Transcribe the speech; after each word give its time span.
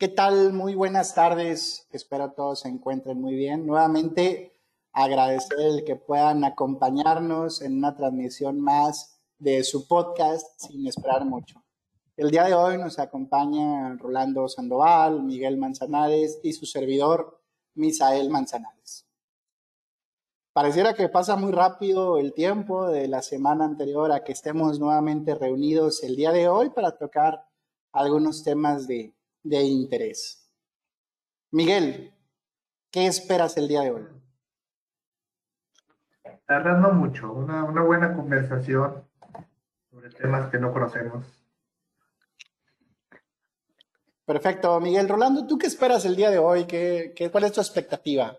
¿Qué 0.00 0.06
tal? 0.06 0.52
Muy 0.52 0.76
buenas 0.76 1.12
tardes. 1.12 1.88
Espero 1.90 2.30
todos 2.30 2.60
se 2.60 2.68
encuentren 2.68 3.20
muy 3.20 3.34
bien. 3.34 3.66
Nuevamente 3.66 4.56
agradecer 4.92 5.58
el 5.58 5.84
que 5.84 5.96
puedan 5.96 6.44
acompañarnos 6.44 7.62
en 7.62 7.78
una 7.78 7.96
transmisión 7.96 8.60
más 8.60 9.20
de 9.40 9.64
su 9.64 9.88
podcast 9.88 10.46
sin 10.56 10.86
esperar 10.86 11.24
mucho. 11.24 11.64
El 12.16 12.30
día 12.30 12.44
de 12.44 12.54
hoy 12.54 12.78
nos 12.78 13.00
acompaña 13.00 13.96
Rolando 13.96 14.48
Sandoval, 14.48 15.24
Miguel 15.24 15.56
Manzanares 15.56 16.38
y 16.44 16.52
su 16.52 16.64
servidor 16.64 17.42
Misael 17.74 18.30
Manzanares. 18.30 19.04
Pareciera 20.52 20.94
que 20.94 21.08
pasa 21.08 21.34
muy 21.34 21.50
rápido 21.50 22.18
el 22.18 22.34
tiempo 22.34 22.86
de 22.86 23.08
la 23.08 23.20
semana 23.20 23.64
anterior 23.64 24.12
a 24.12 24.22
que 24.22 24.30
estemos 24.30 24.78
nuevamente 24.78 25.34
reunidos 25.34 26.04
el 26.04 26.14
día 26.14 26.30
de 26.30 26.46
hoy 26.46 26.70
para 26.70 26.96
tocar 26.96 27.48
algunos 27.90 28.44
temas 28.44 28.86
de, 28.86 29.17
de 29.42 29.62
interés. 29.62 30.50
Miguel, 31.50 32.12
¿qué 32.90 33.06
esperas 33.06 33.56
el 33.56 33.68
día 33.68 33.82
de 33.82 33.90
hoy? 33.92 34.06
Tardando 36.46 36.90
mucho, 36.92 37.32
una, 37.32 37.64
una 37.64 37.82
buena 37.82 38.14
conversación 38.14 39.04
sobre 39.90 40.10
temas 40.10 40.50
que 40.50 40.58
no 40.58 40.72
conocemos. 40.72 41.24
Perfecto, 44.28 44.78
Miguel. 44.78 45.08
Rolando, 45.08 45.46
¿tú 45.46 45.56
qué 45.56 45.66
esperas 45.66 46.04
el 46.04 46.14
día 46.14 46.30
de 46.30 46.36
hoy? 46.38 46.66
¿Qué, 46.66 47.14
qué, 47.16 47.30
cuál 47.30 47.44
es 47.44 47.52
tu 47.52 47.62
expectativa? 47.62 48.38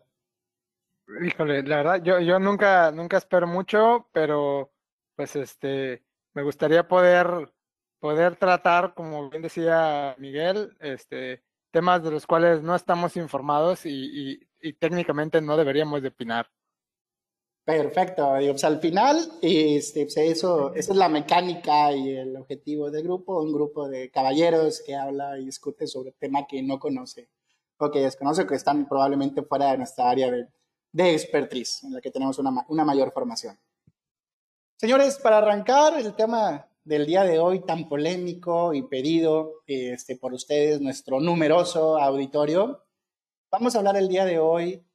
Híjole, 1.24 1.64
la 1.64 1.78
verdad, 1.78 2.04
yo, 2.04 2.20
yo 2.20 2.38
nunca, 2.38 2.92
nunca 2.92 3.18
espero 3.18 3.48
mucho, 3.48 4.08
pero 4.12 4.72
pues 5.16 5.36
este, 5.36 6.04
me 6.34 6.44
gustaría 6.44 6.88
poder, 6.88 7.52
poder 8.00 8.36
tratar, 8.36 8.94
como 8.94 9.30
bien 9.30 9.42
decía 9.42 10.16
Miguel, 10.18 10.76
este, 10.80 11.44
temas 11.72 12.04
de 12.04 12.12
los 12.12 12.26
cuales 12.26 12.62
no 12.62 12.76
estamos 12.76 13.16
informados 13.18 13.86
y, 13.86 13.90
y, 13.92 14.50
y 14.62 14.74
técnicamente 14.74 15.42
no 15.42 15.58
deberíamos 15.58 16.02
de 16.02 16.10
opinar. 16.10 16.50
Perfecto, 17.70 18.32
pues 18.32 18.64
al 18.64 18.80
final 18.80 19.20
este, 19.44 20.06
pues, 20.06 20.18
eso, 20.18 20.74
esa 20.74 20.92
es 20.92 20.98
la 20.98 21.08
mecánica 21.08 21.92
y 21.92 22.16
el 22.16 22.36
objetivo 22.36 22.90
del 22.90 23.04
grupo, 23.04 23.44
un 23.44 23.54
grupo 23.54 23.88
de 23.88 24.10
caballeros 24.10 24.82
que 24.84 24.96
habla 24.96 25.38
y 25.38 25.46
discute 25.46 25.86
sobre 25.86 26.14
tema 26.14 26.48
que 26.48 26.64
no 26.64 26.80
conoce 26.80 27.30
o 27.78 27.92
que 27.92 28.00
desconoce, 28.00 28.48
que 28.48 28.56
están 28.56 28.88
probablemente 28.88 29.44
fuera 29.44 29.72
de 29.72 29.78
nuestra 29.78 30.10
área 30.10 30.32
de, 30.32 30.48
de 30.92 31.12
en 31.12 31.94
la 31.94 32.02
que 32.02 32.10
tenemos 32.10 32.40
una, 32.40 32.66
una 32.70 32.84
mayor 32.84 33.12
formación. 33.12 33.56
Señores, 34.76 35.20
para 35.20 35.38
arrancar 35.38 36.00
el 36.00 36.16
tema 36.16 36.69
del 36.84 37.06
día 37.06 37.24
de 37.24 37.40
hoy 37.40 37.66
tan 37.66 37.88
polémico 37.88 38.74
y 38.74 38.84
pedido 38.84 39.62
este, 39.68 40.16
por 40.16 40.34
ustedes, 40.34 40.82
nuestro 40.82 41.20
numeroso 41.20 41.98
auditorio, 41.98 42.86
vamos 43.52 43.76
a 43.76 43.80
hablar 43.80 43.98
el 43.98 44.08
día 44.08 44.26
de 44.26 44.40
hoy 44.40 44.86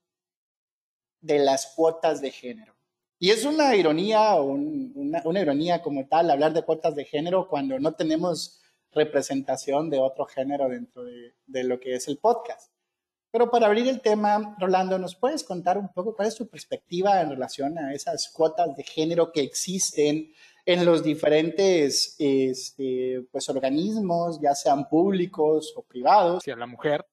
de 1.21 1.39
las 1.39 1.73
cuotas 1.75 2.21
de 2.21 2.31
género. 2.31 2.75
Y 3.19 3.31
es 3.31 3.45
una 3.45 3.75
ironía, 3.77 4.35
un, 4.35 4.93
una, 4.95 5.41
ironía 5.41 5.83
como 5.83 6.07
tal, 6.07 6.31
hablar 6.31 6.53
de 6.53 6.63
cuotas 6.63 6.95
de 6.95 7.05
género 7.05 7.49
cuando 7.49 7.79
no 7.79 7.95
tenemos 7.95 8.61
representación 8.93 9.89
de 9.89 9.99
otro 9.99 10.27
género 10.27 10.69
dentro 10.69 11.05
de, 11.05 11.35
de, 11.47 11.65
lo 11.65 11.81
que 11.81 11.95
es 11.95 12.09
el 12.09 12.19
podcast. 12.19 12.71
Pero 13.31 13.51
para 13.51 13.67
abrir 13.67 13.89
el 13.89 14.01
tema, 14.01 14.57
Rolando, 14.61 14.99
¿nos 14.99 15.17
puedes 15.17 15.43
contar 15.43 15.79
un 15.79 15.89
poco 15.89 16.15
cuál 16.15 16.29
es 16.29 16.37
tu 16.37 16.49
perspectiva 16.49 17.21
en 17.21 17.31
relación 17.31 17.79
a 17.79 17.93
esas 17.93 18.31
cuotas 18.33 18.77
de 18.77 18.85
género 18.85 19.33
que 19.33 19.41
existen 19.41 20.33
en 20.67 20.85
los 20.85 21.03
diferentes 21.03 22.17
este, 22.19 23.27
pues, 23.31 23.49
organismos, 23.49 24.41
ya 24.41 24.55
sean 24.55 24.89
públicos 24.89 25.73
o 25.77 25.83
privados? 25.83 26.39
Hacia 26.39 26.57
la 26.57 26.67
mujer. 26.67 27.07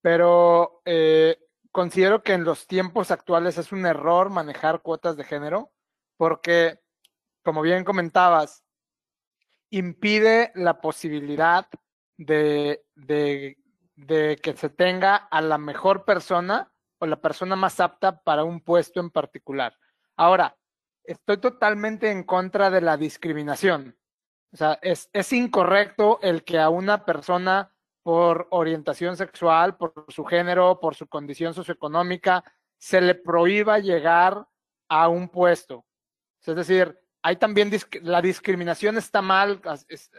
Pero 0.00 0.80
eh, 0.84 1.36
considero 1.70 2.22
que 2.22 2.32
en 2.32 2.44
los 2.44 2.66
tiempos 2.66 3.10
actuales 3.10 3.58
es 3.58 3.72
un 3.72 3.84
error 3.84 4.30
manejar 4.30 4.80
cuotas 4.80 5.16
de 5.16 5.24
género 5.24 5.72
porque, 6.16 6.80
como 7.42 7.62
bien 7.62 7.84
comentabas, 7.84 8.64
impide 9.70 10.50
la 10.54 10.80
posibilidad 10.80 11.68
de, 12.16 12.84
de, 12.94 13.58
de, 13.96 14.36
que 14.42 14.56
se 14.56 14.70
tenga 14.70 15.16
a 15.16 15.40
la 15.40 15.58
mejor 15.58 16.04
persona 16.04 16.72
o 16.98 17.06
la 17.06 17.20
persona 17.20 17.54
más 17.54 17.80
apta 17.80 18.22
para 18.22 18.44
un 18.44 18.60
puesto 18.60 18.98
en 19.00 19.10
particular. 19.10 19.76
Ahora, 20.16 20.56
estoy 21.08 21.38
totalmente 21.38 22.10
en 22.10 22.22
contra 22.22 22.70
de 22.70 22.80
la 22.80 22.96
discriminación. 22.96 23.96
O 24.52 24.56
sea, 24.56 24.78
es, 24.82 25.10
es 25.12 25.32
incorrecto 25.32 26.18
el 26.22 26.44
que 26.44 26.58
a 26.58 26.68
una 26.68 27.04
persona 27.04 27.72
por 28.02 28.46
orientación 28.50 29.16
sexual, 29.16 29.76
por 29.76 29.92
su 30.08 30.24
género, 30.24 30.80
por 30.80 30.94
su 30.94 31.06
condición 31.06 31.54
socioeconómica, 31.54 32.44
se 32.78 33.00
le 33.00 33.14
prohíba 33.14 33.78
llegar 33.78 34.46
a 34.88 35.08
un 35.08 35.28
puesto. 35.28 35.84
Es 36.46 36.56
decir, 36.56 36.98
hay 37.22 37.36
también 37.36 37.70
la 38.02 38.22
discriminación 38.22 38.96
está 38.96 39.20
mal, 39.20 39.60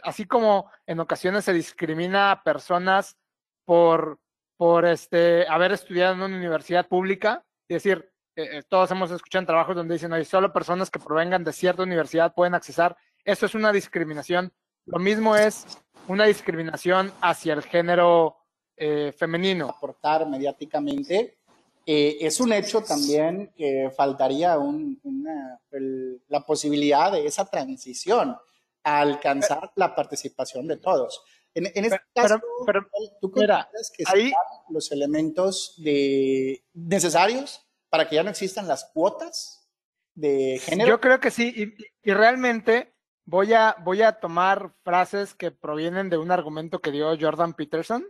así 0.02 0.26
como 0.26 0.70
en 0.86 1.00
ocasiones 1.00 1.44
se 1.44 1.52
discrimina 1.52 2.30
a 2.30 2.42
personas 2.42 3.16
por, 3.64 4.20
por 4.56 4.84
este, 4.84 5.46
haber 5.48 5.72
estudiado 5.72 6.14
en 6.14 6.22
una 6.22 6.36
universidad 6.36 6.86
pública, 6.86 7.44
es 7.68 7.82
decir, 7.82 8.12
eh, 8.42 8.62
todos 8.68 8.90
hemos 8.90 9.10
escuchado 9.10 9.40
en 9.40 9.46
trabajos 9.46 9.76
donde 9.76 9.94
dicen, 9.94 10.12
hay 10.12 10.24
solo 10.24 10.52
personas 10.52 10.90
que 10.90 10.98
provengan 10.98 11.44
de 11.44 11.52
cierta 11.52 11.82
universidad 11.82 12.34
pueden 12.34 12.54
accesar. 12.54 12.96
Eso 13.24 13.46
es 13.46 13.54
una 13.54 13.72
discriminación. 13.72 14.52
Lo 14.86 14.98
mismo 14.98 15.36
es 15.36 15.66
una 16.08 16.24
discriminación 16.24 17.12
hacia 17.20 17.52
el 17.52 17.62
género 17.62 18.36
eh, 18.76 19.12
femenino. 19.16 19.68
Aportar 19.68 20.28
mediáticamente. 20.28 21.38
Eh, 21.86 22.18
es 22.20 22.40
un 22.40 22.52
hecho 22.52 22.82
también 22.82 23.52
que 23.56 23.90
faltaría 23.96 24.58
un, 24.58 25.00
una, 25.02 25.60
el, 25.70 26.22
la 26.28 26.40
posibilidad 26.44 27.12
de 27.12 27.26
esa 27.26 27.46
transición 27.46 28.36
a 28.84 29.00
alcanzar 29.00 29.72
la 29.76 29.94
participación 29.94 30.66
de 30.66 30.76
todos. 30.76 31.22
En, 31.54 31.66
en 31.66 31.84
este 31.84 32.00
pero, 32.14 32.28
caso, 32.28 32.40
pero, 32.64 32.86
¿tú 33.20 33.30
consideras 33.30 33.92
que 33.96 34.04
ahí, 34.06 34.32
los 34.68 34.92
elementos 34.92 35.74
de, 35.78 36.62
necesarios 36.74 37.66
para 37.90 38.08
que 38.08 38.16
ya 38.16 38.22
no 38.22 38.30
existan 38.30 38.66
las 38.66 38.90
cuotas 38.94 39.68
de 40.14 40.60
género? 40.62 40.88
Yo 40.88 41.00
creo 41.00 41.20
que 41.20 41.30
sí, 41.30 41.52
y, 41.54 42.08
y 42.08 42.14
realmente 42.14 42.94
voy 43.24 43.52
a, 43.52 43.76
voy 43.84 44.02
a 44.02 44.12
tomar 44.12 44.72
frases 44.82 45.34
que 45.34 45.50
provienen 45.50 46.10
de 46.10 46.18
un 46.18 46.30
argumento 46.30 46.80
que 46.80 46.90
dio 46.90 47.16
Jordan 47.18 47.54
Peterson, 47.54 48.04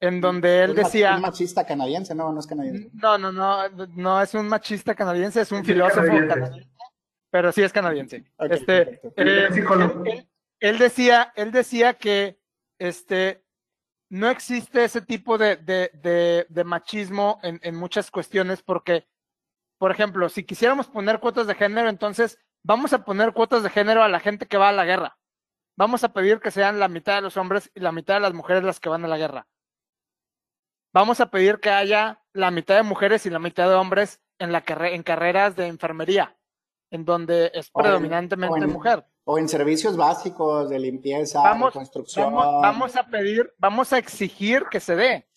en 0.00 0.20
donde 0.20 0.64
él 0.64 0.70
¿Es 0.70 0.76
decía... 0.76 1.14
Un 1.16 1.22
machista 1.22 1.66
canadiense, 1.66 2.14
no, 2.14 2.32
no 2.32 2.40
es 2.40 2.46
canadiense. 2.46 2.90
No, 2.94 3.18
no, 3.18 3.30
no, 3.30 3.68
no 3.68 4.22
es 4.22 4.34
un 4.34 4.48
machista 4.48 4.94
canadiense, 4.94 5.42
es 5.42 5.52
un 5.52 5.60
sí, 5.64 5.72
filósofo 5.72 6.00
canadiense. 6.00 6.34
canadiense. 6.34 6.70
pero 7.30 7.52
sí 7.52 7.62
es 7.62 7.72
canadiense. 7.72 8.24
Okay, 8.36 8.56
este, 8.56 8.80
eh, 8.80 9.00
él, 9.16 9.28
él, 9.28 10.28
él, 10.58 10.78
decía, 10.78 11.32
él 11.36 11.52
decía 11.52 11.94
que 11.94 12.40
este, 12.78 13.44
no 14.10 14.28
existe 14.28 14.84
ese 14.84 15.00
tipo 15.00 15.38
de, 15.38 15.56
de, 15.56 15.90
de, 15.94 16.46
de 16.48 16.64
machismo 16.64 17.38
en, 17.42 17.60
en 17.62 17.76
muchas 17.76 18.10
cuestiones 18.10 18.62
porque, 18.62 19.08
por 19.78 19.92
ejemplo, 19.92 20.28
si 20.28 20.44
quisiéramos 20.44 20.88
poner 20.88 21.20
cuotas 21.20 21.46
de 21.46 21.54
género, 21.54 21.88
entonces 21.88 22.38
vamos 22.62 22.92
a 22.92 23.04
poner 23.04 23.32
cuotas 23.32 23.62
de 23.62 23.70
género 23.70 24.02
a 24.02 24.08
la 24.08 24.20
gente 24.20 24.46
que 24.46 24.58
va 24.58 24.68
a 24.68 24.72
la 24.72 24.84
guerra. 24.84 25.16
Vamos 25.76 26.04
a 26.04 26.12
pedir 26.12 26.40
que 26.40 26.50
sean 26.50 26.78
la 26.80 26.88
mitad 26.88 27.14
de 27.14 27.22
los 27.22 27.36
hombres 27.36 27.70
y 27.74 27.80
la 27.80 27.92
mitad 27.92 28.14
de 28.14 28.20
las 28.20 28.34
mujeres 28.34 28.64
las 28.64 28.80
que 28.80 28.88
van 28.88 29.04
a 29.04 29.08
la 29.08 29.16
guerra. 29.16 29.46
Vamos 30.92 31.20
a 31.20 31.30
pedir 31.30 31.60
que 31.60 31.70
haya 31.70 32.20
la 32.32 32.50
mitad 32.50 32.74
de 32.74 32.82
mujeres 32.82 33.24
y 33.26 33.30
la 33.30 33.38
mitad 33.38 33.68
de 33.68 33.76
hombres 33.76 34.20
en, 34.38 34.50
la 34.50 34.62
carre 34.62 34.96
en 34.96 35.04
carreras 35.04 35.54
de 35.54 35.68
enfermería, 35.68 36.36
en 36.90 37.04
donde 37.04 37.52
es 37.54 37.70
predominantemente 37.70 38.66
mujer. 38.66 39.06
O 39.30 39.38
en 39.38 39.48
servicios 39.48 39.96
básicos 39.96 40.68
de 40.68 40.78
limpieza, 40.78 41.40
vamos, 41.40 41.72
de 41.72 41.78
construcción. 41.78 42.34
Vamos, 42.34 42.62
vamos 42.62 42.96
a 42.96 43.06
pedir, 43.06 43.52
vamos 43.58 43.92
a 43.92 43.98
exigir 43.98 44.64
que 44.70 44.80
se 44.80 44.96
dé. 44.96 45.28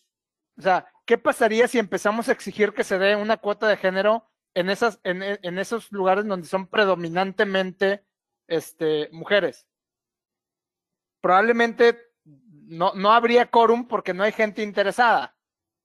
O 0.58 0.62
sea, 0.62 0.88
¿qué 1.06 1.18
pasaría 1.18 1.68
si 1.68 1.80
empezamos 1.80 2.30
a 2.30 2.32
exigir 2.32 2.74
que 2.74 2.84
se 2.84 2.98
dé 2.98 3.16
una 3.16 3.38
cuota 3.38 3.68
de 3.68 3.78
género 3.78 4.26
en, 4.54 4.70
esas, 4.70 5.00
en, 5.04 5.22
en, 5.24 5.60
esos 5.60 5.92
lugares 5.92 6.26
donde 6.26 6.48
son 6.48 6.68
predominantemente 6.68 8.06
este, 8.48 9.10
mujeres. 9.12 9.68
Probablemente 11.22 11.98
no, 12.26 12.94
no 12.94 13.12
habría 13.12 13.50
quórum 13.50 13.88
porque 13.88 14.14
no 14.14 14.24
hay 14.24 14.32
gente 14.32 14.62
interesada. 14.62 15.36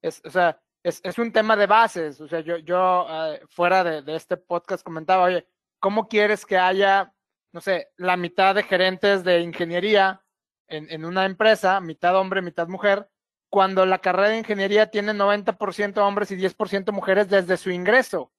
Es, 0.03 0.23
o 0.25 0.31
sea, 0.31 0.61
es, 0.83 1.01
es 1.05 1.19
un 1.19 1.33
tema 1.33 1.57
de 1.57 1.67
bases. 1.67 2.21
O 2.21 2.29
sea, 2.29 2.41
yo, 2.41 2.59
yo 2.59 3.07
uh, 3.07 3.47
fuera 3.49 3.85
de, 3.85 4.03
de, 4.03 4.17
este 4.17 4.37
podcast 4.37 4.85
comentaba, 4.85 5.25
oye, 5.25 5.47
¿cómo 5.81 6.09
quieres 6.09 6.45
que 6.45 6.57
haya, 6.57 7.15
no 7.53 7.61
sé, 7.61 7.89
la 7.97 8.17
mitad 8.17 8.55
de 8.55 8.63
gerentes 8.63 9.25
de 9.25 9.41
ingeniería 9.41 10.23
en, 10.69 10.91
en 10.91 11.05
una 11.05 11.25
empresa, 11.25 11.81
mitad 11.81 12.17
hombre, 12.17 12.43
mitad 12.43 12.69
mujer, 12.69 13.09
cuando 13.51 13.87
la 13.87 13.99
carrera 13.99 14.29
de 14.29 14.39
ingeniería 14.39 14.91
tiene 14.91 15.13
90% 15.13 15.99
hombres 15.99 16.31
y 16.31 16.37
10% 16.37 16.93
mujeres 16.93 17.29
desde 17.29 17.57
su 17.57 17.71
ingreso? 17.71 18.33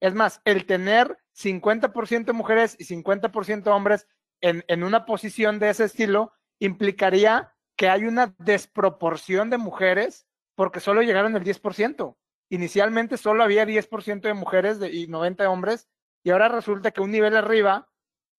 Es 0.00 0.14
más, 0.14 0.40
el 0.44 0.66
tener 0.66 1.16
50% 1.36 2.32
mujeres 2.32 2.76
y 2.78 2.84
50% 2.84 3.68
hombres 3.68 4.08
en, 4.40 4.64
en, 4.66 4.82
una 4.82 5.06
posición 5.06 5.58
de 5.58 5.70
ese 5.70 5.84
estilo 5.84 6.32
implicaría 6.58 7.54
que 7.76 7.88
hay 7.88 8.04
una 8.04 8.34
desproporción 8.38 9.48
de 9.48 9.58
mujeres 9.58 10.26
porque 10.54 10.80
solo 10.80 11.02
llegaron 11.02 11.36
el 11.36 11.44
10%. 11.44 12.16
Inicialmente 12.50 13.16
solo 13.16 13.44
había 13.44 13.64
10% 13.64 14.20
de 14.20 14.34
mujeres 14.34 14.78
y 14.92 15.06
90 15.06 15.48
hombres, 15.48 15.88
y 16.22 16.30
ahora 16.30 16.48
resulta 16.48 16.90
que 16.90 17.00
un 17.00 17.10
nivel 17.10 17.36
arriba 17.36 17.88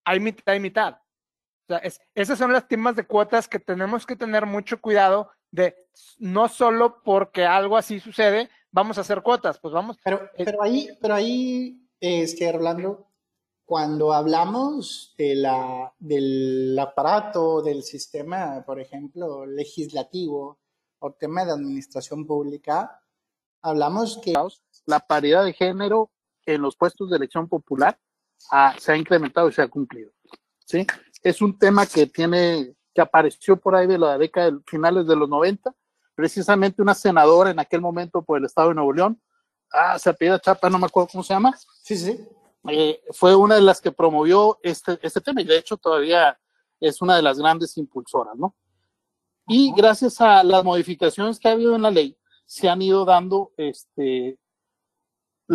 hay 0.05 0.19
mitad 0.19 0.53
y 0.53 0.59
mitad. 0.59 0.95
O 0.95 1.65
sea, 1.67 1.81
esas 2.13 2.37
son 2.37 2.51
las 2.51 2.67
temas 2.67 2.95
de 2.95 3.05
cuotas 3.05 3.47
que 3.47 3.59
tenemos 3.59 4.05
que 4.05 4.15
tener 4.15 4.45
mucho 4.45 4.81
cuidado 4.81 5.29
de 5.51 5.75
no 6.19 6.49
solo 6.49 7.01
porque 7.03 7.45
algo 7.45 7.77
así 7.77 7.99
sucede, 7.99 8.49
vamos 8.71 8.97
a 8.97 9.01
hacer 9.01 9.21
cuotas, 9.21 9.59
pues 9.59 9.73
vamos. 9.73 9.97
Pero, 10.03 10.23
eh, 10.35 10.43
pero 10.43 10.61
ahí, 10.61 10.89
pero 10.99 11.13
ahí, 11.13 11.87
este, 11.99 12.51
Rolando, 12.51 13.07
cuando 13.65 14.13
hablamos 14.13 15.13
de 15.17 15.35
la, 15.35 15.93
del 15.99 16.77
aparato, 16.77 17.61
del 17.61 17.83
sistema, 17.83 18.63
por 18.65 18.79
ejemplo, 18.79 19.45
legislativo 19.45 20.59
o 20.99 21.11
tema 21.13 21.45
de 21.45 21.51
administración 21.51 22.25
pública, 22.25 23.01
hablamos 23.61 24.19
que... 24.23 24.33
La 24.85 24.99
paridad 24.99 25.45
de 25.45 25.53
género 25.53 26.11
en 26.45 26.61
los 26.61 26.75
puestos 26.75 27.09
de 27.09 27.15
elección 27.17 27.47
popular 27.47 27.97
ah, 28.51 28.75
se 28.77 28.91
ha 28.91 28.97
incrementado 28.97 29.49
y 29.49 29.53
se 29.53 29.61
ha 29.61 29.67
cumplido. 29.67 30.11
¿sí? 30.65 30.85
Es 31.21 31.41
un 31.41 31.57
tema 31.57 31.85
que 31.85 32.07
tiene, 32.07 32.75
que 32.93 33.01
apareció 33.01 33.57
por 33.57 33.75
ahí 33.75 33.87
de 33.87 33.97
la 33.97 34.17
década 34.17 34.51
de 34.51 34.59
finales 34.65 35.07
de 35.07 35.15
los 35.15 35.29
90, 35.29 35.73
precisamente 36.15 36.81
una 36.81 36.93
senadora 36.93 37.51
en 37.51 37.59
aquel 37.59 37.81
momento 37.81 38.21
por 38.21 38.37
el 38.37 38.45
estado 38.45 38.69
de 38.69 38.75
Nuevo 38.75 38.93
León, 38.93 39.21
ah, 39.71 39.97
se 39.97 40.09
apellida 40.09 40.39
Chapa, 40.39 40.69
no 40.69 40.79
me 40.79 40.85
acuerdo 40.85 41.09
cómo 41.11 41.23
se 41.23 41.33
llama. 41.33 41.55
Sí, 41.81 41.97
sí. 41.97 42.27
Eh, 42.69 43.01
fue 43.11 43.35
una 43.35 43.55
de 43.55 43.61
las 43.61 43.81
que 43.81 43.91
promovió 43.91 44.57
este, 44.63 44.97
este 45.01 45.19
tema 45.19 45.41
y 45.41 45.45
de 45.45 45.57
hecho 45.57 45.75
todavía 45.75 46.39
es 46.79 47.01
una 47.01 47.15
de 47.15 47.21
las 47.21 47.37
grandes 47.37 47.77
impulsoras, 47.77 48.35
¿no? 48.37 48.55
Y 49.47 49.73
gracias 49.75 50.21
a 50.21 50.43
las 50.43 50.63
modificaciones 50.63 51.39
que 51.39 51.49
ha 51.49 51.51
habido 51.51 51.75
en 51.75 51.81
la 51.81 51.91
ley, 51.91 52.17
se 52.45 52.69
han 52.69 52.81
ido 52.81 53.03
dando 53.03 53.51
este, 53.57 54.37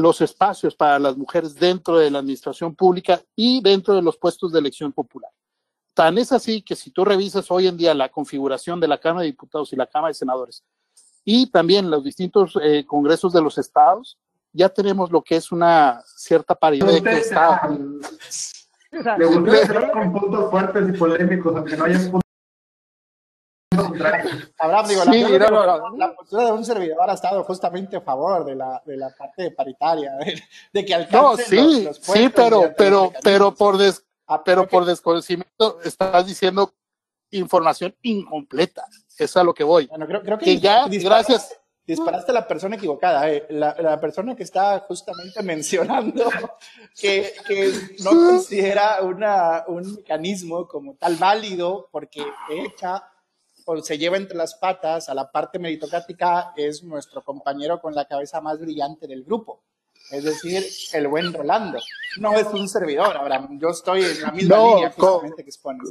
los 0.00 0.20
espacios 0.20 0.74
para 0.74 0.98
las 0.98 1.16
mujeres 1.16 1.54
dentro 1.54 1.98
de 1.98 2.10
la 2.10 2.20
administración 2.20 2.74
pública 2.74 3.20
y 3.36 3.60
dentro 3.62 3.94
de 3.94 4.02
los 4.02 4.16
puestos 4.16 4.52
de 4.52 4.58
elección 4.58 4.92
popular. 4.92 5.30
Tan 5.94 6.16
es 6.18 6.32
así 6.32 6.62
que 6.62 6.76
si 6.76 6.90
tú 6.90 7.04
revisas 7.04 7.50
hoy 7.50 7.66
en 7.66 7.76
día 7.76 7.92
la 7.92 8.08
configuración 8.08 8.80
de 8.80 8.88
la 8.88 8.98
Cámara 8.98 9.22
de 9.22 9.32
Diputados 9.32 9.72
y 9.72 9.76
la 9.76 9.86
Cámara 9.86 10.08
de 10.08 10.14
Senadores 10.14 10.62
y 11.24 11.50
también 11.50 11.90
los 11.90 12.04
distintos 12.04 12.58
eh, 12.62 12.84
congresos 12.86 13.32
de 13.32 13.42
los 13.42 13.58
estados, 13.58 14.16
ya 14.52 14.68
tenemos 14.68 15.10
lo 15.10 15.22
que 15.22 15.36
es 15.36 15.52
una 15.52 16.02
cierta 16.04 16.54
paridad 16.54 16.86
de 16.86 17.02
que 17.02 17.18
está. 17.18 17.68
Le 19.18 19.26
gusta 19.26 19.92
con 19.92 20.12
puntos 20.12 20.50
fuertes 20.50 20.88
y 20.88 20.92
polémicos, 20.92 21.54
aunque 21.54 21.76
no 21.76 21.84
haya 21.84 21.98
puntos. 21.98 22.27
Abraham, 24.58 24.88
digo, 24.88 25.04
la, 25.04 25.12
sí, 25.12 25.24
la, 25.96 26.14
postura 26.14 26.44
de 26.46 26.52
un 26.52 26.64
servidor 26.64 27.10
ha 27.10 27.14
estado 27.14 27.44
justamente 27.44 27.96
a 27.96 28.00
favor 28.00 28.44
de 28.44 28.54
la, 28.54 28.82
de 28.84 28.96
la 28.96 29.10
parte 29.16 29.50
paritaria, 29.50 30.12
de, 30.72 30.84
que 30.84 30.94
alcance 30.94 31.16
No, 31.16 31.36
sí, 31.36 31.84
los, 31.84 31.96
sí, 31.98 32.30
pero, 32.34 32.72
pero, 32.76 33.12
pero 33.22 33.54
por 33.54 33.78
des, 33.78 34.04
ah, 34.26 34.42
pero 34.42 34.68
por 34.68 34.84
desconocimiento 34.84 35.80
estás 35.84 36.26
diciendo 36.26 36.72
información 37.30 37.94
incompleta. 38.02 38.84
Eso 39.16 39.24
es 39.24 39.36
a 39.36 39.44
lo 39.44 39.52
que 39.52 39.64
voy. 39.64 39.86
Bueno, 39.86 40.06
creo, 40.06 40.22
creo 40.22 40.38
que, 40.38 40.44
que 40.44 40.60
ya, 40.60 40.86
gracias 40.88 41.58
disparaste 41.88 42.32
a 42.32 42.34
la 42.34 42.46
persona 42.46 42.76
equivocada, 42.76 43.30
eh. 43.30 43.46
la, 43.48 43.98
persona 43.98 44.36
que 44.36 44.42
está 44.42 44.80
justamente 44.80 45.42
mencionando 45.42 46.30
que, 46.94 47.32
no 48.04 48.10
considera 48.10 49.00
una, 49.02 49.64
un 49.66 49.96
mecanismo 49.96 50.68
como 50.68 50.94
tal 50.96 51.16
válido 51.16 51.88
porque 51.90 52.22
echa 52.50 53.10
o 53.70 53.82
se 53.82 53.98
lleva 53.98 54.16
entre 54.16 54.36
las 54.36 54.54
patas 54.54 55.10
a 55.10 55.14
la 55.14 55.30
parte 55.30 55.58
meritocrática 55.58 56.54
es 56.56 56.82
nuestro 56.82 57.22
compañero 57.22 57.80
con 57.82 57.94
la 57.94 58.06
cabeza 58.06 58.40
más 58.40 58.58
brillante 58.58 59.06
del 59.06 59.24
grupo. 59.24 59.62
Es 60.10 60.24
decir, 60.24 60.64
el 60.94 61.06
buen 61.06 61.34
Rolando. 61.34 61.78
No 62.18 62.32
es 62.32 62.46
un 62.46 62.66
servidor, 62.66 63.14
Abraham. 63.14 63.58
Yo 63.60 63.68
estoy 63.68 64.04
en 64.04 64.22
la 64.22 64.32
misma 64.32 64.56
línea 64.56 64.90
justamente 64.90 65.44
que 65.44 65.50
expones. 65.50 65.90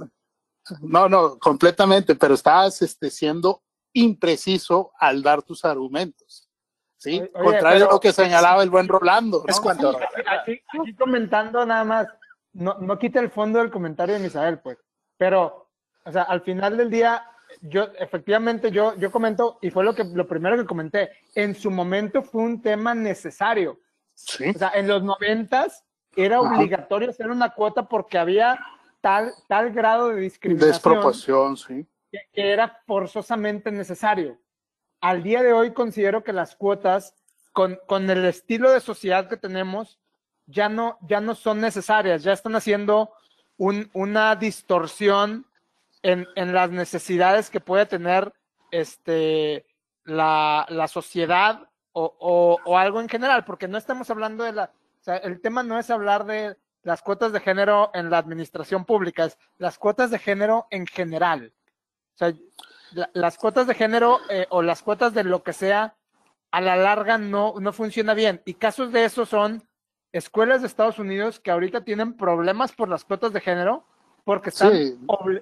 No, 0.82 1.08
no, 1.08 1.38
completamente, 1.38 2.16
pero 2.16 2.34
estás 2.34 2.82
este, 2.82 3.12
siendo 3.12 3.62
impreciso 3.94 4.92
al 4.98 5.22
dar 5.22 5.44
tus 5.44 5.64
argumentos. 5.64 6.50
¿sí? 6.98 7.22
Contrario 7.32 7.90
a 7.90 7.94
lo 7.94 8.00
que 8.00 8.12
señalaba 8.12 8.64
el 8.64 8.72
buen 8.72 8.88
Rolando. 8.88 9.44
Es 9.48 9.60
cuando. 9.60 10.00
Aquí, 10.26 10.62
comentando 10.98 11.64
nada 11.64 11.84
más, 11.84 12.08
no, 12.54 12.74
no 12.80 12.98
quita 12.98 13.20
el 13.20 13.30
fondo 13.30 13.60
del 13.60 13.70
comentario 13.70 14.16
de 14.16 14.22
Misael, 14.22 14.58
pues. 14.62 14.80
Pero, 15.16 15.70
o 16.06 16.12
sea, 16.12 16.24
al 16.24 16.42
final 16.42 16.76
del 16.76 16.90
día, 16.90 17.24
yo 17.62 17.90
efectivamente 18.00 18.72
yo, 18.72 18.96
yo 18.98 19.12
comento, 19.12 19.60
y 19.62 19.70
fue 19.70 19.84
lo, 19.84 19.94
que, 19.96 20.04
lo 20.04 20.28
primero 20.28 20.58
que 20.58 20.66
comenté, 20.66 21.10
en 21.36 21.56
su 21.56 21.72
momento 21.72 22.22
fue 22.22 22.44
un 22.44 22.62
tema 22.62 22.94
necesario. 22.94 23.80
Sí. 24.14 24.50
O 24.50 24.58
sea, 24.58 24.72
en 24.76 24.88
los 24.88 25.04
noventas 25.04 25.84
era 26.16 26.42
obligatorio 26.42 27.10
hacer 27.10 27.30
una 27.30 27.54
cuota 27.54 27.88
porque 27.88 28.18
había 28.18 28.60
tal, 29.02 29.32
tal 29.48 29.72
grado 29.72 30.10
de 30.10 30.22
discriminación. 30.22 30.72
Desproporción, 30.72 31.58
sí 31.58 31.86
que, 32.12 32.52
era 32.52 32.82
forzosamente 32.86 33.72
necesario. 33.72 34.38
Al 35.02 35.24
día 35.24 35.44
de 35.44 35.54
hoy 35.54 35.74
considero 35.74 36.24
que 36.24 36.34
las 36.34 36.56
cuotas, 36.56 37.16
con, 37.52 37.80
con 37.88 38.10
el 38.10 38.26
estilo 38.26 38.72
de 38.72 38.80
sociedad 38.80 39.28
que 39.28 39.38
tenemos, 39.38 40.00
ya 40.46 40.70
no, 40.70 40.98
ya 41.02 41.22
no 41.22 41.36
son 41.36 41.60
necesarias, 41.60 42.24
ya 42.24 42.34
están 42.34 42.56
haciendo 42.56 43.12
un, 43.58 43.90
una 43.94 44.36
distorsión 44.36 45.46
en, 46.08 46.26
en, 46.36 46.54
las 46.54 46.72
necesidades 46.72 47.50
que 47.50 47.60
puede 47.60 47.86
tener 47.86 48.32
este, 48.72 49.66
la, 50.06 50.66
la 50.70 50.88
sociedad 50.88 51.70
o, 51.92 52.60
o, 52.64 52.78
algo 52.78 53.02
en 53.02 53.10
general, 53.10 53.44
porque 53.44 53.68
no 53.68 53.78
estamos 53.78 54.10
hablando 54.10 54.44
de 54.44 54.54
la, 54.54 54.64
o 54.66 55.04
sea, 55.04 55.18
el 55.18 55.42
tema 55.42 55.64
no 55.64 55.80
es 55.80 55.90
hablar 55.90 56.26
de 56.26 56.56
las 56.84 57.02
cuotas 57.02 57.34
de 57.34 57.42
género 57.42 57.92
en 57.94 58.10
la 58.10 58.20
administración 58.20 58.86
pública, 58.86 59.26
es 59.26 59.38
las 59.58 59.78
cuotas 59.78 60.12
de 60.12 60.20
género 60.20 60.68
en 60.70 60.86
general. 60.86 61.54
O 62.14 62.18
sea, 62.18 62.34
las 63.14 63.38
cuotas 63.38 63.68
de 63.68 63.74
género 63.74 64.20
eh, 64.30 64.46
o 64.50 64.62
las 64.62 64.84
cuotas 64.84 65.14
de 65.14 65.24
lo 65.24 65.44
que 65.44 65.54
sea, 65.54 65.96
a 66.52 66.62
la 66.62 66.78
larga 66.78 67.18
no, 67.18 67.56
no 67.60 67.74
funciona 67.74 68.14
bien. 68.14 68.42
Y 68.46 68.54
casos 68.54 68.94
de 68.94 69.04
eso 69.04 69.26
son 69.26 69.68
escuelas 70.14 70.62
de 70.62 70.68
Estados 70.68 71.00
Unidos 71.00 71.42
que 71.42 71.52
ahorita 71.52 71.84
tienen 71.84 72.16
problemas 72.16 72.72
por 72.72 72.88
las 72.88 73.04
cuotas 73.04 73.34
de 73.34 73.42
género 73.42 73.86
porque 74.28 74.50
están 74.50 74.74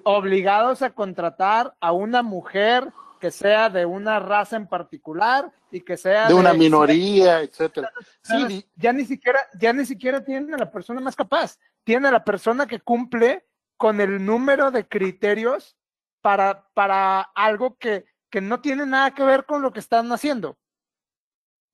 obligados 0.04 0.80
a 0.80 0.90
contratar 0.90 1.76
a 1.80 1.90
una 1.90 2.22
mujer 2.22 2.92
que 3.18 3.32
sea 3.32 3.68
de 3.68 3.84
una 3.84 4.20
raza 4.20 4.54
en 4.54 4.68
particular 4.68 5.52
y 5.72 5.80
que 5.80 5.96
sea 5.96 6.28
de, 6.28 6.34
una 6.34 6.54
minoría, 6.54 7.40
etcétera. 7.40 7.90
Sí, 8.22 8.64
ya 8.76 8.92
ni 8.92 9.04
siquiera 9.04 9.40
ya 9.58 9.72
ni 9.72 9.84
siquiera 9.84 10.24
tienen 10.24 10.54
a 10.54 10.58
la 10.58 10.70
persona 10.70 11.00
más 11.00 11.16
capaz, 11.16 11.58
tienen 11.82 12.06
a 12.06 12.12
la 12.12 12.24
persona 12.24 12.68
que 12.68 12.78
cumple 12.78 13.44
con 13.76 14.00
el 14.00 14.24
número 14.24 14.70
de 14.70 14.86
criterios 14.86 15.76
para, 16.20 16.68
para 16.72 17.22
algo 17.34 17.76
que, 17.78 18.04
que 18.30 18.40
no 18.40 18.60
tiene 18.60 18.86
nada 18.86 19.10
que 19.12 19.24
ver 19.24 19.46
con 19.46 19.62
lo 19.62 19.72
que 19.72 19.80
están 19.80 20.12
haciendo. 20.12 20.56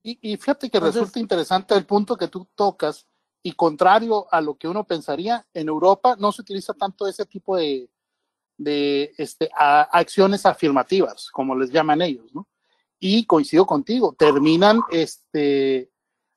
Y, 0.01 0.17
y 0.19 0.35
fíjate 0.37 0.67
que 0.67 0.79
resulta 0.79 1.19
interesante 1.19 1.75
el 1.75 1.85
punto 1.85 2.17
que 2.17 2.27
tú 2.27 2.49
tocas, 2.55 3.05
y 3.43 3.51
contrario 3.51 4.25
a 4.31 4.39
lo 4.39 4.55
que 4.55 4.69
uno 4.69 4.85
pensaría, 4.85 5.45
en 5.53 5.67
Europa 5.67 6.15
no 6.17 6.31
se 6.31 6.41
utiliza 6.41 6.73
tanto 6.73 7.05
ese 7.05 7.25
tipo 7.25 7.57
de, 7.57 7.89
de 8.57 9.13
este, 9.17 9.49
acciones 9.53 10.45
afirmativas, 10.45 11.29
como 11.29 11.55
les 11.55 11.69
llaman 11.69 12.01
ellos, 12.01 12.33
¿no? 12.33 12.47
Y 12.99 13.25
coincido 13.25 13.65
contigo, 13.65 14.15
terminan 14.17 14.79
este, 14.89 15.91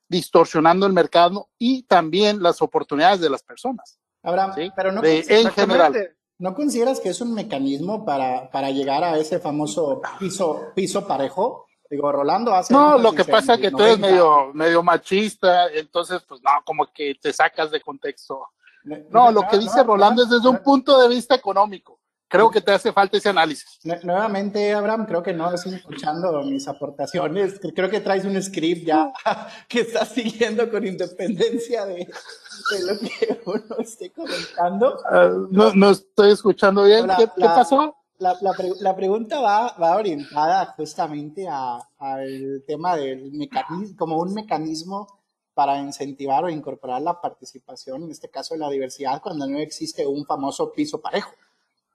distorsionando 0.09 0.85
el 0.85 0.91
mercado 0.91 1.49
y 1.57 1.83
también 1.83 2.43
las 2.43 2.61
oportunidades 2.61 3.21
de 3.21 3.29
las 3.29 3.41
personas. 3.41 3.97
Abraham, 4.21 4.53
pero 4.75 4.91
no 4.91 5.01
en 5.03 5.49
general. 5.51 6.13
¿No 6.39 6.53
consideras 6.53 6.99
que 6.99 7.09
es 7.09 7.21
un 7.21 7.33
mecanismo 7.33 8.05
para, 8.05 8.51
para 8.51 8.69
llegar 8.69 9.03
a 9.03 9.17
ese 9.17 9.39
famoso 9.39 10.01
piso, 10.19 10.71
piso 10.75 11.07
parejo? 11.07 11.65
Digo, 11.89 12.11
Rolando 12.11 12.53
hace. 12.53 12.73
No, 12.73 12.97
lo 12.97 13.13
que 13.13 13.23
pasa 13.23 13.55
es 13.55 13.61
que 13.61 13.71
tú 13.71 13.81
eres 13.81 13.99
medio, 13.99 14.53
medio 14.53 14.83
machista, 14.83 15.67
entonces, 15.71 16.21
pues 16.27 16.41
no, 16.43 16.51
como 16.65 16.87
que 16.87 17.15
te 17.15 17.31
sacas 17.31 17.71
de 17.71 17.81
contexto. 17.81 18.47
No, 19.09 19.31
lo 19.31 19.47
que 19.47 19.57
dice 19.57 19.83
Rolando 19.83 20.23
es 20.23 20.29
desde 20.29 20.47
un 20.47 20.59
punto 20.59 20.99
de 21.01 21.09
vista 21.09 21.35
económico. 21.35 21.99
Creo 22.29 22.51
que 22.51 22.59
te 22.59 22.73
hace 22.73 22.91
falta 22.91 23.15
ese 23.15 23.29
análisis. 23.29 23.79
Nuevamente, 24.03 24.73
Abraham, 24.73 25.05
creo 25.05 25.23
que 25.23 25.31
no 25.31 25.45
estás 25.53 25.71
escuchando 25.71 26.43
mis 26.43 26.67
aportaciones. 26.67 27.57
Creo 27.73 27.89
que 27.89 28.01
traes 28.01 28.25
un 28.25 28.41
script 28.41 28.85
ya 28.85 29.13
que 29.69 29.81
estás 29.81 30.09
siguiendo 30.09 30.69
con 30.69 30.85
independencia 30.85 31.85
de, 31.85 32.05
lo 32.85 32.99
que 32.99 33.41
uno 33.45 33.77
esté 33.79 34.11
comentando. 34.11 34.99
Ah, 35.09 35.29
no, 35.49 35.73
no 35.73 35.91
estoy 35.91 36.31
escuchando 36.31 36.83
bien. 36.83 37.07
¿Qué, 37.17 37.27
pasó? 37.37 37.95
La, 38.19 38.35
la, 38.81 38.95
pregunta 38.95 39.39
va, 39.39 39.75
va 39.79 39.95
orientada 39.95 40.65
justamente 40.75 41.47
al 41.47 42.63
tema 42.65 42.95
del 42.95 43.31
mecanismo, 43.31 43.95
como 43.95 44.17
un 44.17 44.33
mecanismo 44.33 45.19
para 45.53 45.77
incentivar 45.77 46.43
o 46.43 46.49
incorporar 46.49 47.01
la 47.01 47.21
participación, 47.21 48.03
en 48.03 48.11
este 48.11 48.29
caso 48.29 48.55
de 48.55 48.59
la 48.59 48.69
diversidad, 48.69 49.21
cuando 49.21 49.45
no 49.47 49.59
existe 49.59 50.05
un 50.07 50.25
famoso 50.25 50.71
piso 50.71 50.99
parejo. 50.99 51.31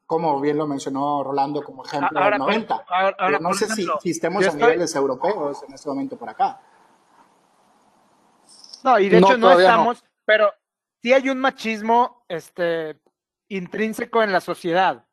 como 0.07 0.39
bien 0.41 0.59
lo 0.59 0.67
mencionó 0.67 1.25
Rolando 1.25 1.63
como 1.65 1.85
ejemplo 1.87 2.19
Ahora, 2.19 2.31
del 2.37 2.39
por- 2.41 2.49
90. 2.49 2.75
ahora- 2.75 3.17
ahora, 3.19 3.39
Pero 3.39 3.41
no 3.41 3.55
sé 3.55 3.65
ejemplo, 3.65 3.95
si, 4.01 4.03
si 4.03 4.11
estemos 4.11 4.45
a 4.45 4.49
estoy- 4.49 4.61
niveles 4.63 4.95
europeos 4.95 5.63
en 5.67 5.73
este 5.75 5.89
momento 5.89 6.19
por 6.19 6.29
acá. 6.29 6.61
No, 8.85 8.99
y 8.99 9.09
de 9.09 9.21
No, 9.21 9.29
hecho 9.29 9.39
no. 9.39 9.59
estamos, 9.59 10.05
pero 10.27 10.51
sí 11.01 11.13
hay 11.15 11.31
un 11.31 11.39
machismo 11.41 12.25
este, 12.29 13.01
intrínseco 13.49 14.23
en 14.23 14.33
la 14.33 14.41
sociedad 14.43 15.07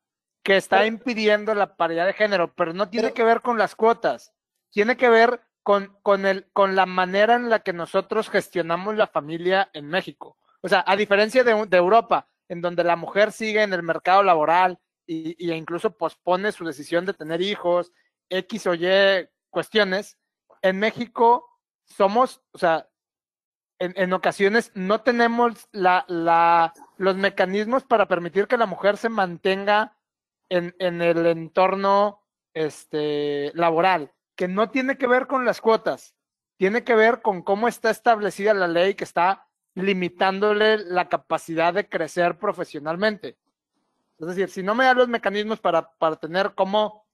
que 0.44 0.58
está 0.58 0.86
impidiendo 0.86 1.54
la 1.54 1.76
paridad 1.76 2.06
de 2.06 2.14
género, 2.14 2.54
pero 2.56 2.74
no 2.74 2.90
tiene 2.90 3.08
Pero- 3.10 3.16
que 3.16 3.24
ver 3.24 3.42
con 3.42 3.58
las 3.58 3.76
cuotas, 3.76 4.34
tiene 4.72 4.98
que 4.98 5.10
ver 5.10 5.42
con, 5.64 5.98
con, 6.02 6.26
el, 6.26 6.50
con 6.54 6.76
la 6.76 6.86
manera 6.86 7.36
en 7.36 7.50
la 7.50 7.60
que 7.60 7.74
nosotros 7.74 8.30
gestionamos 8.30 8.96
la 8.96 9.08
familia 9.08 9.70
en 9.74 9.88
México. 9.88 10.38
O 10.62 10.70
sea, 10.70 10.84
a 10.88 10.96
diferencia 10.96 11.44
de, 11.44 11.66
de 11.66 11.78
Europa, 11.78 12.28
en 12.48 12.62
donde 12.62 12.84
la 12.84 12.96
mujer 12.96 13.32
sigue 13.32 13.62
en 13.62 13.74
el 13.74 13.84
mercado 13.84 14.24
laboral 14.24 14.80
y, 15.06 15.36
y 15.46 15.52
incluso 15.54 15.96
pospone 15.98 16.52
su 16.52 16.66
decisión 16.66 17.06
de 17.06 17.14
tener 17.14 17.42
hijos, 17.42 17.92
X 18.30 18.68
o 18.68 18.74
Y 18.74 19.28
cuestiones, 19.50 20.18
en 20.62 20.80
México 20.80 21.46
somos, 21.86 22.42
o 22.52 22.58
sea, 22.58 22.88
en, 23.80 23.94
en 23.96 24.12
ocasiones 24.14 24.72
no 24.76 25.02
tenemos 25.02 25.68
la, 25.72 26.06
la, 26.08 26.74
los 26.98 27.16
mecanismos 27.16 27.84
para 27.84 28.08
permitir 28.08 28.48
que 28.48 28.58
la 28.58 28.66
mujer 28.66 28.98
se 28.98 29.10
mantenga 29.10 29.96
en, 30.50 30.76
en 30.80 31.02
el 31.02 31.26
entorno 31.26 32.24
este, 32.54 33.52
laboral, 33.54 34.12
que 34.36 34.48
no 34.48 34.70
tiene 34.70 34.98
que 34.98 35.08
ver 35.08 35.28
con 35.28 35.46
las 35.46 35.62
cuotas, 35.62 36.16
tiene 36.58 36.84
que 36.84 36.96
ver 36.96 37.22
con 37.22 37.42
cómo 37.42 37.68
está 37.68 37.90
establecida 37.90 38.54
la 38.54 38.68
ley 38.68 38.96
que 38.96 39.04
está 39.04 39.48
limitándole 39.76 40.78
la 40.78 41.08
capacidad 41.08 41.74
de 41.74 41.88
crecer 41.88 42.38
profesionalmente. 42.38 43.38
Es 44.18 44.28
decir, 44.28 44.50
si 44.50 44.64
no 44.64 44.76
me 44.76 44.86
da 44.86 44.94
los 44.94 45.08
mecanismos 45.08 45.60
para, 45.60 45.92
para 45.94 46.18
tener 46.18 46.54
cómo 46.56 47.06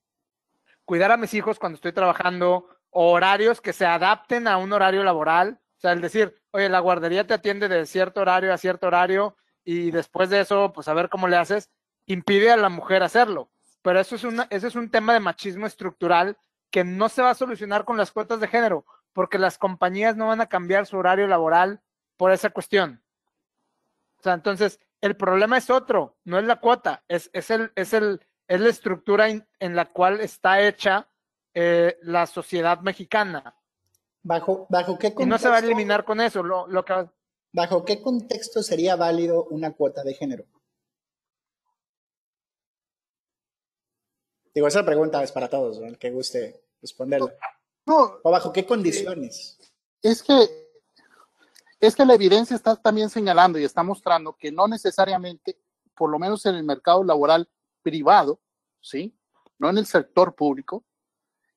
cuidar 0.86 1.12
a 1.12 1.18
mis 1.18 1.34
hijos 1.34 1.60
cuando 1.60 1.76
estoy 1.76 1.92
trabajando, 1.92 2.70
horarios 2.90 3.62
que 3.62 3.74
se 3.74 3.86
adapten 3.86 4.48
a 4.48 4.58
un 4.58 4.74
horario 4.74 5.04
laboral, 5.04 5.60
o 5.78 5.82
sea, 5.82 5.92
el 5.92 6.02
decir, 6.02 6.42
oye, 6.52 6.70
la 6.70 6.80
guardería 6.80 7.28
te 7.28 7.34
atiende 7.34 7.68
de 7.68 7.86
cierto 7.86 8.22
horario 8.22 8.54
a 8.54 8.58
cierto 8.58 8.88
horario 8.88 9.36
y 9.64 9.92
después 9.92 10.30
de 10.30 10.40
eso, 10.40 10.72
pues 10.74 10.88
a 10.88 10.94
ver 10.94 11.10
cómo 11.10 11.28
le 11.28 11.36
haces, 11.36 11.70
impide 12.06 12.52
a 12.52 12.58
la 12.58 12.70
mujer 12.70 13.04
hacerlo. 13.04 13.50
Pero 13.82 14.00
eso 14.00 14.16
es, 14.16 14.24
una, 14.24 14.48
eso 14.50 14.68
es 14.68 14.76
un 14.76 14.90
tema 14.90 15.14
de 15.14 15.20
machismo 15.20 15.66
estructural 15.68 16.38
que 16.72 16.84
no 16.84 17.08
se 17.10 17.22
va 17.22 17.30
a 17.32 17.36
solucionar 17.36 17.86
con 17.86 17.98
las 17.98 18.12
cuotas 18.12 18.40
de 18.40 18.48
género, 18.48 18.86
porque 19.14 19.38
las 19.38 19.58
compañías 19.58 20.16
no 20.16 20.28
van 20.28 20.42
a 20.42 20.48
cambiar 20.50 20.86
su 20.88 20.98
horario 20.98 21.28
laboral 21.28 21.82
por 22.18 22.32
esa 22.32 22.50
cuestión. 22.50 23.02
O 24.20 24.24
sea, 24.24 24.34
entonces, 24.34 24.80
el 25.02 25.16
problema 25.16 25.58
es 25.58 25.70
otro, 25.70 26.18
no 26.24 26.40
es 26.40 26.46
la 26.46 26.60
cuota, 26.60 27.04
es, 27.08 27.30
es, 27.34 27.52
el, 27.52 27.72
es, 27.76 27.94
el, 27.94 28.26
es 28.48 28.60
la 28.60 28.70
estructura 28.70 29.30
in- 29.30 29.46
en 29.60 29.76
la 29.76 29.86
cual 29.86 30.20
está 30.20 30.62
hecha 30.62 31.08
eh, 31.54 31.98
la 32.02 32.26
sociedad 32.26 32.80
mexicana. 32.82 33.56
¿Bajo, 34.24 34.66
bajo, 34.70 34.98
qué 34.98 35.14
Y 35.18 35.26
no 35.26 35.38
se 35.38 35.48
va 35.48 35.58
a 35.58 35.60
eliminar 35.60 36.04
con 36.04 36.20
eso. 36.20 36.42
Lo, 36.42 36.66
lo 36.68 36.84
que, 36.84 37.08
¿Bajo 37.54 37.86
qué 37.86 38.02
contexto 38.02 38.64
sería 38.64 38.96
válido 38.96 39.44
una 39.46 39.72
cuota 39.74 40.04
de 40.04 40.16
género? 40.16 40.46
Digo, 44.56 44.68
esa 44.68 44.84
pregunta 44.86 45.22
es 45.22 45.32
para 45.32 45.50
todos, 45.50 45.80
¿no? 45.80 45.86
el 45.88 45.98
que 46.00 46.10
guste 46.12 46.64
responderla. 46.82 47.36
No, 47.86 48.20
¿O 48.24 48.32
bajo 48.32 48.52
qué 48.52 48.66
condiciones? 48.66 49.60
es 50.02 50.24
que 50.24 50.66
es 51.82 51.94
que 51.96 52.06
la 52.06 52.14
evidencia 52.16 52.56
está 52.56 52.76
también 52.78 53.10
señalando 53.10 53.60
y 53.60 53.64
está 53.66 53.84
mostrando 53.84 54.34
que 54.34 54.52
no 54.52 54.68
necesariamente, 54.68 55.58
por 55.96 56.10
lo 56.10 56.18
menos 56.18 56.46
en 56.46 56.56
el 56.56 56.64
mercado 56.64 57.04
laboral 57.04 57.48
privado, 57.84 58.40
¿sí? 58.82 59.14
No 59.60 59.70
en 59.70 59.78
el 59.78 59.86
sector 59.86 60.34
público, 60.34 60.84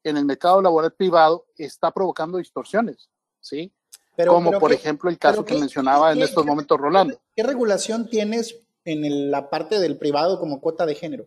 en 0.03 0.17
el 0.17 0.25
mercado 0.25 0.61
laboral 0.61 0.93
privado 0.93 1.47
está 1.57 1.91
provocando 1.93 2.37
distorsiones, 2.39 3.09
¿sí? 3.41 3.73
Pero, 4.17 4.33
Como 4.35 4.51
pero 4.51 4.61
por 4.61 4.71
¿qué- 4.71 4.77
ejemplo 4.77 5.09
el 5.09 5.19
caso 5.19 5.45
que 5.45 5.55
qué- 5.55 5.61
mencionaba 5.61 6.13
en 6.13 6.21
estos 6.23 6.45
momentos 6.45 6.79
Rolando. 6.79 7.19
¿Qué 7.37 7.43
regulación 7.45 8.11
tienes 8.11 8.61
en 8.85 9.05
el- 9.05 9.31
la 9.31 9.49
parte 9.49 9.79
del 9.79 9.97
privado 9.97 10.41
como 10.41 10.61
cuota 10.61 10.85
de 10.85 10.97
género? 10.97 11.27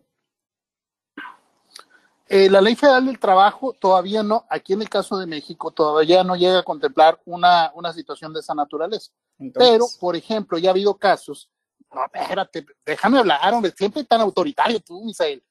Eh, 2.34 2.48
la 2.48 2.62
ley 2.62 2.74
federal 2.74 3.04
del 3.04 3.18
trabajo 3.18 3.74
todavía 3.78 4.22
no, 4.22 4.46
aquí 4.48 4.72
en 4.72 4.80
el 4.80 4.88
caso 4.88 5.18
de 5.18 5.26
México, 5.26 5.70
todavía 5.70 6.24
no 6.24 6.34
llega 6.34 6.60
a 6.60 6.62
contemplar 6.62 7.20
una, 7.26 7.70
una 7.74 7.92
situación 7.92 8.32
de 8.32 8.40
esa 8.40 8.54
naturaleza. 8.54 9.10
Entonces, 9.38 9.70
Pero, 9.72 9.84
por 10.00 10.16
ejemplo, 10.16 10.56
ya 10.56 10.70
ha 10.70 10.72
habido 10.72 10.94
casos. 10.96 11.50
No, 11.94 12.02
espérate, 12.06 12.64
déjame 12.86 13.18
hablar, 13.18 13.52
hombre, 13.52 13.70
siempre 13.76 14.02
tan 14.04 14.22
autoritario 14.22 14.80
tú, 14.80 15.04
Misael. 15.04 15.42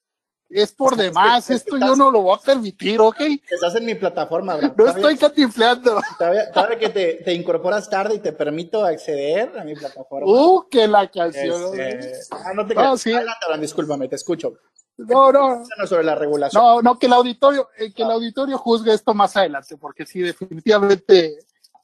Es 0.50 0.72
por 0.72 0.94
Es 0.94 0.98
que- 0.98 1.04
demás, 1.04 1.38
es 1.42 1.46
que 1.48 1.54
esto 1.54 1.76
estás- 1.76 1.90
yo 1.90 1.96
no 1.96 2.10
lo 2.10 2.22
voy 2.22 2.36
a 2.36 2.42
permitir, 2.44 3.00
¿ok? 3.00 3.22
estás 3.48 3.76
en 3.76 3.86
mi 3.86 3.94
plataforma, 3.94 4.54
Abraham. 4.54 4.72
No 4.76 4.84
Todavía- 4.86 5.12
estoy 5.12 5.18
catifleando. 5.30 6.02
Todavía, 6.18 6.52
todavía 6.52 6.80
que 6.80 6.90
te, 6.90 7.14
te 7.24 7.34
incorporas 7.34 7.88
tarde 7.92 8.16
y 8.16 8.20
te 8.20 8.34
permito 8.34 8.84
acceder 8.84 9.56
a 9.60 9.64
mi 9.64 9.76
plataforma. 9.76 10.26
Uh, 10.26 10.68
que 10.68 10.88
la 10.88 11.08
canción. 11.12 11.80
Este, 11.80 12.14
ah, 12.32 12.54
no 12.56 12.66
te 12.66 12.74
No, 12.74 12.98
sí. 12.98 13.14
Adelante, 13.14 13.46
discúlpame, 13.60 14.08
te 14.08 14.16
escucho. 14.16 14.54
No, 14.98 15.32
no, 15.32 15.64
sobre 15.88 16.04
la 16.04 16.16
regulación. 16.16 16.62
no, 16.64 16.82
no, 16.82 17.00
que 17.00 17.08
el 17.08 17.14
auditorio, 17.14 17.70
eh, 17.78 17.92
que 17.92 18.04
el 18.04 18.12
auditorio 18.12 18.58
juzgue 18.58 18.94
esto 18.94 19.14
más 19.14 19.36
adelante, 19.36 19.78
porque 19.78 20.06
sí, 20.06 20.20
definitivamente 20.22 21.40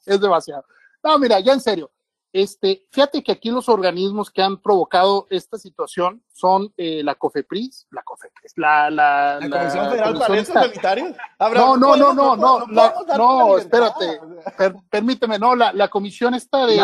es 0.06 0.22
demasiado. 0.22 0.66
No, 1.04 1.18
mira, 1.18 1.40
ya 1.40 1.54
en 1.54 1.62
serio. 1.62 1.92
Este, 2.34 2.86
fíjate 2.92 3.24
que 3.24 3.32
aquí 3.32 3.50
los 3.50 3.68
organismos 3.70 4.30
que 4.30 4.42
han 4.44 4.58
provocado 4.62 5.26
esta 5.32 5.58
situación 5.58 6.22
son 6.32 6.72
eh, 6.78 7.02
la 7.04 7.16
COFEPRIS, 7.16 7.88
la 7.90 8.04
COFEPRIS, 8.04 8.54
la, 8.58 8.92
la, 8.92 9.40
¿La 9.42 9.50
Comisión 9.50 9.90
Federal 9.90 10.20
para 10.20 10.46
Sanitarios? 10.46 11.16
No, 11.56 11.78
no, 11.78 11.96
no, 11.96 12.14
no, 12.14 12.36
no, 12.36 12.66
no, 12.68 13.58
libertad. 13.58 13.58
espérate, 13.60 14.20
per- 14.58 14.76
permíteme, 14.90 15.40
no, 15.40 15.56
la, 15.56 15.72
la 15.74 15.88
comisión 15.88 16.34
está 16.36 16.66
de 16.68 16.78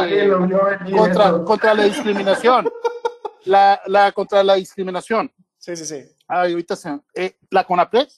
contra, 0.96 1.44
contra 1.44 1.74
la 1.76 1.84
discriminación, 1.84 2.70
la, 3.46 3.80
la 3.88 4.12
contra 4.14 4.44
la 4.44 4.56
discriminación. 4.56 5.32
Sí, 5.64 5.78
sí, 5.78 5.86
sí. 5.86 6.04
Ay, 6.28 6.52
ahorita 6.52 6.76
se, 6.76 7.00
eh, 7.16 7.38
la 7.50 7.64
CONAPRED, 7.64 8.10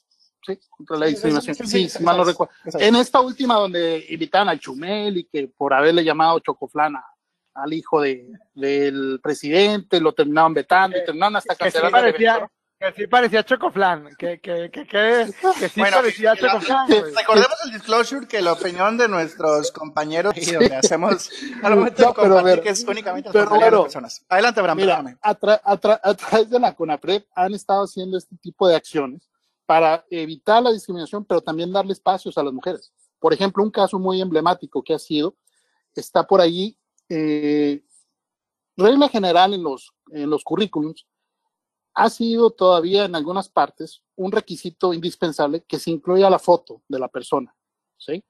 sí, 0.44 0.58
contra 0.68 0.96
la 0.96 1.06
Sí, 1.06 1.12
discriminación, 1.12 1.54
sí, 1.54 1.64
sí, 1.64 1.88
sí, 1.88 2.02
mal 2.02 2.16
no 2.16 2.24
recuerdo. 2.24 2.52
En 2.80 2.96
esta 2.96 3.20
última 3.20 3.54
donde 3.54 4.04
invitaban 4.08 4.48
al 4.48 4.58
Chumel 4.58 5.18
y 5.18 5.24
que 5.26 5.46
por 5.46 5.72
haberle 5.72 6.02
llamado 6.02 6.40
Chocoflán 6.40 6.96
a- 6.96 7.06
al 7.54 7.72
hijo 7.72 8.00
de, 8.00 8.32
del 8.52 9.20
presidente, 9.22 10.00
lo 10.00 10.12
terminaban 10.12 10.54
vetando 10.54 10.98
y 10.98 11.04
terminaron 11.04 11.36
hasta 11.36 11.54
que 11.54 11.70
que 12.94 13.02
sí 13.02 13.06
parecía 13.06 13.44
Chocoflan, 13.44 14.14
que, 14.18 14.40
que, 14.40 14.70
que, 14.70 14.86
que, 14.86 15.32
que 15.58 15.68
sí 15.68 15.80
Bueno, 15.80 15.96
parecía 15.98 16.34
que 16.34 16.42
la- 16.42 16.52
Chocoflan. 16.52 16.86
que- 16.88 17.00
güey. 17.00 17.14
Recordemos 17.14 17.56
el 17.64 17.72
disclosure 17.72 18.26
que 18.28 18.40
la 18.42 18.52
opinión 18.52 18.96
de 18.98 19.08
nuestros 19.08 19.72
compañeros 19.72 20.34
y 20.36 20.52
donde 20.52 20.74
hacemos 20.76 21.30
al 21.62 21.76
momento 21.76 22.02
No, 22.02 22.08
de 22.08 22.14
pero 22.22 22.42
ver, 22.42 22.62
que 22.62 22.68
es 22.70 22.84
únicamente 22.84 23.30
pero 23.32 23.50
de 23.50 23.70
las 23.70 23.80
personas. 23.82 24.24
Adelante, 24.28 24.60
Abraham, 24.60 24.76
Mira, 24.78 25.18
a, 25.22 25.38
tra- 25.38 25.60
a 25.64 25.80
tra- 25.80 26.00
a 26.02 26.14
través 26.14 26.50
de 26.50 26.60
la 26.60 26.74
CONAPRED 26.74 27.24
han 27.34 27.54
estado 27.54 27.84
haciendo 27.84 28.18
este 28.18 28.36
tipo 28.36 28.66
de 28.68 28.76
acciones 28.76 29.28
para 29.66 30.04
evitar 30.10 30.62
la 30.62 30.72
discriminación, 30.72 31.24
pero 31.24 31.40
también 31.40 31.72
darle 31.72 31.92
espacios 31.92 32.38
a 32.38 32.42
las 32.42 32.52
mujeres. 32.52 32.92
Por 33.18 33.32
ejemplo, 33.34 33.62
un 33.64 33.70
caso 33.70 33.98
muy 33.98 34.20
emblemático 34.20 34.82
que 34.84 34.94
ha 34.94 34.98
sido, 34.98 35.34
está 35.94 36.24
por 36.26 36.40
ahí, 36.40 36.78
eh, 37.08 37.82
regla 38.76 39.08
general 39.08 39.54
en 39.54 39.62
los, 39.62 39.92
en 40.12 40.28
los 40.30 40.44
currículums, 40.44 41.06
ha 41.96 42.10
sido 42.10 42.50
todavía 42.50 43.06
en 43.06 43.14
algunas 43.14 43.48
partes 43.48 44.02
un 44.16 44.30
requisito 44.30 44.92
indispensable 44.92 45.64
que 45.66 45.78
se 45.78 45.90
incluya 45.90 46.28
la 46.28 46.38
foto 46.38 46.82
de 46.88 46.98
la 46.98 47.08
persona, 47.08 47.56
¿sí? 47.96 48.22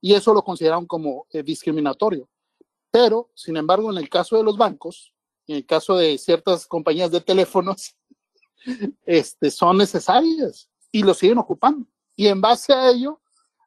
Y 0.00 0.14
eso 0.14 0.32
lo 0.32 0.42
consideran 0.42 0.86
como 0.86 1.26
eh, 1.30 1.42
discriminatorio. 1.42 2.28
Pero, 2.90 3.30
sin 3.34 3.58
embargo, 3.58 3.92
en 3.92 3.98
el 3.98 4.08
caso 4.08 4.36
de 4.38 4.42
los 4.42 4.56
bancos, 4.56 5.14
en 5.46 5.56
el 5.56 5.66
caso 5.66 5.94
de 5.94 6.16
ciertas 6.16 6.66
compañías 6.66 7.10
de 7.10 7.20
teléfonos, 7.20 7.96
este, 9.04 9.50
son 9.50 9.76
necesarias 9.76 10.70
y 10.90 11.02
lo 11.02 11.12
siguen 11.12 11.38
ocupando. 11.38 11.86
Y 12.16 12.28
en 12.28 12.40
base 12.40 12.72
a 12.72 12.90
ello, 12.90 13.20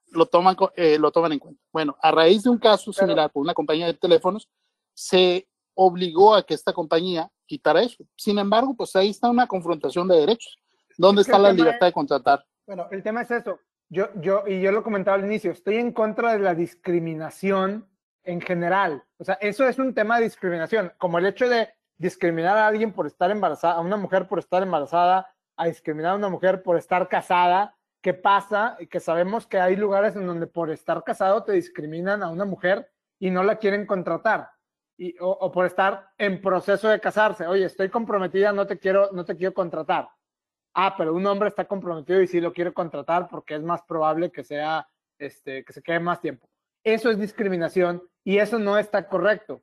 lo 0.08 0.25
toman, 0.25 0.58
eh, 0.75 0.98
lo 0.98 1.12
toman 1.12 1.34
en 1.34 1.40
cuenta. 1.40 1.62
Bueno, 1.72 1.96
a 2.02 2.12
raíz 2.12 2.44
de 2.44 2.50
un 2.50 2.58
caso 2.58 2.92
similar 2.92 3.32
con 3.32 3.44
una 3.44 3.54
compañía 3.54 3.86
de 3.86 3.94
teléfonos, 3.94 4.50
se 4.96 5.48
obligó 5.75 6.34
a 6.34 6.44
que 6.44 6.56
esta 6.56 6.74
compañía 6.74 7.32
quitara 7.46 7.82
eso. 7.82 8.04
Sin 8.16 8.38
embargo, 8.40 8.75
pues 8.75 8.96
ahí 8.96 9.10
está 9.10 9.30
una 9.30 9.48
confrontación 9.48 10.08
de 10.08 10.18
derechos. 10.18 10.60
¿Dónde 10.98 11.22
Es 11.22 11.28
que 11.28 11.32
está 11.32 11.42
la 11.42 11.54
libertad 11.54 11.88
de 11.88 11.94
contratar? 11.94 12.46
Bueno, 12.66 12.88
el 12.92 13.04
tema 13.04 13.22
es 13.22 13.32
eso. 13.32 13.60
Yo, 13.90 14.10
yo, 14.16 14.44
y 14.48 14.62
yo 14.62 14.72
lo 14.72 14.84
comentaba 14.84 15.18
al 15.18 15.25
inicio, 15.25 15.52
estoy 15.52 15.75
en 15.75 15.92
contra 15.92 16.34
de 16.34 16.40
la 16.40 16.56
discriminación 16.56 17.88
en 18.24 18.42
general. 18.42 19.04
O 19.18 19.24
sea, 19.24 19.36
eso 19.36 19.68
es 19.68 19.78
un 19.78 19.94
tema 19.94 20.18
de 20.18 20.24
discriminación, 20.24 20.92
como 20.98 21.20
el 21.20 21.28
hecho 21.28 21.48
de 21.48 21.70
discriminar 21.98 22.58
a 22.58 22.68
alguien 22.68 22.92
por 22.92 23.06
estar 23.06 23.32
embarazada, 23.32 23.75
a 23.75 23.82
una 23.82 23.98
mujer 23.98 24.28
por 24.28 24.40
estar 24.40 24.64
embarazada, 24.64 25.30
a 25.56 25.68
discriminar 25.68 26.14
a 26.14 26.16
una 26.16 26.30
mujer 26.30 26.64
por 26.64 26.78
estar 26.78 27.08
casada. 27.08 27.75
¿Qué 28.02 28.14
pasa? 28.14 28.75
Y 28.80 28.88
que 28.88 29.00
sabemos 29.00 29.48
que 29.48 29.60
hay 29.60 29.75
lugares 29.75 30.16
en 30.16 30.28
donde 30.28 30.48
por 30.48 30.70
estar 30.72 31.04
casado 31.04 31.44
te 31.44 31.54
discriminan 31.54 32.24
a 32.24 32.30
una 32.30 32.46
mujer 32.46 32.92
y 33.20 33.32
no 33.32 33.44
la 33.44 33.58
quieren 33.58 33.86
contratar. 33.86 34.50
Y, 34.98 35.18
o, 35.20 35.30
o 35.30 35.52
por 35.52 35.66
estar 35.66 36.10
en 36.18 36.42
proceso 36.42 36.88
de 36.88 37.00
casarse. 37.00 37.46
Oye, 37.48 37.66
estoy 37.66 37.90
comprometida, 37.90 38.52
no 38.54 38.66
te 38.68 38.78
quiero, 38.78 39.10
no 39.12 39.25
te 39.25 39.36
quiero 39.36 39.54
contratar. 39.54 40.10
Ah, 40.74 40.96
pero 40.98 41.14
un 41.14 41.25
hombre 41.25 41.50
está 41.50 41.66
comprometido 41.66 42.22
y 42.22 42.28
sí 42.28 42.42
lo 42.42 42.52
quiere 42.54 42.74
contratar 42.74 43.28
porque 43.30 43.56
es 43.56 43.62
más 43.64 43.82
probable 43.84 44.32
que 44.32 44.44
sea, 44.44 44.88
este, 45.18 45.64
que 45.64 45.74
se 45.74 45.82
quede 45.82 46.00
más 46.00 46.20
tiempo. 46.22 46.50
Eso 46.84 47.10
es 47.10 47.18
discriminación 47.18 48.04
y 48.24 48.38
eso 48.38 48.60
no 48.60 48.78
está 48.78 49.08
correcto. 49.08 49.62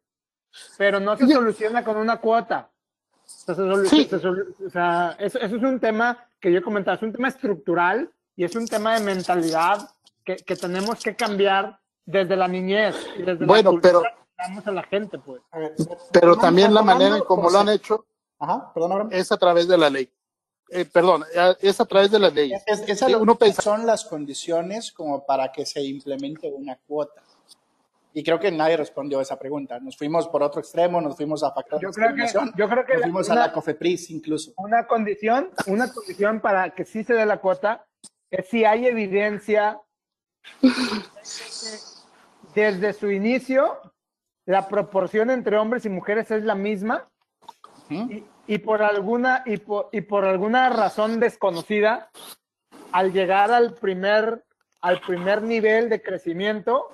Pero 0.77 1.01
no 1.01 1.17
se 1.17 1.27
soluciona 1.29 1.85
con 1.85 1.97
una 1.97 2.19
cuota. 2.19 2.71
Se 3.25 3.55
se 3.55 3.63
o 3.63 4.71
sea, 4.71 5.17
eso, 5.19 5.39
eso 5.39 5.57
es 5.57 5.63
un 5.63 5.81
tema 5.81 6.27
que 6.41 6.53
yo 6.53 6.63
comentaba, 6.63 6.97
es 6.97 7.03
un 7.03 7.13
tema 7.13 7.29
estructural 7.29 8.11
y 8.37 8.45
es 8.45 8.57
un 8.57 8.67
tema 8.67 8.99
de 8.99 9.05
mentalidad 9.05 9.79
que, 10.25 10.37
que 10.37 10.57
tenemos 10.57 11.03
que 11.03 11.15
cambiar 11.15 11.79
desde 12.05 12.37
la 12.37 12.49
niñez 12.49 12.97
y 13.17 13.23
desde 13.23 13.45
Bueno, 13.47 13.71
la 13.71 13.81
cultura 13.81 14.01
pero- 14.03 14.22
damos 14.39 14.67
a 14.67 14.71
la 14.73 14.83
gente, 14.85 15.19
pues. 15.19 15.43
A 15.51 15.59
ver, 15.59 15.75
Pero 16.13 16.37
también 16.37 16.73
la 16.75 16.83
manera 16.83 17.17
en 17.17 17.25
cómo 17.25 17.49
lo 17.51 17.59
han 17.61 17.69
hecho 17.69 18.07
Ajá, 18.39 18.73
perdón, 18.75 18.93
Abraham. 18.93 19.11
es 19.13 19.31
a 19.33 19.37
través 19.37 19.69
de 19.69 19.79
la 19.79 19.89
ley. 19.91 20.11
Eh, 20.71 20.85
perdón, 20.87 21.23
es 21.61 21.81
a 21.81 21.85
través 21.85 22.11
de 22.11 22.19
las 22.19 22.33
leyes. 22.33 22.63
Es- 22.67 22.99
Sí, 22.99 23.13
lo- 23.13 23.21
uno 23.21 23.37
pensa- 23.37 23.61
son 23.63 23.87
las 23.87 24.05
condiciones 24.05 24.91
como 24.91 25.25
para 25.27 25.53
que 25.53 25.67
se 25.67 25.83
implemente 25.83 26.51
una 26.51 26.77
cuota. 26.77 27.23
Y 28.15 28.23
creo 28.23 28.39
que 28.41 28.51
nadie 28.51 28.77
respondió 28.77 29.19
a 29.19 29.23
esa 29.23 29.39
pregunta. 29.39 29.79
Nos 29.81 29.97
fuimos 29.97 30.29
por 30.29 30.43
otro 30.43 30.61
extremo, 30.61 31.01
nos 31.01 31.17
fuimos 31.17 31.43
a 31.43 31.53
factor 31.53 31.79
de 31.79 31.85
Yo 31.87 31.91
creo 31.93 32.15
que, 32.15 32.27
yo 32.57 32.69
creo 32.69 32.85
que 32.85 32.93
nos 32.95 33.01
la- 33.01 33.07
fuimos 33.07 33.31
a 33.31 33.33
una- 33.33 33.47
la 33.47 33.53
COFEPRIS 33.53 34.11
incluso. 34.11 34.53
una 34.57 34.87
condición, 34.87 35.51
una 35.67 35.93
condición 35.93 36.41
para 36.41 36.75
que 36.75 36.85
sí 36.85 37.05
se 37.05 37.15
dé 37.15 37.25
la 37.27 37.39
cuota 37.41 37.87
es 38.31 38.49
si 38.49 38.65
hay 38.65 38.87
evidencia 38.87 39.79
desde 42.55 42.93
su 42.93 43.11
inicio 43.11 43.79
la 44.47 44.69
proporción 44.69 45.31
entre 45.31 45.57
hombres 45.59 45.85
y 45.87 45.89
mujeres 45.89 46.31
es 46.31 46.43
la 46.45 46.55
misma 46.55 47.09
y, 48.11 48.25
y 48.47 48.59
por 48.59 48.83
alguna 48.83 49.43
y 49.47 49.57
por, 49.59 49.89
y 49.93 50.01
por 50.01 50.25
alguna 50.25 50.69
razón 50.71 51.21
desconocida 51.21 52.11
al 52.93 53.13
llegar 53.13 53.51
al 53.53 53.75
primer 53.75 54.45
al 54.81 55.01
primer 55.01 55.43
nivel 55.43 55.89
de 55.89 56.03
crecimiento 56.03 56.89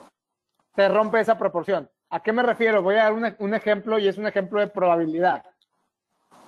se 0.77 0.89
rompe 0.89 1.21
esa 1.21 1.39
proporción. 1.39 1.91
¿A 2.11 2.21
qué 2.23 2.33
me 2.33 2.43
refiero? 2.43 2.83
Voy 2.83 2.97
a 2.97 3.05
dar 3.05 3.13
un, 3.13 3.35
un 3.39 3.55
ejemplo 3.55 3.99
y 3.99 4.09
es 4.09 4.19
un 4.19 4.27
ejemplo 4.27 4.61
de 4.61 4.69
probabilidad. 4.69 5.43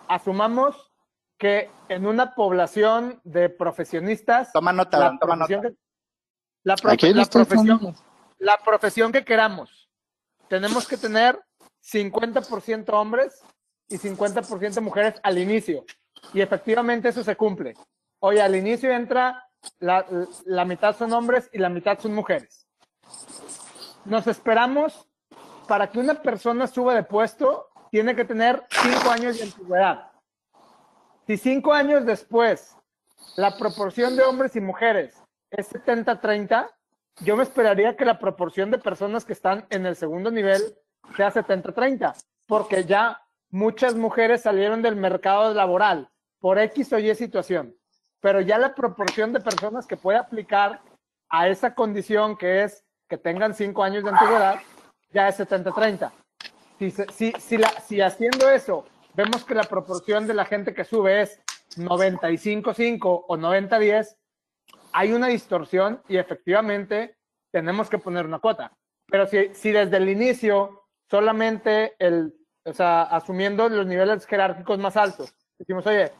Asumamos 0.08 0.92
que 1.38 1.70
en 1.88 2.06
una 2.06 2.34
población 2.34 3.20
de 3.24 3.48
profesionistas 3.48 4.52
Toma 4.52 4.72
nota, 4.72 4.98
la 4.98 5.18
toma 5.18 5.36
profesión 5.36 5.62
nota. 5.62 5.74
que, 5.74 5.76
la 6.64 6.76
profe- 6.76 7.14
la 7.14 7.24
profesión, 7.24 7.94
la 8.38 8.56
profesión 8.58 9.12
que 9.12 9.24
queramos. 9.24 9.79
Tenemos 10.50 10.88
que 10.88 10.96
tener 10.96 11.40
50% 11.80 12.92
hombres 12.92 13.40
y 13.88 13.98
50% 13.98 14.80
mujeres 14.80 15.14
al 15.22 15.38
inicio. 15.38 15.84
Y 16.34 16.40
efectivamente 16.40 17.08
eso 17.08 17.22
se 17.22 17.36
cumple. 17.36 17.74
Oye, 18.18 18.42
al 18.42 18.56
inicio 18.56 18.90
entra 18.90 19.46
la, 19.78 20.04
la 20.46 20.64
mitad 20.64 20.96
son 20.96 21.12
hombres 21.12 21.48
y 21.52 21.58
la 21.58 21.68
mitad 21.68 22.00
son 22.00 22.14
mujeres. 22.14 22.66
Nos 24.04 24.26
esperamos 24.26 25.06
para 25.68 25.88
que 25.88 26.00
una 26.00 26.20
persona 26.20 26.66
suba 26.66 26.96
de 26.96 27.04
puesto, 27.04 27.68
tiene 27.92 28.16
que 28.16 28.24
tener 28.24 28.66
cinco 28.70 29.08
años 29.08 29.38
de 29.38 29.44
antigüedad. 29.44 30.10
Si 31.28 31.36
cinco 31.36 31.72
años 31.72 32.04
después 32.04 32.74
la 33.36 33.56
proporción 33.56 34.16
de 34.16 34.24
hombres 34.24 34.56
y 34.56 34.60
mujeres 34.60 35.16
es 35.52 35.70
70-30, 35.70 36.68
yo 37.22 37.36
me 37.36 37.42
esperaría 37.42 37.96
que 37.96 38.04
la 38.04 38.18
proporción 38.18 38.70
de 38.70 38.78
personas 38.78 39.24
que 39.24 39.32
están 39.32 39.66
en 39.70 39.86
el 39.86 39.96
segundo 39.96 40.30
nivel 40.30 40.60
sea 41.16 41.32
70-30, 41.32 42.14
porque 42.46 42.84
ya 42.84 43.22
muchas 43.50 43.94
mujeres 43.94 44.42
salieron 44.42 44.82
del 44.82 44.96
mercado 44.96 45.52
laboral 45.52 46.08
por 46.38 46.58
X 46.58 46.92
o 46.92 46.98
Y 46.98 47.14
situación, 47.14 47.74
pero 48.20 48.40
ya 48.40 48.58
la 48.58 48.74
proporción 48.74 49.32
de 49.32 49.40
personas 49.40 49.86
que 49.86 49.96
puede 49.96 50.18
aplicar 50.18 50.80
a 51.28 51.48
esa 51.48 51.74
condición 51.74 52.36
que 52.36 52.64
es 52.64 52.84
que 53.08 53.18
tengan 53.18 53.54
cinco 53.54 53.82
años 53.82 54.04
de 54.04 54.10
antigüedad, 54.10 54.60
ya 55.12 55.28
es 55.28 55.38
70-30. 55.38 56.12
Si, 56.78 56.90
si, 56.90 57.32
si, 57.32 57.58
la, 57.58 57.68
si 57.80 58.00
haciendo 58.00 58.48
eso 58.48 58.84
vemos 59.14 59.44
que 59.44 59.54
la 59.54 59.64
proporción 59.64 60.26
de 60.26 60.34
la 60.34 60.44
gente 60.44 60.72
que 60.72 60.84
sube 60.84 61.22
es 61.22 61.40
95-5 61.76 63.24
o 63.28 63.36
90-10, 63.36 64.16
hay 64.92 65.12
una 65.12 65.28
distorsión 65.28 66.02
y 66.08 66.16
efectivamente 66.16 67.16
tenemos 67.52 67.88
que 67.90 67.98
poner 67.98 68.26
una 68.26 68.38
cuota. 68.38 68.72
Pero 69.06 69.26
si, 69.26 69.54
si 69.54 69.70
desde 69.72 69.96
el 69.96 70.08
inicio 70.08 70.84
solamente 71.10 71.94
el, 71.98 72.32
o 72.64 72.72
sea, 72.72 73.02
asumiendo 73.02 73.68
los 73.68 73.86
niveles 73.86 74.26
jerárquicos 74.26 74.78
más 74.78 74.96
altos, 74.96 75.34
decimos, 75.58 75.86
oye, 75.86 76.12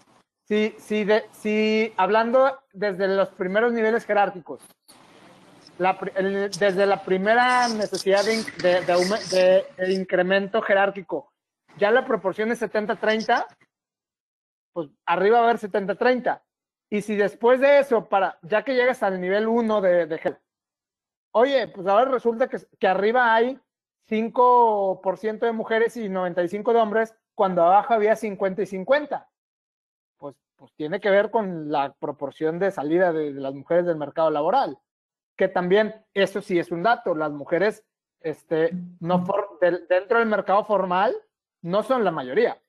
si, 0.48 0.74
si, 0.78 1.04
de, 1.04 1.24
si 1.33 1.92
hablando 1.96 2.61
desde 2.72 3.06
los 3.09 3.28
primeros 3.30 3.72
niveles 3.72 4.04
jerárquicos, 4.04 4.61
desde 6.59 6.85
la 6.87 7.02
primera 7.04 7.68
necesidad 7.68 8.24
de, 8.24 8.44
de- 8.62 9.64
de 9.78 9.92
incremento 9.94 10.61
jerárquico, 10.61 11.33
ya 11.78 11.90
la 11.90 12.04
proporción 12.04 12.50
es 12.52 12.61
70-30, 12.61 13.46
pues 14.72 14.88
arriba 15.06 15.40
va 15.40 15.46
a 15.46 15.50
haber 15.50 15.61
70-30. 15.61 16.42
Y 16.90 17.03
si 17.03 17.14
después 17.16 17.61
de 17.61 17.79
eso, 17.79 18.09
para, 18.09 18.38
ya 18.42 18.64
que 18.64 18.74
llegas 18.74 19.03
al 19.03 19.20
nivel 19.20 19.46
1 19.46 19.81
de, 19.81 20.18
gel, 20.18 20.37
oye, 21.33 21.68
pues 21.68 21.87
ahora 21.87 22.11
resulta 22.11 22.48
que, 22.48 22.59
que 22.79 22.88
arriba 22.88 23.33
hay 23.33 23.59
5% 24.09 25.46
de 25.46 25.53
mujeres 25.53 25.96
y 25.96 26.09
95% 26.09 26.72
de 26.72 26.81
hombres, 26.81 27.14
cuando 27.35 27.62
abajo 27.62 27.94
había 27.94 28.16
50 28.16 28.62
y 28.62 28.66
50. 28.66 29.31
Pues, 30.18 30.37
pues 30.57 30.74
tiene 30.74 31.00
que 31.00 31.11
ver 31.11 31.31
con 31.31 31.70
la 31.70 31.94
proporción 31.94 32.59
de 32.59 32.72
salida 32.72 33.12
de, 33.12 33.31
las 33.33 33.55
mujeres 33.55 33.87
del 33.87 33.96
mercado 33.96 34.31
laboral. 34.31 34.76
Que 35.37 35.48
también, 35.48 36.05
eso 36.12 36.42
sí 36.42 36.59
es 36.59 36.70
un 36.72 36.83
dato, 36.83 37.14
las 37.14 37.31
mujeres 37.31 37.85
este, 38.20 38.70
no 38.98 39.24
for- 39.24 39.59
dentro 39.88 40.18
del 40.18 40.29
mercado 40.29 40.64
formal 40.64 41.16
no 41.62 41.83
son 41.83 42.05
la 42.05 42.11
mayoría. 42.11 42.61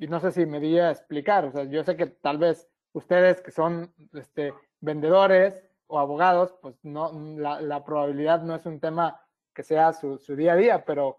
Y 0.00 0.08
no 0.08 0.18
sé 0.18 0.32
si 0.32 0.46
me 0.46 0.60
di 0.60 0.78
a 0.78 0.90
explicar, 0.90 1.44
o 1.44 1.52
sea, 1.52 1.64
yo 1.64 1.84
sé 1.84 1.94
que 1.94 2.06
tal 2.06 2.38
vez 2.38 2.66
ustedes 2.94 3.42
que 3.42 3.50
son 3.50 3.92
este, 4.14 4.54
vendedores 4.80 5.54
o 5.88 5.98
abogados, 5.98 6.54
pues 6.62 6.74
no, 6.82 7.12
la, 7.36 7.60
la 7.60 7.84
probabilidad 7.84 8.42
no 8.42 8.54
es 8.54 8.64
un 8.64 8.80
tema 8.80 9.20
que 9.54 9.62
sea 9.62 9.92
su, 9.92 10.16
su 10.16 10.34
día 10.34 10.54
a 10.54 10.56
día, 10.56 10.84
pero 10.86 11.18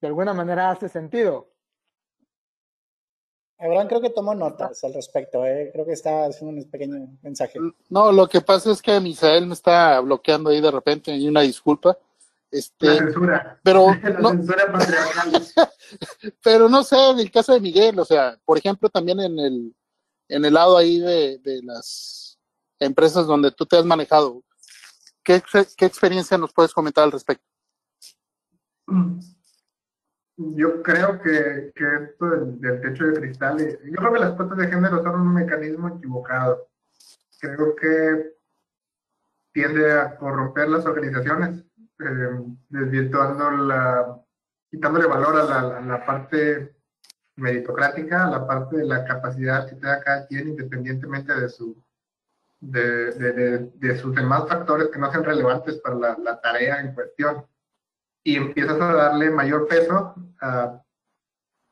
de 0.00 0.06
alguna 0.06 0.34
manera 0.34 0.70
hace 0.70 0.88
sentido. 0.88 1.48
Abraham 3.58 3.88
creo 3.88 4.00
que 4.00 4.10
tomó 4.10 4.36
notas 4.36 4.84
al 4.84 4.94
respecto, 4.94 5.44
¿eh? 5.44 5.70
creo 5.72 5.84
que 5.84 5.92
está 5.92 6.26
haciendo 6.26 6.62
un 6.62 6.70
pequeño 6.70 7.18
mensaje. 7.22 7.58
No, 7.88 8.12
lo 8.12 8.28
que 8.28 8.40
pasa 8.40 8.70
es 8.70 8.80
que 8.80 9.00
Misael 9.00 9.48
me 9.48 9.54
está 9.54 9.98
bloqueando 9.98 10.50
ahí 10.50 10.60
de 10.60 10.70
repente, 10.70 11.12
y 11.12 11.26
una 11.26 11.40
disculpa. 11.40 11.98
La 12.52 12.58
Este, 12.58 12.98
censura. 12.98 13.60
pero 13.62 13.86
La 14.02 14.10
no, 14.20 14.30
censura 14.30 14.70
patriarcal. 14.72 15.42
pero 16.44 16.68
no 16.68 16.82
sé, 16.84 17.10
en 17.10 17.18
el 17.20 17.30
caso 17.30 17.52
de 17.52 17.60
Miguel, 17.60 17.98
o 17.98 18.04
sea, 18.04 18.38
por 18.44 18.58
ejemplo, 18.58 18.88
también 18.88 19.20
en 19.20 19.38
el, 19.38 19.76
en 20.28 20.44
el 20.44 20.54
lado 20.54 20.76
ahí 20.76 21.00
de, 21.00 21.38
de 21.38 21.62
las 21.62 22.38
empresas 22.78 23.26
donde 23.26 23.50
tú 23.52 23.64
te 23.66 23.76
has 23.76 23.84
manejado, 23.84 24.42
¿qué, 25.22 25.42
qué 25.76 25.86
experiencia 25.86 26.36
nos 26.36 26.52
puedes 26.52 26.72
comentar 26.72 27.04
al 27.04 27.12
respecto? 27.12 27.44
Yo 30.36 30.82
creo 30.82 31.20
que, 31.22 31.72
que 31.74 31.84
esto 32.04 32.26
del, 32.30 32.60
del 32.60 32.80
techo 32.80 33.04
de 33.04 33.14
cristal, 33.20 33.58
yo 33.58 33.96
creo 33.96 34.12
que 34.12 34.18
las 34.20 34.32
cuotas 34.32 34.58
de 34.58 34.68
género 34.68 35.02
son 35.02 35.20
un 35.20 35.34
mecanismo 35.34 35.88
equivocado. 35.88 36.68
Creo 37.38 37.76
que 37.76 38.34
tiende 39.52 39.92
a 39.92 40.16
corromper 40.16 40.68
las 40.68 40.84
organizaciones, 40.86 41.64
eh, 42.04 42.56
desvirtuando 42.68 43.50
la, 43.50 44.20
quitándole 44.70 45.06
valor 45.06 45.40
a 45.40 45.44
la, 45.44 45.78
a 45.78 45.80
la 45.80 46.06
parte 46.06 46.76
meritocrática, 47.36 48.24
a 48.24 48.30
la 48.30 48.46
parte 48.46 48.76
de 48.78 48.84
la 48.84 49.04
capacidad 49.04 49.68
que 49.68 49.76
tenga 49.76 50.00
cada 50.00 50.26
quien 50.26 50.48
independientemente 50.48 51.34
de 51.34 51.48
su 51.48 51.82
de, 52.60 53.10
de, 53.12 53.32
de, 53.32 53.58
de 53.74 53.98
sus 53.98 54.14
demás 54.14 54.48
factores 54.48 54.88
que 54.88 54.98
no 54.98 55.10
sean 55.10 55.24
relevantes 55.24 55.78
para 55.78 55.96
la, 55.96 56.16
la 56.18 56.40
tarea 56.40 56.80
en 56.80 56.94
cuestión 56.94 57.44
y 58.22 58.36
empiezas 58.36 58.80
a 58.80 58.92
darle 58.92 59.30
mayor 59.30 59.66
peso 59.66 60.14
a, 60.40 60.80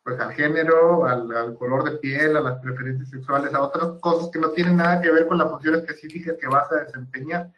pues, 0.03 0.19
al 0.19 0.33
género, 0.33 1.05
al, 1.05 1.31
al 1.37 1.55
color 1.55 1.85
de 1.85 1.99
piel, 1.99 2.37
a 2.37 2.41
las 2.41 2.59
preferencias 2.61 3.09
sexuales, 3.09 3.55
a 3.55 3.63
otras 3.63 4.01
cosas 4.01 4.31
que 4.33 4.41
no 4.41 4.51
tienen 4.51 4.79
nada 4.79 5.01
que 5.01 5.13
ver 5.13 5.29
con 5.29 5.39
la 5.39 5.49
función 5.49 5.77
específica 5.77 6.37
que 6.37 6.49
vas 6.49 6.71
a 6.73 6.85
desempeñar. 6.85 7.53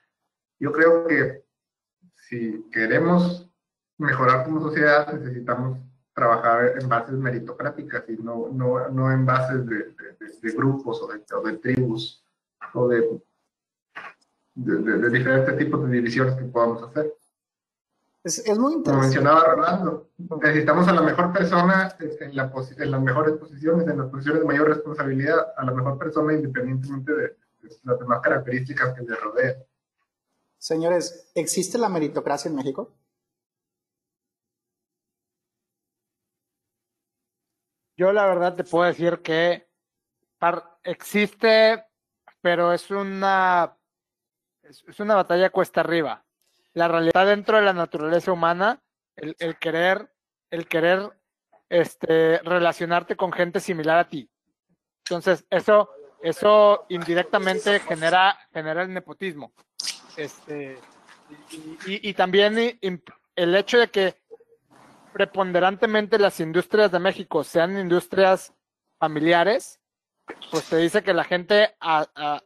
Yo 0.58 0.70
creo 0.70 1.06
que 1.06 1.42
si 2.32 2.66
queremos 2.72 3.46
mejorar 3.98 4.44
como 4.46 4.58
sociedad, 4.62 5.12
necesitamos 5.12 5.78
trabajar 6.14 6.78
en 6.80 6.88
bases 6.88 7.12
meritocráticas 7.14 8.04
y 8.08 8.12
no, 8.16 8.48
no, 8.50 8.88
no 8.88 9.12
en 9.12 9.26
bases 9.26 9.66
de, 9.66 9.76
de- 9.76 10.38
de- 10.40 10.52
grupos 10.52 11.02
o 11.02 11.08
de, 11.08 11.22
o 11.36 11.42
de 11.42 11.58
tribus 11.58 12.24
o 12.72 12.88
de, 12.88 13.20
de, 14.54 15.10
diferentes 15.10 15.58
tipos 15.58 15.84
de 15.84 15.90
divisiones 15.90 16.34
que 16.36 16.44
podamos 16.44 16.82
hacer. 16.84 17.12
Es, 18.24 18.38
es 18.38 18.58
muy 18.58 18.72
Como 18.72 18.76
interesante. 18.76 19.06
mencionaba 19.08 19.44
Rolando, 19.54 20.08
necesitamos 20.42 20.88
a 20.88 20.92
la 20.94 21.02
mejor 21.02 21.32
persona 21.34 21.94
en, 21.98 22.34
la 22.36 22.50
en 22.78 22.90
las 22.90 23.02
mejores 23.02 23.34
posiciones, 23.36 23.86
en 23.88 23.98
las 23.98 24.08
posiciones 24.08 24.40
de 24.40 24.46
mayor 24.46 24.68
responsabilidad, 24.68 25.48
a 25.54 25.64
la 25.66 25.72
mejor 25.72 25.98
persona 25.98 26.32
independientemente 26.32 27.12
de, 27.12 27.22
de 27.62 27.76
las 27.84 27.98
demás 27.98 28.20
características 28.22 28.94
que 28.94 29.02
le 29.02 29.16
rodean. 29.16 29.56
Señores, 30.62 31.28
¿existe 31.34 31.76
la 31.76 31.88
meritocracia 31.88 32.48
en 32.48 32.54
México? 32.54 32.94
Yo 37.96 38.12
la 38.12 38.26
verdad 38.26 38.54
te 38.54 38.62
puedo 38.62 38.84
decir 38.84 39.22
que 39.22 39.66
existe, 40.84 41.84
pero 42.40 42.72
es 42.72 42.92
una 42.92 43.76
es 44.62 45.00
una 45.00 45.16
batalla 45.16 45.50
cuesta 45.50 45.80
arriba. 45.80 46.24
La 46.74 46.86
realidad 46.86 47.26
dentro 47.26 47.56
de 47.56 47.64
la 47.64 47.72
naturaleza 47.72 48.30
humana, 48.30 48.80
el, 49.16 49.34
el 49.40 49.58
querer, 49.58 50.14
el 50.48 50.68
querer 50.68 51.10
este, 51.70 52.38
relacionarte 52.38 53.16
con 53.16 53.32
gente 53.32 53.58
similar 53.58 53.98
a 53.98 54.08
ti. 54.08 54.30
Entonces, 55.06 55.44
eso, 55.50 55.90
eso 56.22 56.86
indirectamente 56.88 57.80
genera, 57.80 58.38
genera 58.52 58.82
el 58.82 58.94
nepotismo. 58.94 59.52
Este, 60.16 60.78
y, 61.86 62.08
y- 62.10 62.14
también 62.14 62.78
el 63.36 63.54
hecho 63.56 63.78
de 63.78 63.88
que 63.90 64.14
preponderantemente 65.12 66.18
las 66.18 66.40
industrias 66.40 66.90
de 66.90 66.98
México 66.98 67.44
sean 67.44 67.78
industrias 67.78 68.54
familiares, 68.98 69.80
pues 70.50 70.68
te 70.68 70.76
dice 70.76 71.02
que 71.02 71.12
la 71.14 71.24
gente 71.24 71.74
a- 71.80 72.40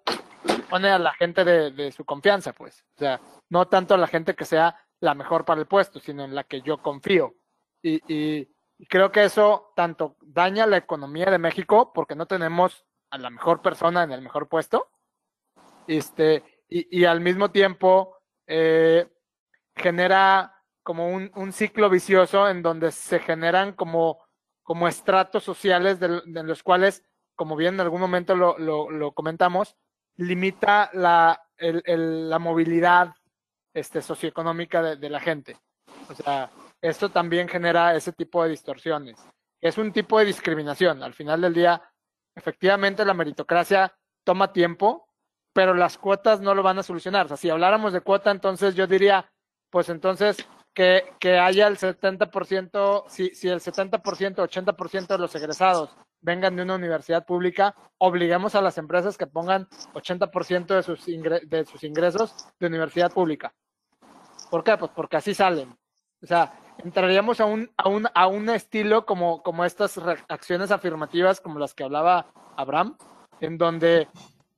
pone 0.70 0.90
a 0.90 0.98
la 0.98 1.12
gente 1.14 1.44
de, 1.44 1.70
de 1.70 1.92
su 1.92 2.04
confianza, 2.04 2.52
pues. 2.52 2.84
O 2.96 2.98
sea, 2.98 3.20
no 3.50 3.66
tanto 3.68 3.94
a 3.94 3.98
la 3.98 4.06
gente 4.08 4.34
que 4.34 4.44
sea 4.44 4.76
la 5.00 5.14
mejor 5.14 5.44
para 5.44 5.60
el 5.60 5.66
puesto, 5.66 6.00
sino 6.00 6.24
en 6.24 6.34
la 6.34 6.44
que 6.44 6.62
yo 6.62 6.78
confío. 6.82 7.34
Y, 7.82 8.00
y- 8.12 8.48
y 8.78 8.86
creo 8.86 9.10
que 9.10 9.24
eso 9.24 9.72
tanto 9.76 10.16
daña 10.20 10.66
la 10.66 10.76
economía 10.76 11.30
de 11.30 11.38
México 11.38 11.92
porque 11.94 12.14
no 12.14 12.26
tenemos 12.26 12.84
a 13.10 13.18
la 13.18 13.30
mejor 13.30 13.62
persona 13.62 14.02
en 14.02 14.12
el 14.12 14.20
mejor 14.22 14.48
puesto, 14.48 14.88
este, 15.86 16.42
y, 16.68 17.04
al 17.04 17.20
mismo 17.20 17.50
tiempo 17.50 18.16
eh, 18.46 19.08
genera 19.74 20.54
como 20.82 21.08
un, 21.08 21.30
un 21.34 21.52
ciclo 21.52 21.90
vicioso 21.90 22.48
en 22.48 22.62
donde 22.62 22.92
se 22.92 23.18
generan 23.18 23.72
como, 23.72 24.24
como 24.62 24.88
estratos 24.88 25.44
sociales 25.44 25.98
de, 26.00 26.22
de 26.24 26.42
los 26.42 26.62
cuales, 26.62 27.02
como 27.34 27.56
bien 27.56 27.74
en 27.74 27.80
algún 27.80 28.00
momento 28.00 28.34
lo, 28.36 28.56
lo- 28.58 28.90
lo 28.90 29.12
comentamos, 29.12 29.76
limita 30.16 30.90
la, 30.92 31.42
el- 31.56 31.82
el- 31.86 32.30
la 32.30 32.38
movilidad 32.38 33.14
este, 33.74 34.00
socioeconómica 34.00 34.82
de, 34.82 34.96
de 34.96 35.10
la 35.10 35.20
gente. 35.20 35.58
O 36.08 36.14
sea, 36.14 36.50
esto 36.80 37.10
también 37.10 37.48
genera 37.48 37.94
ese 37.94 38.12
tipo 38.12 38.42
de 38.42 38.50
distorsiones. 38.50 39.16
Es 39.60 39.76
un 39.78 39.92
tipo 39.92 40.18
de 40.18 40.24
discriminación. 40.26 41.02
Al 41.02 41.14
final 41.14 41.40
del 41.40 41.52
día, 41.54 41.82
efectivamente, 42.34 43.04
la 43.04 43.14
meritocracia 43.14 43.94
toma 44.24 44.52
tiempo, 44.52 45.05
pero 45.56 45.72
las 45.72 45.96
cuotas 45.96 46.42
no 46.42 46.54
lo 46.54 46.62
van 46.62 46.78
a 46.78 46.82
solucionar. 46.82 47.24
O 47.24 47.28
sea, 47.28 47.38
si 47.38 47.48
habláramos 47.48 47.94
de 47.94 48.02
cuota, 48.02 48.30
entonces 48.30 48.74
yo 48.74 48.86
diría, 48.86 49.32
pues 49.70 49.88
entonces 49.88 50.36
que, 50.74 51.14
que 51.18 51.38
haya 51.38 51.66
el 51.66 51.78
70%, 51.78 53.04
si, 53.08 53.34
si 53.34 53.48
el 53.48 53.60
70%, 53.60 54.02
80% 54.02 55.06
de 55.06 55.18
los 55.18 55.34
egresados 55.34 55.96
vengan 56.20 56.56
de 56.56 56.62
una 56.62 56.74
universidad 56.74 57.24
pública, 57.24 57.74
obliguemos 57.96 58.54
a 58.54 58.60
las 58.60 58.76
empresas 58.76 59.16
que 59.16 59.26
pongan 59.26 59.66
80% 59.94 60.66
de 60.66 60.82
sus, 60.82 61.06
de 61.06 61.64
sus 61.64 61.82
ingresos 61.84 62.34
de 62.60 62.66
universidad 62.66 63.10
pública. 63.10 63.54
¿Por 64.50 64.62
qué? 64.62 64.76
Pues 64.76 64.92
porque 64.94 65.16
así 65.16 65.32
salen. 65.32 65.74
O 66.22 66.26
sea, 66.26 66.52
entraríamos 66.84 67.40
a 67.40 67.46
un, 67.46 67.72
a 67.78 67.88
un, 67.88 68.06
a 68.12 68.26
un 68.26 68.50
estilo 68.50 69.06
como, 69.06 69.42
como 69.42 69.64
estas 69.64 69.96
acciones 70.28 70.70
afirmativas 70.70 71.40
como 71.40 71.58
las 71.58 71.72
que 71.72 71.84
hablaba 71.84 72.26
Abraham, 72.58 72.98
en 73.40 73.56
donde 73.56 74.08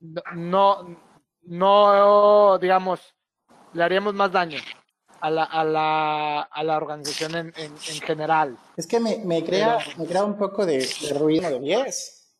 no, 0.00 0.96
no, 1.42 2.58
digamos, 2.58 3.14
le 3.72 3.82
haríamos 3.84 4.14
más 4.14 4.32
daño 4.32 4.58
a 5.20 5.30
la, 5.30 5.44
a 5.44 5.64
la, 5.64 6.40
a 6.42 6.62
la 6.64 6.76
organización 6.76 7.34
en, 7.34 7.52
en, 7.56 7.72
en 7.72 8.00
general. 8.00 8.56
Es 8.76 8.86
que 8.86 9.00
me, 9.00 9.18
me 9.24 9.44
crea, 9.44 9.78
me 9.96 10.06
crea 10.06 10.24
un 10.24 10.38
poco 10.38 10.64
de, 10.64 10.78
de 10.78 11.18
ruido 11.18 11.50
de 11.50 11.60
10. 11.60 12.34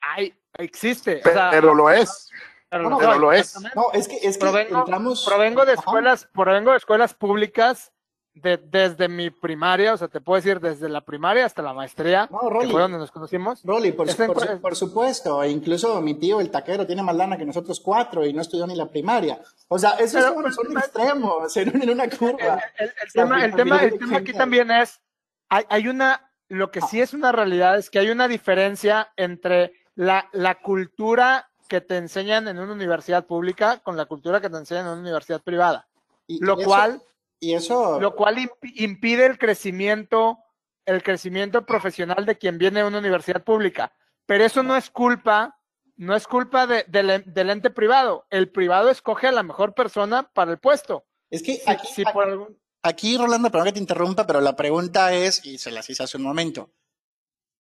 Hay, 0.00 0.34
existe. 0.58 1.20
o 1.24 1.28
sea, 1.30 1.50
Pero 1.50 1.74
lo 1.74 1.90
es. 1.90 2.30
pero 2.68 2.84
no, 2.84 2.90
lo 2.90 2.98
pero 2.98 3.18
lo 3.18 3.32
es. 3.32 3.58
No, 3.74 3.92
es 3.92 4.08
que, 4.08 4.16
es 4.16 4.36
que 4.36 4.40
Provengo, 4.40 4.78
entramos... 4.78 5.24
provengo 5.24 5.64
de 5.64 5.72
Ajá. 5.72 5.80
escuelas, 5.80 6.28
provengo 6.32 6.70
de 6.70 6.76
escuelas 6.78 7.14
públicas 7.14 7.92
de, 8.36 8.58
desde 8.58 9.08
mi 9.08 9.30
primaria, 9.30 9.94
o 9.94 9.96
sea, 9.96 10.08
te 10.08 10.20
puedo 10.20 10.36
decir 10.36 10.60
desde 10.60 10.88
la 10.88 11.00
primaria 11.00 11.46
hasta 11.46 11.62
la 11.62 11.72
maestría, 11.72 12.28
No, 12.30 12.40
que 12.40 12.50
Rolly. 12.50 12.70
fue 12.72 12.80
donde 12.82 12.98
nos 12.98 13.10
conocimos. 13.10 13.62
Rolly, 13.64 13.92
por, 13.92 14.08
Es 14.08 14.20
en 14.20 14.32
por, 14.60 14.76
supuesto, 14.76 15.42
e 15.42 15.50
incluso 15.50 16.00
mi 16.02 16.14
tío, 16.14 16.40
el 16.40 16.50
taquero, 16.50 16.86
tiene 16.86 17.02
más 17.02 17.16
lana 17.16 17.38
que 17.38 17.46
nosotros 17.46 17.80
cuatro 17.80 18.24
y 18.26 18.32
no 18.32 18.42
estudió 18.42 18.66
ni 18.66 18.76
la 18.76 18.86
primaria. 18.90 19.40
O 19.68 19.78
sea, 19.78 19.92
esos 19.92 20.22
Pero- 20.22 20.34
son, 20.34 20.52
son 20.52 20.78
extremos 20.78 21.56
en, 21.56 21.74
un- 21.74 21.82
en 21.82 21.90
una 21.90 22.08
curva. 22.10 22.62
El, 22.78 22.92
tema, 23.12 23.44
el, 23.44 23.54
tema, 23.56 23.82
el 23.82 23.98
tema 23.98 24.16
aquí 24.18 24.32
también 24.32 24.70
es, 24.70 25.00
hay, 25.48 25.64
hay 25.70 25.88
una, 25.88 26.30
lo 26.48 26.70
que 26.70 26.80
sí 26.82 27.00
es 27.00 27.14
una 27.14 27.32
realidad 27.32 27.78
es 27.78 27.88
que 27.90 27.98
hay 27.98 28.10
una 28.10 28.28
diferencia 28.28 29.12
entre 29.16 29.72
la, 29.94 30.28
la 30.32 30.56
cultura 30.56 31.48
que 31.68 31.80
te 31.80 31.96
enseñan 31.96 32.46
en 32.48 32.58
una 32.58 32.72
universidad 32.74 33.24
pública 33.26 33.78
con 33.82 33.96
la 33.96 34.04
cultura 34.04 34.40
que 34.40 34.50
te 34.50 34.56
enseñan 34.56 34.84
en 34.86 34.92
una 34.92 35.00
universidad 35.00 35.40
privada. 35.42 35.88
Y- 36.26 36.44
Lo 36.44 36.56
y 36.58 36.60
eso- 36.60 36.68
cual, 36.68 37.02
Y 37.40 37.54
eso... 37.54 38.00
lo 38.00 38.14
cual 38.14 38.36
imp- 38.38 38.72
impide 38.76 39.26
el 39.26 39.38
crecimiento, 39.38 40.38
el 40.86 41.02
crecimiento 41.02 41.66
profesional 41.66 42.24
de 42.26 42.38
quien 42.38 42.58
viene 42.58 42.80
de 42.80 42.86
una 42.88 42.98
universidad 42.98 43.44
pública. 43.44 43.92
Pero 44.26 44.44
eso 44.44 44.62
no 44.62 44.76
es 44.76 44.90
culpa, 44.90 45.58
no 45.96 46.16
es 46.16 46.26
culpa 46.26 46.66
de- 46.66 46.84
del, 46.88 47.22
del 47.26 47.50
ente 47.50 47.70
privado. 47.70 48.26
El 48.30 48.50
privado 48.50 48.90
escoge 48.90 49.26
a 49.28 49.32
la 49.32 49.42
mejor 49.42 49.74
persona 49.74 50.30
para 50.32 50.52
el 50.52 50.58
puesto. 50.58 51.04
es 51.30 51.42
que 51.42 51.56
Si- 51.56 51.70
aquí, 51.70 51.86
si 51.88 52.04
por 52.04 52.24
algún- 52.28 52.58
Aquí, 52.82 53.16
Rolando, 53.18 53.50
perdón 53.50 53.66
que 53.66 53.72
te 53.72 53.78
interrumpa, 53.80 54.26
pero 54.28 54.40
la 54.40 54.54
pregunta 54.54 55.12
es, 55.12 55.44
y 55.44 55.58
se 55.58 55.72
las 55.72 55.90
hice 55.90 56.04
hace 56.04 56.16
un 56.18 56.22
momento, 56.22 56.70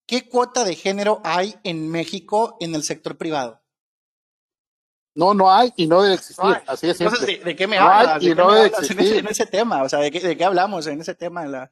¿qué 0.06 0.28
cuota 0.28 0.66
de 0.66 0.76
género 0.76 1.22
hay 1.24 1.56
en 1.64 1.90
México 1.90 2.58
en 2.60 2.76
el 2.76 2.84
sector 2.84 3.18
privado? 3.18 3.63
No, 5.16 5.34
no 5.34 5.52
hay 5.54 5.72
y 5.76 5.86
no 5.88 6.02
debe 6.02 6.16
existir. 6.16 6.44
No. 6.44 6.58
Así 6.68 6.90
es. 6.90 7.00
Entonces, 7.00 7.28
¿de, 7.28 7.38
de 7.38 7.56
qué 7.56 7.68
me 7.68 7.78
No 7.78 7.88
hay 7.90 8.08
hablas? 8.08 8.24
y 8.24 8.30
¿De 8.30 8.36
no 8.36 8.52
debe 8.52 8.66
hablas 8.66 8.80
en, 8.80 8.84
existir. 8.86 9.08
ese, 9.08 9.18
en 9.20 9.28
ese 9.28 9.46
tema? 9.46 9.84
O 9.84 9.90
sea, 9.90 10.00
¿de 10.00 10.12
qué, 10.12 10.20
de 10.20 10.36
qué 10.38 10.44
hablamos 10.46 10.88
en 10.88 11.02
ese 11.02 11.14
tema, 11.14 11.44
en 11.44 11.52
la, 11.52 11.72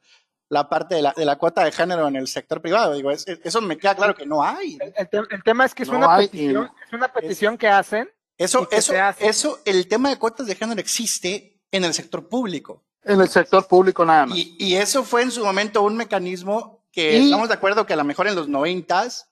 la 0.49 0.69
parte 0.69 0.95
de 0.95 1.01
la, 1.01 1.13
de 1.15 1.25
la 1.25 1.37
cuota 1.37 1.63
de 1.63 1.71
género 1.71 2.07
en 2.07 2.15
el 2.15 2.27
sector 2.27 2.61
privado? 2.61 2.93
Digo, 2.93 3.09
es- 3.09 3.25
eso 3.27 3.61
me 3.61 3.77
queda 3.77 3.95
claro 3.95 4.13
que 4.15 4.25
no 4.27 4.43
hay. 4.43 4.77
El, 4.79 4.93
el 4.95 5.09
te- 5.09 5.17
el 5.35 5.43
tema 5.43 5.65
es 5.65 5.73
que 5.73 5.83
es 5.83 5.89
No 5.89 5.97
una 5.97 6.17
petición, 6.17 6.69
y- 6.71 6.83
es 6.87 6.93
una 6.93 7.11
petición 7.11 7.57
que 7.57 7.67
hacen. 7.67 8.09
Eso, 8.37 8.61
¿Y 8.63 8.65
qué 8.67 8.75
eso, 8.77 8.93
hace? 9.01 9.27
eso, 9.27 9.59
el 9.65 9.87
tema 9.87 10.09
de 10.09 10.17
cuotas 10.17 10.45
de 10.47 10.55
género 10.55 10.79
existe 10.79 11.59
en 11.71 11.83
el 11.83 11.93
sector 11.93 12.27
público. 12.27 12.83
En 13.03 13.19
el 13.21 13.29
sector 13.29 13.67
público 13.67 14.05
nada 14.05 14.27
más. 14.27 14.37
Y, 14.37 14.55
y 14.59 14.75
eso 14.75 15.03
fue 15.03 15.23
en 15.23 15.31
su 15.31 15.43
momento 15.43 15.81
un 15.81 15.95
mecanismo 15.97 16.83
que 16.91 17.17
Y- 17.17 17.23
estamos 17.25 17.47
de 17.47 17.55
acuerdo 17.55 17.85
que 17.87 17.93
a 17.93 17.97
lo 17.97 18.03
mejor 18.03 18.27
en 18.27 18.35
los 18.35 18.47
noventas 18.47 19.29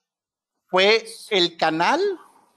fue 0.66 1.04
el 1.30 1.56
canal 1.56 2.00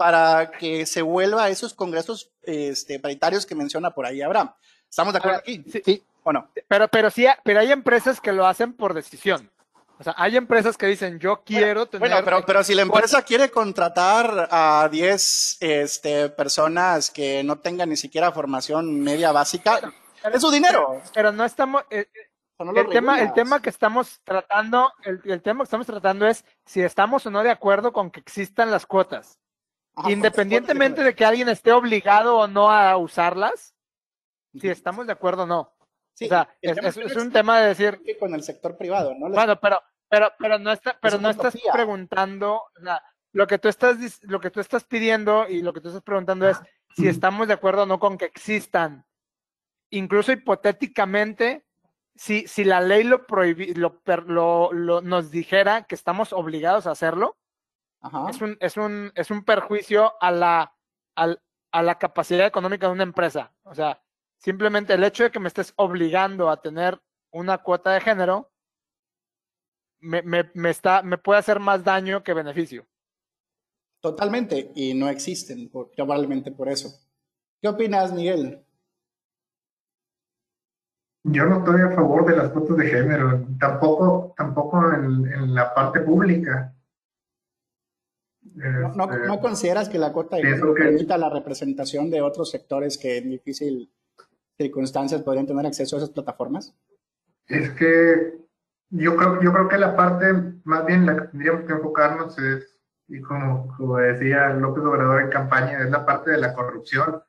para 0.03 0.51
que 0.51 0.85
se 0.85 1.01
vuelva 1.01 1.45
a 1.45 1.49
esos 1.49 1.73
congresos 1.73 2.29
este, 2.41 2.99
paritarios 2.99 3.45
que 3.45 3.55
menciona 3.55 3.91
por 3.91 4.05
ahí 4.05 4.21
Abraham. 4.21 4.51
¿Estamos 4.89 5.13
de 5.13 5.19
acuerdo 5.19 5.37
aquí? 5.37 5.63
Sí, 5.71 5.81
Sí, 5.85 6.03
¿O 6.23 6.33
no? 6.33 6.49
pero, 6.67 6.89
pero 6.89 7.09
sí, 7.09 7.25
pero 7.45 7.61
hay 7.61 7.71
empresas 7.71 8.19
que 8.19 8.33
lo 8.33 8.45
hacen 8.45 8.73
por 8.73 8.93
decisión. 8.93 9.49
O 9.97 10.03
sea, 10.03 10.13
hay 10.17 10.35
empresas 10.35 10.75
que 10.75 10.87
dicen, 10.87 11.19
yo 11.19 11.41
quiero 11.45 11.85
tener. 11.85 12.09
Bueno, 12.09 12.25
pero, 12.25 12.45
pero 12.45 12.65
si 12.65 12.75
la 12.75 12.81
empresa 12.81 13.21
quiere 13.21 13.49
contratar 13.49 14.49
a 14.51 14.89
10 14.91 15.57
este, 15.61 16.27
personas 16.31 17.09
que 17.09 17.41
no 17.45 17.59
tengan 17.59 17.87
ni 17.87 17.95
siquiera 17.95 18.33
formación 18.33 18.99
media 18.99 19.31
básica, 19.31 19.79
es 20.33 20.41
su 20.41 20.51
dinero. 20.51 21.01
pero 21.13 21.31
no 21.31 21.45
estamos. 21.45 21.83
eh, 21.89 22.07
no 22.59 22.71
el, 22.75 22.89
tema, 22.89 23.21
el 23.21 23.31
tema 23.31 23.61
que 23.61 23.69
estamos 23.69 24.19
tratando, 24.25 24.91
el, 25.05 25.21
el 25.23 25.41
tema 25.41 25.59
que 25.59 25.67
estamos 25.67 25.87
tratando 25.87 26.27
es 26.27 26.43
si 26.65 26.81
estamos 26.81 27.25
o 27.25 27.31
no 27.31 27.41
de 27.41 27.51
acuerdo 27.51 27.93
con 27.93 28.11
que 28.11 28.19
existan 28.19 28.69
las 28.69 28.85
cuotas. 28.85 29.39
Ajá, 29.95 30.11
Independientemente 30.11 31.03
de 31.03 31.13
que 31.15 31.23
alguien 31.25 31.49
esté 31.49 31.71
obligado 31.71 32.37
o 32.37 32.47
no 32.47 32.71
a 32.71 32.97
usarlas, 32.97 33.75
si 34.59 34.67
estamos 34.69 35.05
de 35.05 35.13
acuerdo 35.13 35.43
o 35.43 35.47
no. 35.47 35.73
Sí, 36.13 36.25
o 36.25 36.29
sea, 36.29 36.49
es, 36.61 37.15
un 37.15 37.31
tema 37.31 37.59
de 37.59 37.69
decir, 37.69 38.01
que 38.05 38.17
con 38.17 38.33
el 38.35 38.43
sector 38.43 38.77
privado, 38.77 39.13
¿no? 39.15 39.29
Bueno, 39.29 39.59
pero, 39.59 39.81
pero, 40.09 40.31
pero 40.37 40.59
no 40.59 40.71
está, 40.71 40.97
pero 41.01 41.17
no 41.17 41.29
estás 41.29 41.55
utopía. 41.55 41.73
preguntando, 41.73 42.55
o 42.55 42.81
sea, 42.83 43.01
lo 43.31 43.47
que 43.47 43.57
tú 43.57 43.67
estás, 43.67 43.97
lo 44.23 44.39
que 44.39 44.51
tú 44.51 44.59
estás 44.59 44.83
pidiendo 44.83 45.47
y 45.47 45.61
lo 45.63 45.73
que 45.73 45.81
tú 45.81 45.87
estás 45.87 46.03
preguntando 46.03 46.47
es 46.47 46.59
si 46.95 47.07
estamos 47.07 47.47
de 47.47 47.55
acuerdo 47.55 47.83
o 47.83 47.85
no 47.87 47.99
con 47.99 48.17
que 48.17 48.25
existan. 48.25 49.05
Incluso 49.89 50.31
hipotéticamente, 50.31 51.65
si, 52.15 52.47
si 52.47 52.63
la 52.63 52.79
ley 52.81 53.03
lo 53.03 53.25
prohibi- 53.25 53.75
lo, 53.75 54.01
lo- 54.27 54.71
lo- 54.71 55.01
nos 55.01 55.31
dijera 55.31 55.83
que 55.83 55.95
estamos 55.95 56.31
obligados 56.33 56.85
a 56.85 56.91
hacerlo, 56.91 57.37
Ajá. 58.03 58.29
es 58.29 58.41
un, 58.41 58.57
es 58.59 58.77
un, 58.77 59.11
es 59.15 59.31
un 59.31 59.43
perjuicio 59.43 60.13
a 60.21 60.29
la, 60.31 60.75
al- 61.15 61.41
a 61.71 61.81
la 61.81 61.97
capacidad 61.97 62.45
económica 62.45 62.85
de 62.87 62.93
una 62.93 63.03
empresa. 63.03 63.51
O 63.63 63.73
sea, 63.73 63.99
Simplemente 64.43 64.93
el 64.93 65.05
hecho 65.05 65.23
de 65.23 65.31
que 65.31 65.39
me 65.39 65.47
estés 65.47 65.71
obligando 65.77 66.49
a 66.49 66.61
tener 66.61 67.01
una 67.31 67.59
cuota 67.59 67.93
de 67.93 68.01
género 68.01 68.51
me, 70.01 70.21
me, 70.21 70.51
me 70.53 70.69
está, 70.69 71.01
me 71.01 71.17
puede 71.17 71.39
hacer 71.39 71.61
más 71.61 71.81
daño 71.81 72.23
que 72.25 72.33
beneficio. 72.33 72.85
Totalmente, 74.01 74.73
y 74.75 74.93
no 74.95 75.07
existen, 75.07 75.69
por, 75.69 75.91
probablemente 75.91 76.51
por 76.51 76.67
eso. 76.67 76.89
¿Qué 77.61 77.69
opinas, 77.69 78.11
Miguel? 78.11 78.65
Yo 81.23 81.45
no 81.45 81.59
estoy 81.59 81.81
a 81.83 81.91
favor 81.95 82.25
de 82.25 82.35
las 82.35 82.49
cuotas 82.49 82.75
de 82.75 82.85
género, 82.87 83.47
tampoco, 83.57 84.33
tampoco 84.35 84.91
en, 84.91 85.25
en 85.25 85.55
la 85.55 85.73
parte 85.73 86.01
pública. 86.01 86.72
¿No, 88.55 88.93
no, 88.93 89.03
Este, 89.13 89.27
no 89.27 89.39
consideras 89.39 89.89
que 89.89 89.97
la 89.97 90.11
cuota 90.11 90.35
de 90.37 90.43
género 90.43 90.73
que- 90.73 90.83
permita 90.83 91.17
la 91.17 91.29
representación 91.29 92.09
de 92.09 92.21
otros 92.21 92.51
sectores 92.51 92.97
que 92.97 93.17
en 93.17 93.29
difícil 93.29 93.91
circunstancias 94.57 95.21
podrían 95.21 95.47
tener 95.47 95.65
acceso 95.65 95.95
a 95.95 95.99
esas 95.99 96.11
plataformas? 96.11 96.75
Es 97.47 97.71
que 97.71 98.37
yo 98.89 99.15
creo, 99.15 99.41
yo 99.41 99.51
creo 99.51 99.67
que 99.67 99.77
la 99.77 99.95
parte 99.95 100.33
más 100.63 100.85
bien 100.85 101.05
la 101.05 101.15
que 101.15 101.27
tendríamos 101.29 101.65
que 101.65 101.73
enfocarnos 101.73 102.37
es, 102.37 102.77
y 103.07 103.19
como, 103.21 103.73
como 103.75 103.97
decía 103.97 104.49
López 104.49 104.83
Obrador 104.83 105.21
en 105.21 105.29
campaña, 105.29 105.81
es 105.83 105.89
la 105.89 106.05
parte 106.05 106.31
de 106.31 106.37
la 106.37 106.53
corrupción. 106.53 107.21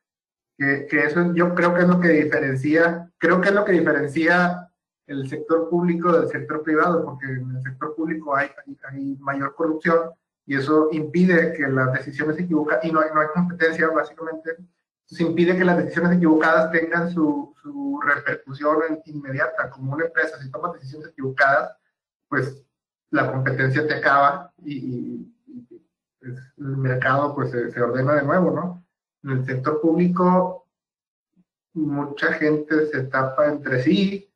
Que, 0.57 0.87
que 0.89 1.05
eso 1.05 1.35
yo 1.35 1.53
creo 1.55 1.75
que 1.75 1.81
es 1.83 1.89
lo 1.89 1.99
que 2.01 2.09
diferencia, 2.09 3.11
creo 3.19 3.41
que 3.41 3.49
es 3.49 3.55
lo 3.55 3.65
que 3.65 3.73
diferencia 3.73 4.71
el 5.07 5.29
sector 5.29 5.69
público 5.69 6.13
del 6.13 6.29
sector 6.29 6.63
privado, 6.63 7.05
porque 7.05 7.27
en 7.27 7.57
el 7.57 7.63
sector 7.63 7.95
público 7.97 8.37
hay, 8.37 8.49
hay, 8.65 8.79
hay 8.89 9.17
mayor 9.19 9.55
corrupción 9.57 10.11
y 10.47 10.57
eso 10.57 10.89
impide 10.93 11.53
que 11.55 11.67
las 11.69 11.93
decisiones 11.93 12.39
equivocadas, 12.39 12.85
y 12.85 12.93
no 12.93 13.01
no 13.01 13.21
hay 13.21 13.29
competencia 13.35 13.89
básicamente, 13.89 14.57
eso 15.11 15.23
impide 15.23 15.57
que 15.57 15.65
las 15.65 15.79
decisiones 15.79 16.17
equivocadas 16.17 16.71
tengan 16.73 17.11
su, 17.11 17.55
su 17.63 18.01
repercusión 18.05 18.79
inmediata. 19.07 19.71
Como 19.71 19.93
una 19.95 20.07
empresa, 20.07 20.41
si 20.41 20.51
tomas 20.51 20.73
decisiones 20.75 21.09
equivocadas, 21.09 21.77
pues 22.29 22.63
la 23.11 23.31
competencia 23.31 23.87
te 23.87 23.95
acaba 23.95 24.53
y, 24.65 24.77
y- 24.79 25.35
pues, 26.21 26.39
el 26.57 26.77
mercado 26.79 27.35
pues 27.35 27.51
se, 27.51 27.71
se 27.71 27.81
ordena 27.83 28.15
de 28.15 28.23
nuevo, 28.23 28.51
¿no? 28.51 28.85
En 29.23 29.39
el 29.39 29.45
sector 29.45 29.81
público, 29.81 30.67
mucha 31.75 32.33
gente 32.33 32.87
se 32.87 33.03
tapa 33.05 33.47
entre 33.49 33.83
sí 33.83 34.33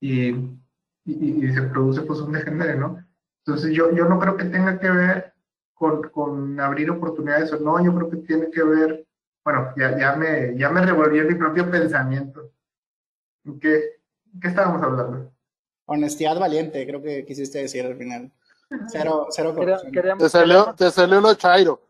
y, 0.00 0.28
y, 0.30 1.44
y 1.46 1.52
se 1.52 1.62
produce 1.62 2.02
pues 2.02 2.18
un 2.20 2.32
degenere, 2.32 2.76
¿no? 2.76 3.05
Entonces 3.46 3.72
yo, 3.76 3.92
yo 3.92 4.06
no 4.06 4.18
creo 4.18 4.36
que 4.36 4.44
tenga 4.46 4.78
que 4.78 4.90
ver 4.90 5.32
con, 5.74 6.02
con 6.10 6.58
abrir 6.60 6.90
oportunidades 6.90 7.52
o 7.52 7.60
no, 7.60 7.82
yo 7.84 7.94
creo 7.94 8.10
que 8.10 8.16
tiene 8.18 8.50
que 8.50 8.62
ver, 8.62 9.06
bueno, 9.44 9.72
ya, 9.76 9.96
ya, 9.96 10.16
me, 10.16 10.56
ya 10.58 10.68
me 10.70 10.84
revolví 10.84 11.18
en 11.20 11.28
mi 11.28 11.34
propio 11.34 11.70
pensamiento. 11.70 12.50
¿En 13.44 13.60
¿Qué, 13.60 13.82
qué 14.40 14.48
estábamos 14.48 14.82
hablando? 14.82 15.30
Honestidad 15.84 16.38
valiente, 16.40 16.84
creo 16.84 17.00
que 17.00 17.24
quisiste 17.24 17.58
decir 17.58 17.86
al 17.86 17.96
final. 17.96 18.32
Cero, 18.88 19.28
cero 19.30 19.54
Quería- 19.54 19.66
corrupción. 19.76 19.92
queríamos- 19.92 20.22
Te 20.24 20.28
salió, 20.28 20.74
te 20.74 20.90
salió 20.90 21.20
lo 21.20 21.34
chairo. 21.34 21.80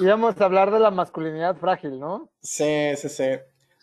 íbamos 0.00 0.40
a 0.40 0.44
hablar 0.46 0.72
de 0.72 0.80
la 0.80 0.90
masculinidad 0.90 1.54
frágil, 1.56 2.00
¿no? 2.00 2.28
Sí, 2.40 2.94
sí, 2.96 3.08
sí. 3.08 3.28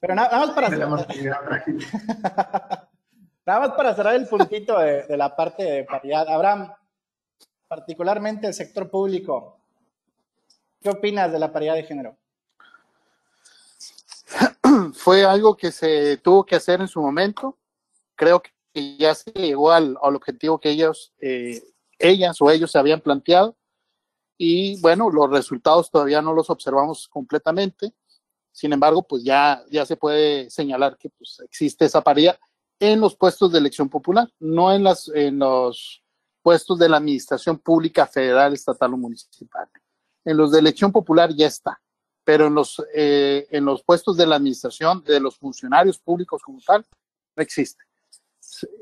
Pero 0.02 0.16
nada, 0.16 0.30
nada 0.32 0.46
más 0.48 0.56
para 0.56 0.70
De 0.70 0.76
la 0.76 0.86
cerrar, 0.86 0.98
masculinidad 1.00 1.42
frágil. 1.46 1.78
nada 3.46 3.60
más 3.62 3.70
para 3.72 3.96
cerrar 3.96 4.16
el 4.16 4.28
puntito 4.28 4.78
de, 4.80 5.04
de 5.04 5.16
la 5.18 5.34
parte 5.34 5.64
de 5.64 5.84
paridad. 5.86 6.28
Abraham, 6.28 6.74
particularmente 7.72 8.48
el 8.48 8.54
sector 8.54 8.90
público, 8.90 9.58
¿qué 10.82 10.90
opinas 10.90 11.32
de 11.32 11.40
la 11.40 11.54
paridad 11.54 11.76
de 11.76 11.84
género? 11.84 12.18
Fue 14.94 15.24
algo 15.24 15.56
que 15.56 15.72
se 15.72 16.18
tuvo 16.18 16.46
que 16.46 16.58
hacer 16.58 16.82
en 16.82 16.90
su 16.90 17.02
momento. 17.02 17.58
Creo 18.14 18.42
que 18.42 18.52
ya 18.98 19.16
se 19.16 19.32
llegó 19.32 19.72
al, 19.72 19.96
objetivo 20.02 20.60
que 20.60 20.72
ellos, 20.72 21.14
eh, 21.22 21.64
ellas 21.98 22.42
o 22.42 22.52
ellos 22.52 22.70
se 22.74 22.78
habían 22.78 23.00
planteado. 23.00 23.56
Y 24.38 24.78
bueno, 24.82 25.10
los 25.10 25.30
resultados 25.30 25.90
todavía 25.90 26.22
no 26.22 26.34
los 26.34 26.50
observamos 26.50 27.08
completamente. 27.08 27.94
Sin 28.52 28.74
embargo, 28.74 29.02
pues 29.02 29.24
ya, 29.24 29.64
ya 29.72 29.86
se 29.86 29.96
puede 29.96 30.50
señalar 30.50 30.98
que 30.98 31.10
pues, 31.10 31.40
existe 31.46 31.86
esa 31.86 32.02
paridad 32.02 32.38
en 32.82 33.00
los 33.00 33.16
puestos 33.16 33.50
de 33.50 33.60
elección 33.60 33.88
popular, 33.88 34.28
no 34.40 34.74
en, 34.74 34.84
las, 34.84 35.08
en 35.08 35.40
los 35.40 36.01
puestos 36.42 36.80
de 36.80 36.90
la 36.90 36.98
administración 36.98 37.60
pública 37.60 38.06
federal, 38.08 38.54
estatal 38.54 38.94
o 38.94 38.98
municipal. 38.98 39.68
En 40.24 40.38
los 40.38 40.52
de 40.52 40.60
elección 40.60 40.92
popular 40.92 41.34
ya 41.34 41.48
está, 41.48 41.82
pero 42.24 42.48
en 42.48 42.56
los, 42.56 42.84
eh, 42.94 43.48
en 43.52 43.66
los 43.66 43.84
puestos 43.84 44.18
de 44.18 44.28
la 44.28 44.36
administración, 44.36 45.04
de 45.04 45.20
los 45.20 45.38
funcionarios 45.38 46.00
públicos 46.00 46.42
como 46.44 46.60
tal, 46.66 46.86
no 47.36 47.44
existe. 47.44 47.84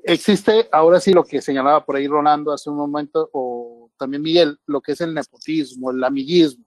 Existe 0.04 0.68
ahora 0.72 1.00
sí 1.00 1.14
lo 1.14 1.24
que 1.24 1.42
señalaba 1.42 1.86
por 1.86 1.96
ahí 1.96 2.08
Rolando 2.08 2.52
hace 2.52 2.70
un 2.70 2.78
momento, 2.78 3.30
o 3.34 3.92
también 3.98 4.22
Miguel, 4.22 4.60
lo 4.66 4.82
que 4.82 4.94
es 4.94 5.02
el 5.02 5.14
nepotismo, 5.14 5.92
el 5.92 6.04
amiguismo, 6.04 6.66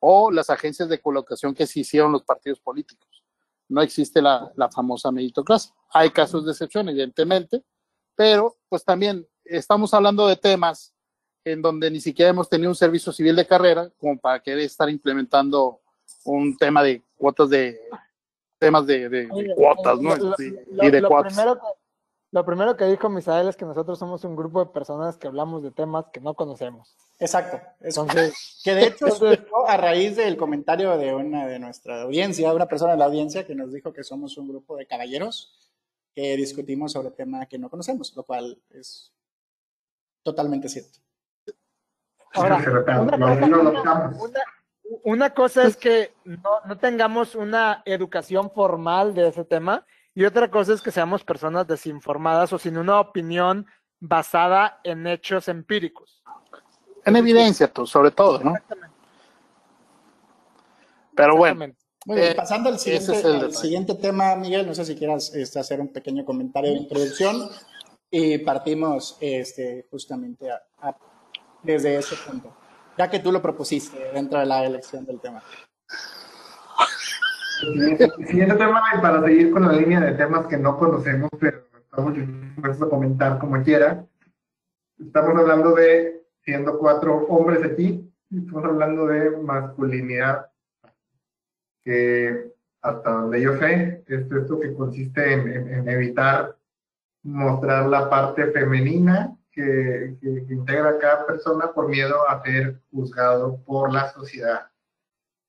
o 0.00 0.30
las 0.30 0.50
agencias 0.50 0.88
de 0.88 1.00
colocación 1.00 1.54
que 1.54 1.66
se 1.66 1.80
hicieron 1.80 2.12
los 2.12 2.22
partidos 2.22 2.60
políticos. 2.60 3.24
No 3.68 3.82
existe 3.82 4.22
la, 4.22 4.52
la 4.56 4.70
famosa 4.70 5.10
meritocracia. 5.10 5.74
Hay 5.90 6.10
casos 6.10 6.44
de 6.44 6.52
excepción, 6.52 6.88
evidentemente, 6.88 7.64
pero 8.14 8.58
pues 8.68 8.84
también 8.84 9.26
estamos 9.48 9.92
hablando 9.94 10.26
de 10.26 10.36
temas 10.36 10.94
en 11.44 11.62
donde 11.62 11.90
ni 11.90 12.00
siquiera 12.00 12.30
hemos 12.30 12.48
tenido 12.48 12.70
un 12.70 12.74
servicio 12.76 13.12
civil 13.12 13.34
de 13.36 13.46
carrera 13.46 13.90
como 13.98 14.18
para 14.18 14.40
querer 14.40 14.60
estar 14.60 14.88
implementando 14.90 15.80
un 16.24 16.56
tema 16.56 16.82
de 16.82 17.02
cuotas 17.16 17.48
de 17.50 17.80
temas 18.58 18.86
de, 18.86 19.08
de- 19.08 19.26
de 19.26 19.54
cuotas, 19.54 20.00
¿no? 20.00 20.16
lo- 20.16 20.34
Sí, 20.36 20.54
lo- 20.70 20.84
y 20.84 20.90
de 20.90 21.00
lo 21.00 21.08
cuotas. 21.08 21.32
primero 21.34 21.54
que- 21.56 21.66
lo 22.30 22.44
primero 22.44 22.76
que 22.76 22.84
dijo 22.84 23.08
Misael 23.08 23.48
es 23.48 23.56
que 23.56 23.64
nosotros 23.64 23.98
somos 23.98 24.22
un 24.24 24.36
grupo 24.36 24.62
de 24.62 24.70
personas 24.70 25.16
que 25.16 25.28
hablamos 25.28 25.62
de 25.62 25.70
temas 25.70 26.06
que 26.12 26.20
no 26.20 26.34
conocemos. 26.34 26.94
Exacto. 27.18 27.58
Entonces, 27.80 28.60
Que 28.62 28.74
de 28.74 28.86
hecho 28.88 29.06
a 29.66 29.76
raíz 29.78 30.16
del 30.16 30.36
comentario 30.36 30.98
de 30.98 31.14
una 31.14 31.46
de 31.46 31.58
nuestra 31.58 32.02
audiencia, 32.02 32.52
una 32.52 32.66
persona 32.66 32.92
de 32.92 32.98
la 32.98 33.06
audiencia 33.06 33.46
que 33.46 33.54
nos 33.54 33.72
dijo 33.72 33.92
que 33.94 34.04
somos 34.04 34.36
un 34.36 34.48
grupo 34.48 34.76
de 34.76 34.86
caballeros 34.86 35.54
que 36.14 36.36
discutimos 36.36 36.92
sobre 36.92 37.12
temas 37.12 37.48
que 37.48 37.58
no 37.58 37.70
conocemos, 37.70 38.14
lo 38.14 38.24
cual 38.24 38.60
es 38.70 39.10
totalmente 40.30 40.68
cierto. 40.68 40.98
Ahora, 42.34 42.56
una 42.56 43.10
cosa- 43.18 43.46
lo 43.46 43.60
adoptamos. 43.60 44.16
una, 44.22 44.40
una 45.04 45.34
cosa 45.34 45.64
es 45.64 45.76
que 45.76 46.14
no, 46.24 46.60
no 46.66 46.78
tengamos 46.78 47.34
una 47.34 47.82
educación 47.84 48.50
formal 48.50 49.14
de 49.14 49.28
ese 49.28 49.44
tema 49.44 49.84
y 50.14 50.24
otra 50.24 50.50
cosa 50.50 50.72
es 50.74 50.82
que 50.82 50.90
seamos 50.90 51.24
personas 51.24 51.66
desinformadas 51.66 52.52
o 52.52 52.58
sin 52.58 52.76
una 52.78 53.00
opinión 53.00 53.66
basada 54.00 54.80
en 54.84 55.06
hechos 55.06 55.48
empíricos. 55.48 56.22
En 57.04 57.16
evidencia, 57.16 57.72
pues, 57.72 57.88
sobre 57.90 58.10
todo, 58.10 58.38
¿no? 58.40 58.50
Exactamente. 58.50 58.96
Pero 61.16 61.36
bueno. 61.36 61.72
Muy 62.06 62.16
bien, 62.16 62.32
Eh, 62.32 62.34
pasando 62.34 62.68
al 62.68 62.76
ese 62.76 62.84
siguiente, 62.84 63.12
es 63.12 63.24
el 63.24 63.32
al 63.32 63.40
detalle. 63.40 63.56
siguiente 63.56 63.94
tema, 63.94 64.36
Miguel, 64.36 64.66
no 64.66 64.74
sé 64.74 64.84
si 64.84 64.94
quieras 64.96 65.34
este, 65.34 65.58
hacer 65.58 65.80
un 65.80 65.88
pequeño 65.92 66.24
comentario 66.24 66.70
de 66.70 66.76
introducción 66.78 67.48
y 68.10 68.38
partimos 68.38 69.18
este, 69.20 69.86
justamente 69.90 70.50
a- 70.50 70.62
a- 70.80 70.96
desde 71.62 71.96
ese 71.96 72.16
punto, 72.26 72.56
ya 72.96 73.10
que 73.10 73.18
tú 73.18 73.30
lo 73.32 73.42
propusiste 73.42 73.98
dentro 74.12 74.38
de 74.38 74.46
la 74.46 74.64
elección 74.64 75.04
del 75.04 75.20
tema. 75.20 75.42
Siguiente, 77.60 78.08
siguiente 78.28 78.54
tema, 78.54 78.82
y 78.96 79.00
para 79.00 79.22
seguir 79.24 79.50
con 79.50 79.66
la 79.66 79.72
línea 79.72 80.00
de 80.00 80.12
temas 80.12 80.46
que 80.46 80.56
no 80.56 80.78
conocemos, 80.78 81.28
pero 81.40 81.64
estamos 81.76 82.14
dispuestos 82.14 82.86
a 82.86 82.90
comentar 82.90 83.38
como 83.38 83.60
quiera. 83.62 84.04
Estamos 84.98 85.36
hablando 85.40 85.74
de, 85.74 86.22
siendo 86.44 86.78
cuatro 86.78 87.26
hombres 87.26 87.64
aquí, 87.64 88.08
estamos 88.34 88.64
hablando 88.64 89.06
de 89.06 89.30
masculinidad, 89.38 90.46
que 91.84 92.52
hasta 92.80 93.10
donde 93.10 93.40
yo 93.42 93.56
sé, 93.58 94.04
es 94.06 94.20
esto 94.30 94.60
que 94.60 94.74
consiste 94.74 95.32
en, 95.32 95.48
en- 95.52 95.74
en 95.74 95.88
evitar 95.88 96.56
mostrar 97.22 97.86
la 97.86 98.08
parte 98.08 98.46
femenina 98.52 99.36
que, 99.50 100.16
que- 100.20 100.44
que 100.46 100.54
integra 100.54 100.98
cada 100.98 101.26
persona 101.26 101.72
por 101.72 101.88
miedo 101.88 102.28
a 102.28 102.42
ser 102.42 102.80
juzgado 102.90 103.58
por 103.64 103.92
la 103.92 104.10
sociedad 104.12 104.66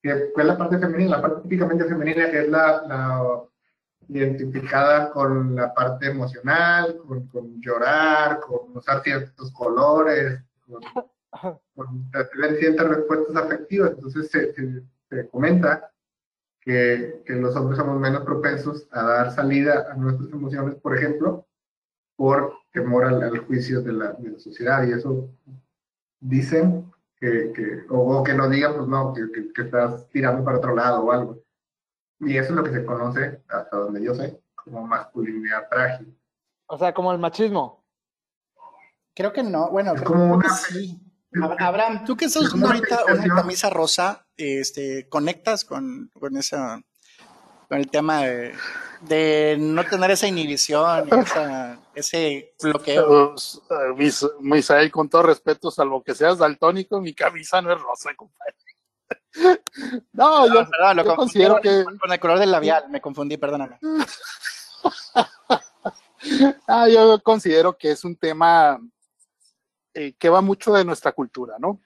que 0.02 0.32
fue 0.34 0.46
la 0.46 0.58
parte 0.58 0.78
femenina, 0.80 1.18
la 1.18 1.22
parte 1.22 1.42
típicamente 1.42 1.84
femenina, 1.84 2.32
que 2.32 2.40
es 2.44 2.48
la, 2.50 2.84
la 2.88 3.44
identificada 4.08 5.10
con 5.12 5.56
la 5.56 5.74
parte 5.74 6.08
emocional, 6.08 6.98
con, 7.06 7.28
con 7.28 7.60
llorar, 7.62 8.40
con 8.40 8.78
usar 8.78 9.04
ciertos 9.04 9.52
colores, 9.52 10.42
con, 10.66 10.82
con 11.76 12.10
tener 12.12 12.58
ciertas 12.60 12.88
respuestas 12.88 13.36
afectivas. 13.36 13.92
Entonces 13.92 14.32
se, 14.32 14.54
se- 14.54 14.84
se 15.10 15.28
comenta 15.28 15.92
que, 16.62 17.22
que 17.26 17.34
los 17.34 17.54
hombres 17.58 17.78
somos 17.78 18.00
menos 18.00 18.24
propensos 18.24 18.88
a 18.92 19.04
dar 19.04 19.32
salida 19.32 19.88
a 19.92 19.96
nuestras 19.96 20.32
emociones, 20.32 20.76
por 20.76 20.96
ejemplo, 20.98 21.46
por 22.20 22.54
temor 22.74 23.06
al, 23.06 23.24
al 23.24 23.38
juicio 23.46 23.82
de 23.82 23.94
la, 23.94 24.12
de 24.12 24.32
la 24.32 24.40
sociedad. 24.40 24.86
Y 24.86 24.92
eso 24.92 25.30
dicen 26.20 26.92
que, 27.18 27.54
que- 27.56 27.86
o, 27.90 28.18
o 28.20 28.24
que 28.26 28.34
nos 28.34 28.50
digan, 28.52 28.76
pues 28.76 28.88
no, 28.90 29.14
que, 29.14 29.32
que- 29.32 29.54
que 29.54 29.62
estás 29.62 30.10
tirando 30.10 30.44
para 30.44 30.58
otro 30.58 30.76
lado 30.76 31.06
o 31.06 31.12
algo. 31.14 31.42
Y 32.20 32.36
eso 32.36 32.50
es 32.50 32.56
lo 32.58 32.64
que 32.66 32.74
se 32.74 32.84
conoce, 32.84 33.42
hasta 33.48 33.78
donde 33.78 34.04
yo 34.04 34.14
sé, 34.14 34.38
como 34.66 34.86
masculinidad 34.86 35.70
frágil. 35.70 36.14
O 36.68 36.78
sea, 36.78 36.94
como 36.94 37.14
el 37.14 37.20
machismo. 37.20 37.86
Creo 39.16 39.32
que 39.32 39.42
no. 39.42 39.70
Bueno, 39.70 39.94
Es 39.94 40.02
creo 40.02 40.12
como 40.12 40.40
que 40.40 40.50
sí. 40.50 41.00
Ab- 41.36 41.56
Abraham, 41.60 42.04
tú 42.06 42.18
que 42.18 42.26
usando 42.26 42.58
una 42.58 42.76
ahorita 42.76 42.96
una 42.96 43.02
expresión. 43.14 43.36
camisa 43.38 43.70
rosa, 43.70 44.28
este, 44.36 45.08
¿conectas 45.08 45.64
con, 45.64 46.10
con 46.20 46.36
esa, 46.36 46.82
con 47.70 47.78
el 47.78 47.90
tema 47.90 48.24
de, 48.24 48.54
de 49.02 49.56
no 49.60 49.86
tener 49.86 50.12
esa 50.12 50.28
inhibición, 50.28 51.08
y 51.08 51.16
esa- 51.20 51.80
ese 51.96 52.54
bloqueo? 52.62 53.30
Pues, 53.32 53.62
eh, 53.70 53.94
Mis- 53.96 54.26
Misael, 54.40 54.92
con 54.92 55.08
todo 55.08 55.22
respeto, 55.24 55.70
salvo 55.72 56.04
que 56.04 56.16
seas 56.16 56.40
daltónico, 56.40 57.00
mi 57.00 57.14
camisa 57.14 57.62
no 57.62 57.72
es 57.72 57.80
rosa, 57.80 58.10
compadre. 58.16 58.56
No, 60.12 60.48
yo, 60.48 60.68
Perdón, 60.70 60.98
lo 60.98 61.04
yo 61.06 61.16
considero 61.16 61.54
con- 61.54 61.62
que 61.62 61.84
con 62.00 62.12
el 62.12 62.20
color 62.20 62.40
del 62.40 62.52
labial, 62.52 62.90
me 62.90 63.00
confundí, 63.00 63.38
perdóname. 63.38 63.78
Ah, 66.68 66.88
yo 66.90 67.22
considero 67.24 67.78
que 67.78 67.92
es 67.92 68.04
un 68.04 68.16
tema 68.18 68.78
eh, 69.94 70.14
que 70.20 70.30
va 70.30 70.42
mucho 70.42 70.74
de 70.74 70.84
nuestra 70.84 71.14
cultura, 71.14 71.56
¿no? 71.60 71.80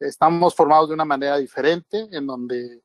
Estamos 0.00 0.54
formados 0.54 0.88
de 0.88 0.94
una 0.94 1.04
manera 1.04 1.36
diferente, 1.36 2.08
en 2.10 2.26
donde 2.26 2.82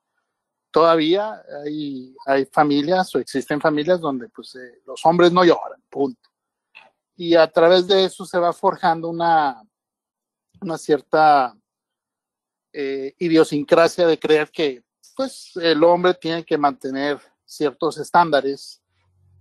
todavía 0.74 1.44
hay, 1.64 2.16
hay 2.26 2.46
familias 2.46 3.14
o 3.14 3.20
existen 3.20 3.62
familias 3.62 4.02
donde 4.02 4.28
pues, 4.30 4.56
eh, 4.56 4.82
los 4.88 5.06
hombres 5.06 5.32
no 5.32 5.46
lloran, 5.46 5.80
punto. 5.88 6.30
Y 7.16 7.36
a 7.36 7.50
través 7.50 7.88
de 7.88 8.06
eso 8.06 8.26
se 8.26 8.40
va 8.40 8.52
forjando 8.52 9.08
una, 9.08 9.62
una 10.60 10.78
cierta 10.80 11.56
eh, 12.74 13.14
idiosincrasia 13.20 14.08
de 14.08 14.18
creer 14.18 14.50
que 14.50 14.84
pues, 15.16 15.52
el 15.58 15.84
hombre 15.84 16.16
tiene 16.16 16.44
que 16.44 16.58
mantener 16.58 17.22
ciertos 17.46 18.00
estándares 18.00 18.82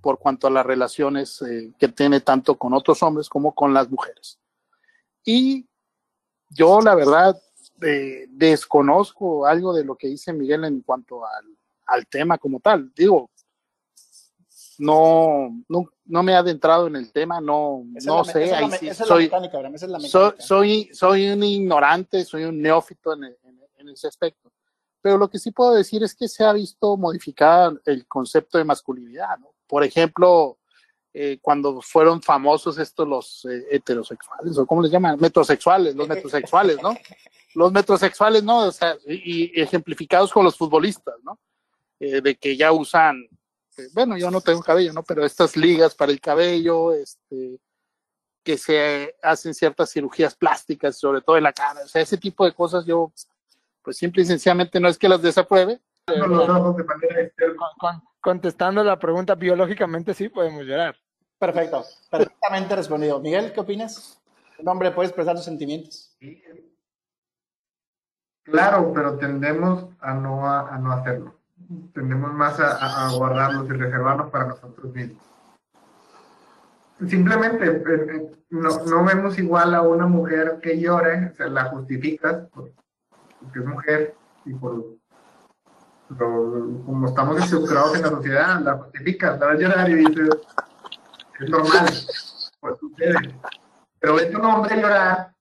por 0.02 0.18
cuanto 0.18 0.48
a 0.48 0.50
las 0.50 0.66
relaciones 0.66 1.40
eh, 1.42 1.72
que 1.78 1.88
tiene 1.88 2.20
tanto 2.20 2.58
con 2.58 2.74
otros 2.74 3.02
hombres 3.02 3.30
como 3.30 3.54
con 3.54 3.72
las 3.72 3.88
mujeres. 3.88 4.38
Y 5.24 5.66
yo, 6.50 6.82
la 6.82 6.94
verdad, 6.94 7.40
eh, 7.84 8.26
desconozco 8.30 9.46
algo 9.46 9.72
de 9.74 9.84
lo 9.84 9.96
que 9.96 10.08
dice 10.08 10.32
Miguel 10.32 10.64
en 10.64 10.80
cuanto 10.82 11.24
al, 11.26 11.44
al 11.86 12.06
tema 12.06 12.38
como 12.38 12.60
tal. 12.60 12.92
Digo, 12.94 13.30
no, 14.78 15.50
no, 15.68 15.84
no 16.06 16.22
me 16.22 16.32
he 16.32 16.36
adentrado 16.36 16.86
en 16.86 16.96
el 16.96 17.12
tema, 17.12 17.40
no, 17.40 17.84
Esa 17.94 17.98
es 17.98 18.06
no 18.06 18.24
sé, 18.24 18.40
soy, 20.40 20.90
soy 20.92 21.28
un 21.30 21.42
ignorante, 21.44 22.24
soy 22.24 22.44
un 22.44 22.60
neófito 22.60 23.12
en, 23.14 23.24
en- 23.24 23.60
en 23.78 23.88
ese 23.88 24.06
aspecto. 24.08 24.50
Pero 25.00 25.18
lo 25.18 25.28
que 25.28 25.38
sí 25.40 25.50
puedo 25.50 25.74
decir 25.74 26.02
es 26.04 26.14
que 26.14 26.28
se 26.28 26.44
ha 26.44 26.52
visto 26.52 26.96
modificada 26.96 27.74
el 27.84 28.06
concepto 28.06 28.58
de 28.58 28.64
masculinidad. 28.64 29.36
¿no? 29.40 29.52
Por 29.66 29.82
ejemplo, 29.82 30.56
eh, 31.14 31.38
cuando 31.42 31.80
fueron 31.82 32.22
famosos 32.22 32.78
estos 32.78 33.06
los 33.06 33.44
eh, 33.44 33.66
heterosexuales, 33.70 34.56
o 34.58 34.66
cómo 34.66 34.82
les 34.82 34.90
llaman, 34.90 35.18
metrosexuales, 35.20 35.94
los 35.94 36.08
metrosexuales, 36.08 36.80
¿no? 36.82 36.94
Los 37.54 37.70
metrosexuales, 37.70 38.42
¿no? 38.42 38.60
O 38.68 38.72
sea, 38.72 38.96
y, 39.06 39.58
y 39.58 39.60
ejemplificados 39.60 40.32
con 40.32 40.42
los 40.42 40.56
futbolistas, 40.56 41.16
¿no? 41.22 41.38
Eh, 42.00 42.22
de 42.22 42.34
que 42.36 42.56
ya 42.56 42.72
usan, 42.72 43.22
eh, 43.76 43.88
bueno, 43.92 44.16
yo 44.16 44.30
no 44.30 44.40
tengo 44.40 44.62
cabello, 44.62 44.94
¿no? 44.94 45.02
Pero 45.02 45.22
estas 45.22 45.54
ligas 45.54 45.94
para 45.94 46.10
el 46.12 46.18
cabello, 46.18 46.94
este, 46.94 47.60
que 48.42 48.56
se 48.56 49.14
hacen 49.22 49.52
ciertas 49.52 49.90
cirugías 49.92 50.34
plásticas, 50.34 50.98
sobre 50.98 51.20
todo 51.20 51.36
en 51.36 51.42
la 51.42 51.52
cara, 51.52 51.82
o 51.84 51.88
sea, 51.88 52.00
ese 52.00 52.16
tipo 52.16 52.46
de 52.46 52.54
cosas 52.54 52.86
yo, 52.86 53.12
pues 53.82 53.98
simple 53.98 54.22
y 54.22 54.24
sencillamente 54.24 54.80
no 54.80 54.88
es 54.88 54.96
que 54.96 55.10
las 55.10 55.20
desapruebe, 55.20 55.78
Con 56.06 56.30
los 56.30 56.48
ojos 56.48 56.76
de 56.78 56.84
manera 56.84 57.20
externa. 57.20 57.56
Con- 57.78 57.90
con- 57.90 58.02
contestando 58.22 58.82
la 58.82 58.98
pregunta, 58.98 59.34
biológicamente 59.34 60.14
sí 60.14 60.30
podemos 60.30 60.64
llorar. 60.64 60.96
Perfecto, 61.46 61.84
perfectamente 62.08 62.76
respondido. 62.76 63.18
Miguel, 63.18 63.52
¿qué 63.52 63.58
opinas? 63.58 64.22
Un 64.60 64.68
hombre 64.68 64.92
puede 64.92 65.08
expresar 65.08 65.34
sus 65.36 65.44
sentimientos. 65.44 66.16
Claro, 68.44 68.92
pero 68.94 69.18
tendemos 69.18 69.86
a 69.98 70.14
no, 70.14 70.46
a, 70.48 70.72
a 70.72 70.78
no 70.78 70.92
hacerlo. 70.92 71.34
Tendemos 71.94 72.32
más 72.32 72.60
a, 72.60 72.76
a- 72.76 73.08
a 73.08 73.12
guardarlos 73.16 73.66
y 73.66 73.72
reservarlos 73.72 74.30
para 74.30 74.46
nosotros 74.46 74.94
mismos. 74.94 75.20
Simplemente 77.08 77.66
eh, 77.66 77.82
eh, 77.88 78.32
no, 78.50 78.84
no 78.84 79.04
vemos 79.04 79.36
igual 79.36 79.74
a 79.74 79.82
una 79.82 80.06
mujer 80.06 80.60
que 80.62 80.78
llore, 80.80 81.32
o 81.32 81.34
sea, 81.34 81.48
la 81.48 81.64
justificas 81.64 82.46
por- 82.54 82.70
porque 83.40 83.58
es 83.58 83.64
mujer 83.66 84.14
y 84.44 84.54
por 84.54 84.76
lo- 84.76 84.96
como 86.86 87.08
estamos 87.08 87.38
estructurados 87.42 87.96
en 87.96 88.02
la 88.02 88.08
sociedad, 88.10 88.60
la 88.60 88.74
justificas, 88.78 89.40
la 89.40 89.46
ves 89.48 89.58
llorar 89.60 89.90
y 89.90 89.94
dices, 89.94 90.28
es 91.42 91.50
normal, 91.50 91.86
pues 92.60 92.78
sucede. 92.80 93.40
Pero 94.00 94.14
ves 94.14 94.34
a 94.34 94.38
un 94.38 94.44
hombre 94.44 94.76
llorar 94.80 95.34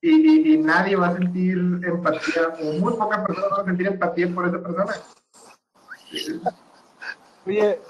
y, 0.00 0.10
y- 0.10 0.54
y 0.54 0.58
nadie 0.58 0.96
va 0.96 1.08
a 1.08 1.12
sentir 1.14 1.56
empatía, 1.56 2.48
o 2.60 2.72
muy 2.78 2.94
pocas 2.94 3.24
personas 3.26 3.50
van 3.50 3.60
a 3.60 3.64
sentir 3.64 3.86
empatía 3.86 4.34
por 4.34 4.46
esa 4.48 4.58
persona. 4.62 4.94
Oye, 7.46 7.80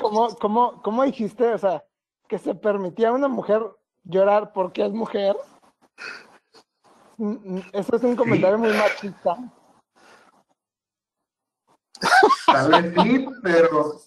¿cómo, 0.00 0.28
cómo, 0.36 0.82
cómo 0.82 1.04
dijiste, 1.04 1.54
o 1.54 1.58
sea, 1.58 1.84
que 2.28 2.38
se 2.38 2.54
permitía 2.54 3.08
a 3.08 3.12
una 3.12 3.28
mujer 3.28 3.62
llorar 4.04 4.52
porque 4.52 4.84
es 4.84 4.92
mujer? 4.92 5.36
Mm, 7.16 7.56
mm, 7.56 7.62
Eso 7.72 7.96
es 7.96 8.02
un 8.02 8.16
comentario 8.16 8.58
muy 8.58 8.72
machista. 8.72 9.36
Tal 12.46 12.70
vez 12.70 12.94
sí, 13.02 13.26
pero 13.42 14.00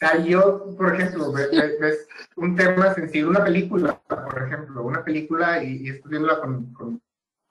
o 0.00 0.06
sea, 0.06 0.16
yo, 0.24 0.76
por 0.76 0.94
ejemplo, 0.94 1.32
ve- 1.32 1.48
ve- 1.50 1.76
ves 1.80 2.08
un 2.36 2.54
tema 2.54 2.94
sensible, 2.94 3.30
una 3.30 3.44
película, 3.44 4.00
por 4.06 4.42
ejemplo, 4.46 4.84
una 4.84 5.02
película 5.02 5.62
y, 5.62 5.86
y 5.86 5.88
estoy 5.90 6.10
viéndola 6.10 6.40
con, 6.40 6.72
con, 6.72 7.02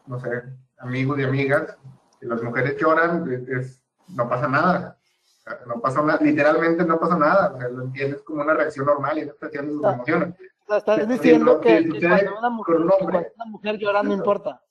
no 0.05 0.19
sé, 0.19 0.43
amigos 0.77 1.19
y 1.19 1.23
amigas, 1.23 1.77
y 2.21 2.25
las 2.25 2.41
mujeres 2.41 2.77
lloran, 2.77 3.29
es- 3.31 3.47
es- 3.49 3.83
no 4.15 4.29
pasa 4.29 4.47
nada. 4.47 4.97
O 5.01 5.49
sea, 5.49 5.59
no 5.67 5.81
pasa 5.81 6.01
nada, 6.01 6.19
literalmente 6.21 6.85
no 6.85 6.97
pasa 6.99 7.17
nada, 7.17 7.53
o 7.53 7.59
sea, 7.59 7.67
lo 7.69 7.83
entiendes 7.83 8.21
como 8.21 8.41
una 8.41 8.53
reacción 8.53 8.85
normal 8.85 9.17
y 9.17 9.21
una 9.23 9.31
expresión 9.31 9.65
de 9.67 9.73
sus 9.73 9.83
emociones. 9.83 10.29
O 10.29 10.67
sea, 10.67 10.77
estás 10.77 11.07
diciendo 11.07 11.53
no, 11.55 11.61
que, 11.61 11.77
que 11.77 11.83
sucede 11.91 12.09
cuando 12.09 12.39
una 12.39 12.49
mujer, 12.49 12.75
con 12.75 12.83
un 12.83 12.89
que 12.89 12.95
hombre. 12.95 13.11
cuando 13.13 13.33
una 13.35 13.45
mujer 13.45 13.77
llora 13.77 14.03
no 14.03 14.13
importa. 14.13 14.61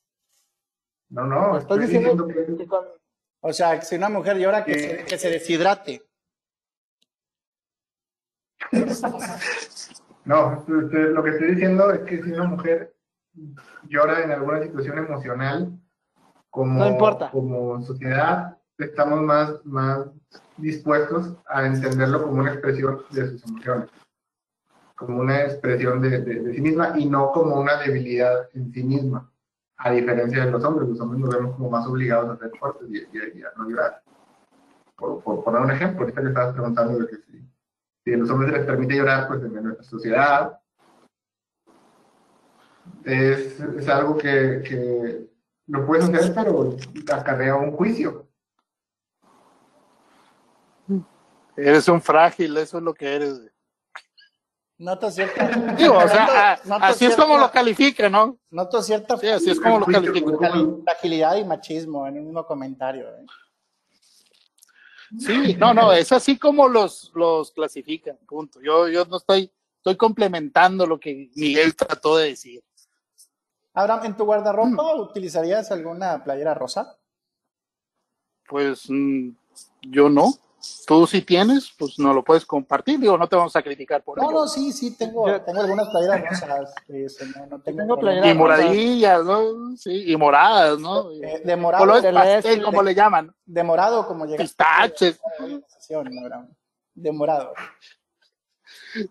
No, 1.11 1.25
no, 1.25 1.59
Estás 1.59 1.79
diciendo 1.81 2.11
diciendo 2.25 2.27
que 2.27 2.57
que 2.63 2.69
cuando- 2.69 2.95
O 3.41 3.53
sea, 3.53 3.79
que 3.79 3.85
si 3.87 3.97
una 3.97 4.09
mujer 4.09 4.39
llora, 4.39 4.65
que, 4.65 4.79
se, 4.79 5.05
que 5.05 5.19
se 5.19 5.31
deshidrate. 5.31 6.03
No, 10.25 10.55
este, 10.67 10.99
lo 11.11 11.23
que 11.23 11.31
estoy 11.31 11.53
diciendo 11.53 11.93
es 11.93 12.01
que 12.01 12.21
si 12.23 12.33
una 12.33 12.45
mujer 12.45 12.97
llora 13.89 14.25
en 14.25 14.33
alguna 14.33 14.61
situación 14.63 14.99
emocional, 14.99 15.79
como, 16.51 16.81
No 16.81 16.87
importa. 16.89 17.31
como 17.31 17.81
sociedad, 17.83 18.59
estamos 18.77 19.23
más, 19.23 19.65
más 19.65 20.07
dispuestos 20.57 21.37
a 21.47 21.67
entenderlo 21.67 22.23
como 22.25 22.41
una 22.41 22.53
expresión 22.53 23.03
de 23.11 23.29
sus 23.31 23.45
emociones, 23.45 23.89
como 24.97 25.21
una 25.21 25.43
expresión 25.43 26.01
de, 26.03 26.21
de- 26.23 26.41
de 26.41 26.55
sí 26.55 26.61
misma 26.61 26.99
y 26.99 27.07
no 27.09 27.31
como 27.31 27.61
una 27.61 27.77
debilidad 27.81 28.49
en 28.55 28.73
sí 28.73 28.83
misma, 28.83 29.31
a 29.77 29.91
diferencia 29.93 30.45
de 30.45 30.51
los 30.51 30.65
hombres. 30.65 30.89
Los 30.89 31.01
hombres 31.01 31.21
nos 31.21 31.31
vemos 31.37 31.55
como 31.57 31.71
más 31.71 31.87
obligados 31.87 32.31
a 32.31 32.39
ser 32.39 32.51
fuertes 32.59 32.89
y, 32.91 32.97
y- 32.99 33.39
y 33.39 33.43
a 33.43 33.53
no 33.57 33.69
llorar. 33.69 34.03
Por, 34.97 35.23
por 35.23 35.45
poner 35.45 35.61
un 35.61 35.71
ejemplo, 35.71 36.01
ahorita 36.01 36.21
que 36.23 36.29
estabas 36.29 36.53
preguntando 36.55 36.99
de 36.99 37.07
que 37.07 37.17
si 37.31 37.49
si 38.07 38.15
a 38.15 38.17
los 38.19 38.31
hombres 38.31 38.53
se 38.53 38.59
les 38.59 38.67
permite 38.67 38.95
llorar, 38.95 39.27
pues 39.27 39.43
en 39.43 39.53
nuestra 39.65 39.83
sociedad 39.83 40.61
es, 43.05 43.59
es 43.59 43.89
algo 43.89 44.17
que, 44.17 44.63
que 44.65 45.27
lo 45.67 45.85
puedes 45.85 46.05
hacer, 46.09 46.33
pero 46.33 46.77
acarrea 47.13 47.57
un 47.57 47.73
juicio. 47.73 48.29
eres 51.57 51.89
un 51.89 52.01
frágil, 52.01 52.57
eso 52.59 52.79
es 52.79 52.85
lo 52.85 52.95
que 52.95 53.13
eres. 53.17 53.41
Noto 54.79 55.11
cierta. 55.11 55.49
Digo, 55.77 55.97
o 55.99 56.07
sea, 56.07 56.53
a- 56.53 56.61
noto 56.65 56.85
así 56.85 57.07
es 57.07 57.17
como 57.17 57.39
lo 57.39 57.51
califica, 57.51 58.09
¿no? 58.09 58.39
Noto 58.51 58.83
cierta 58.83 59.17
Sí, 59.17 59.27
así 59.29 59.51
es 59.51 59.59
como 59.59 59.81
lo 59.81 59.87
califica. 59.87 60.31
fragilidad 60.85 61.35
y 61.37 61.45
machismo 61.45 62.07
en 62.07 62.19
un 62.19 62.25
mismo 62.27 62.47
comentario. 62.47 63.09
¿eh? 63.09 63.27
Sí, 65.19 65.55
no, 65.59 65.73
no, 65.73 65.93
es 65.93 66.11
así 66.13 66.39
como 66.39 66.69
los, 66.69 67.13
los 67.15 67.53
clasifican, 67.53 68.17
punto. 68.27 68.61
Yo, 68.61 68.89
yo 68.89 69.05
no 69.05 69.19
estoy, 69.19 69.53
estoy 69.79 69.97
complementando 69.97 70.87
lo 70.87 70.99
que 70.99 71.31
Miguel 71.35 71.75
trató 71.77 72.17
de 72.17 72.31
decir. 72.31 72.63
Abraham, 73.75 74.07
¿en 74.07 74.17
tu 74.17 74.25
guardarropa 74.25 74.95
Mm. 74.95 75.01
utilizarías 75.01 75.71
alguna 75.71 76.25
playera 76.25 76.55
rosa? 76.55 76.99
Pues 78.49 78.85
mm, 78.89 79.31
yo 79.83 80.09
no. 80.09 80.35
Tú 80.87 81.07
si 81.07 81.23
tienes, 81.23 81.73
pues 81.79 81.99
no 81.99 82.15
lo 82.15 82.23
puedes 82.23 82.45
compartir, 82.47 82.99
digo, 83.01 83.19
no 83.19 83.29
te 83.29 83.35
vamos 83.37 83.55
a 83.57 83.63
criticar 83.63 84.03
por 84.03 84.19
No, 84.19 84.25
ello. 84.31 84.41
no, 84.41 84.49
sí, 84.49 84.73
sí, 84.73 84.97
tengo, 84.97 85.27
Yo- 85.29 85.41
tengo 85.43 85.61
algunas 85.61 85.89
playeras 85.89 86.23
rosas. 86.41 86.75
este, 86.89 87.27
no, 87.27 87.47
no 87.47 87.61
tengo 87.61 87.97
Tengo. 87.97 88.27
Y 88.27 88.35
moradillas, 88.35 89.25
¿no? 89.25 89.77
Sí, 89.77 90.13
y 90.13 90.17
moradas, 90.17 90.79
¿no? 90.79 91.11
Eh, 91.13 91.43
de 91.45 91.57
morado, 91.57 91.83
Colores 91.83 92.03
de 92.05 92.13
pastel, 92.13 92.63
como 92.63 92.83
le 92.83 92.95
llaman. 92.95 93.35
de 93.45 93.63
morado 93.63 94.07
como 94.07 94.27
llega. 94.27 94.39
Pistaches. 94.39 95.19
De 96.95 97.13
morado. 97.13 97.53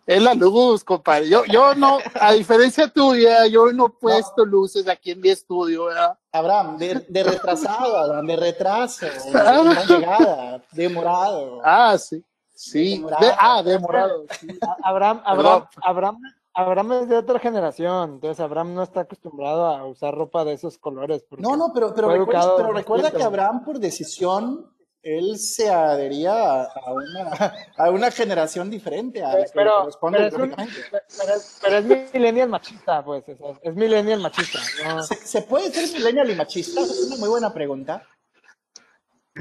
Es 0.07 0.21
la 0.21 0.33
luz, 0.33 0.83
compadre. 0.83 1.29
Yo, 1.29 1.45
yo 1.45 1.75
no, 1.75 1.99
a 2.19 2.33
diferencia 2.33 2.87
tuya, 2.87 3.45
yo 3.47 3.71
no 3.71 3.85
he 3.87 3.89
puesto 4.01 4.43
luces 4.43 4.87
aquí 4.87 5.11
en 5.11 5.21
mi 5.21 5.29
estudio, 5.29 5.85
¿verdad? 5.85 6.17
Abraham, 6.37 6.77
de, 6.77 7.05
de 7.07 7.23
retrasado, 7.23 7.97
Abraham, 7.97 8.27
de 8.27 8.35
retraso, 8.35 9.05
de 9.05 9.31
no 9.33 9.85
llegada, 9.85 10.61
de 10.71 10.89
morado. 10.89 11.61
Ah, 11.63 11.97
sí. 11.97 12.23
Sí. 12.53 13.03
De 13.19 13.31
ah, 13.37 13.61
de 13.63 13.77
morado. 13.79 14.25
sí. 14.39 14.47
A- 14.61 14.89
Abraham, 14.89 15.21
Abraham, 15.25 15.65
Abraham, 15.83 16.17
Abraham 16.53 16.91
es 16.93 17.09
de 17.09 17.17
otra 17.17 17.37
generación, 17.39 18.11
entonces 18.13 18.39
Abraham 18.39 18.73
no 18.75 18.83
está 18.83 19.01
acostumbrado 19.01 19.65
a 19.65 19.85
usar 19.85 20.15
ropa 20.15 20.45
de 20.45 20.53
esos 20.53 20.77
colores. 20.77 21.25
No, 21.37 21.57
no, 21.57 21.71
pero, 21.73 21.93
pero 21.93 22.07
recuerda, 22.07 22.39
educado 22.41 22.57
pero 22.57 22.71
recuerda 22.71 23.11
que. 23.11 23.23
Abraham, 23.23 23.65
por 23.65 23.77
decisión, 23.79 24.71
él 25.05 25.37
se 25.37 25.69
adhería 25.69 26.33
a, 26.33 26.63
a 26.63 26.91
una, 26.91 27.53
a 27.77 27.91
una 27.91 28.09
generación 28.09 28.71
diferente 28.71 29.23
a 29.23 29.27
la 29.27 29.35
que 29.35 29.41
le 29.43 29.49
Pero, 29.53 29.71
corresponde 29.81 30.17
pero, 30.17 30.27
es 30.27 30.33
un- 30.33 30.55
pero 30.55 31.35
es, 31.35 31.59
pero 31.61 31.77
es 31.77 32.13
millennial 32.13 32.49
machista, 32.49 33.05
pues, 33.05 33.23
sea, 33.23 33.35
es 33.61 33.75
millennial 33.75 34.19
machista. 34.19 34.59
¿no? 34.83 35.03
¿Se, 35.03 35.15
se 35.15 35.41
puede 35.43 35.71
ser 35.71 35.91
millennial 35.93 36.29
y 36.31 36.35
machista? 36.35 36.81
Es 36.81 37.05
una 37.07 37.17
muy 37.17 37.29
buena 37.29 37.53
pregunta. 37.53 38.03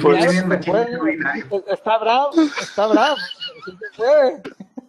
Pues- 0.03 0.19
Claro 0.27 0.33
Bien, 0.33 0.61
puede. 0.61 1.73
Está 1.73 1.99
bravo, 1.99 2.31
está 2.61 2.87
bravo. 2.89 3.17
Sí 3.65 3.71
se 3.71 3.97
puede. 3.97 4.43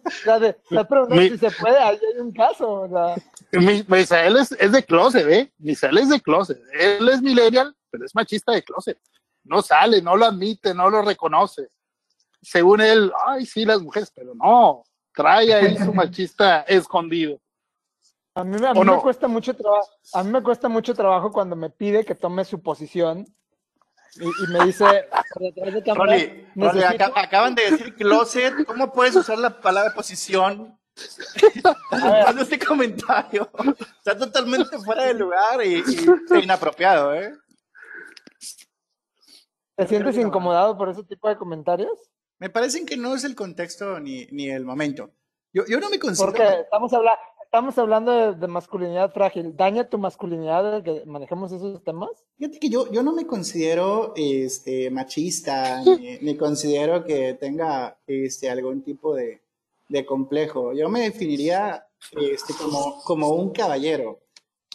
O 0.04 0.10
sea, 0.10 0.38
de- 0.38 0.48
estás 0.50 0.86
preguntando 0.86 1.22
Mi- 1.22 1.30
si 1.30 1.38
se 1.38 1.50
puede, 1.52 1.78
ahí 1.78 1.98
hay 2.14 2.20
un 2.20 2.32
caso. 2.32 2.70
O 2.82 2.88
sea, 2.88 3.60
Mi, 3.60 3.84
Misael 3.88 4.36
es, 4.36 4.52
es 4.52 4.72
de 4.72 4.82
closet, 4.84 5.26
¿eh? 5.28 5.52
Misael 5.58 5.98
es 5.98 6.08
de 6.10 6.20
closet. 6.20 6.60
Él 6.78 7.08
es 7.08 7.22
millennial, 7.22 7.74
pero 7.90 8.04
es 8.04 8.14
machista 8.14 8.52
de 8.52 8.62
closet. 8.62 8.98
No 9.46 9.62
sale, 9.62 10.02
no 10.02 10.16
lo 10.16 10.26
admite, 10.26 10.74
no 10.74 10.90
lo 10.90 11.02
reconoce. 11.02 11.68
Según 12.42 12.80
él, 12.80 13.12
ay, 13.26 13.46
sí, 13.46 13.64
las 13.64 13.80
mujeres, 13.80 14.12
pero 14.14 14.34
no. 14.34 14.82
Trae 15.14 15.52
ahí 15.54 15.78
su 15.78 15.92
machista 15.94 16.60
escondido. 16.68 17.40
a 18.34 18.44
mí, 18.44 18.58
me- 18.58 18.68
a 18.68 18.74
mí 18.74 18.80
¿O 18.80 18.84
me 18.84 18.98
cuesta 19.00 19.26
mucho 19.28 19.54
trabajo. 19.54 19.88
A 20.12 20.22
mí 20.22 20.30
me 20.30 20.42
cuesta 20.42 20.68
mucho 20.68 20.94
trabajo 20.94 21.32
cuando 21.32 21.56
me 21.56 21.70
pide 21.70 22.04
que 22.04 22.14
tome 22.14 22.44
su 22.44 22.60
posición 22.62 23.26
y, 24.16 24.24
y 24.24 24.46
me 24.52 24.64
dice 24.66 24.84
de 24.84 25.82
cámara, 25.84 26.12
Rolly, 26.12 26.46
Rolly, 26.54 26.82
acaban 27.14 27.54
de 27.54 27.70
decir 27.70 27.94
closet. 27.94 28.64
¿Cómo 28.66 28.92
puedes 28.92 29.16
usar 29.16 29.38
la 29.38 29.60
palabra 29.60 29.92
posición? 29.94 30.78
Haciendo 31.90 32.42
este 32.42 32.58
comentario. 32.58 33.50
Está 33.98 34.16
totalmente 34.16 34.78
fuera 34.78 35.04
de 35.04 35.14
lugar 35.14 35.64
y, 35.64 35.82
y 36.34 36.38
inapropiado, 36.42 37.14
¿eh? 37.14 37.32
¿Te 39.76 39.86
sientes 39.86 40.16
incomodado 40.16 40.76
por 40.76 40.88
ese 40.88 41.04
tipo 41.04 41.28
de 41.28 41.36
comentarios? 41.36 41.92
Me 42.38 42.50
parecen 42.50 42.86
que 42.86 42.96
no 42.96 43.14
es 43.14 43.24
el 43.24 43.34
contexto 43.34 44.00
ni, 44.00 44.26
ni 44.30 44.50
el 44.50 44.64
momento. 44.64 45.10
Yo, 45.52 45.64
yo 45.66 45.80
no 45.80 45.88
me 45.90 45.98
considero. 45.98 46.32
Porque 46.32 46.60
estamos, 46.60 46.92
habla 46.92 47.18
estamos 47.46 47.78
hablando 47.78 48.12
de, 48.12 48.34
de 48.34 48.48
masculinidad 48.48 49.12
frágil. 49.12 49.56
¿Daña 49.56 49.88
tu 49.88 49.98
masculinidad 49.98 50.82
que 50.82 51.04
manejemos 51.06 51.52
esos 51.52 51.82
temas? 51.82 52.10
Fíjate 52.36 52.58
que 52.58 52.68
yo, 52.68 52.90
yo 52.92 53.02
no 53.02 53.12
me 53.12 53.26
considero 53.26 54.12
este, 54.16 54.90
machista, 54.90 55.80
ni, 55.84 56.18
ni 56.18 56.36
considero 56.36 57.04
que 57.04 57.34
tenga 57.34 57.96
este, 58.06 58.50
algún 58.50 58.82
tipo 58.82 59.14
de, 59.14 59.40
de 59.88 60.04
complejo. 60.04 60.72
Yo 60.74 60.88
me 60.88 61.00
definiría 61.00 61.86
este, 62.12 62.52
como, 62.54 63.02
como 63.04 63.28
un 63.30 63.52
caballero. 63.52 64.20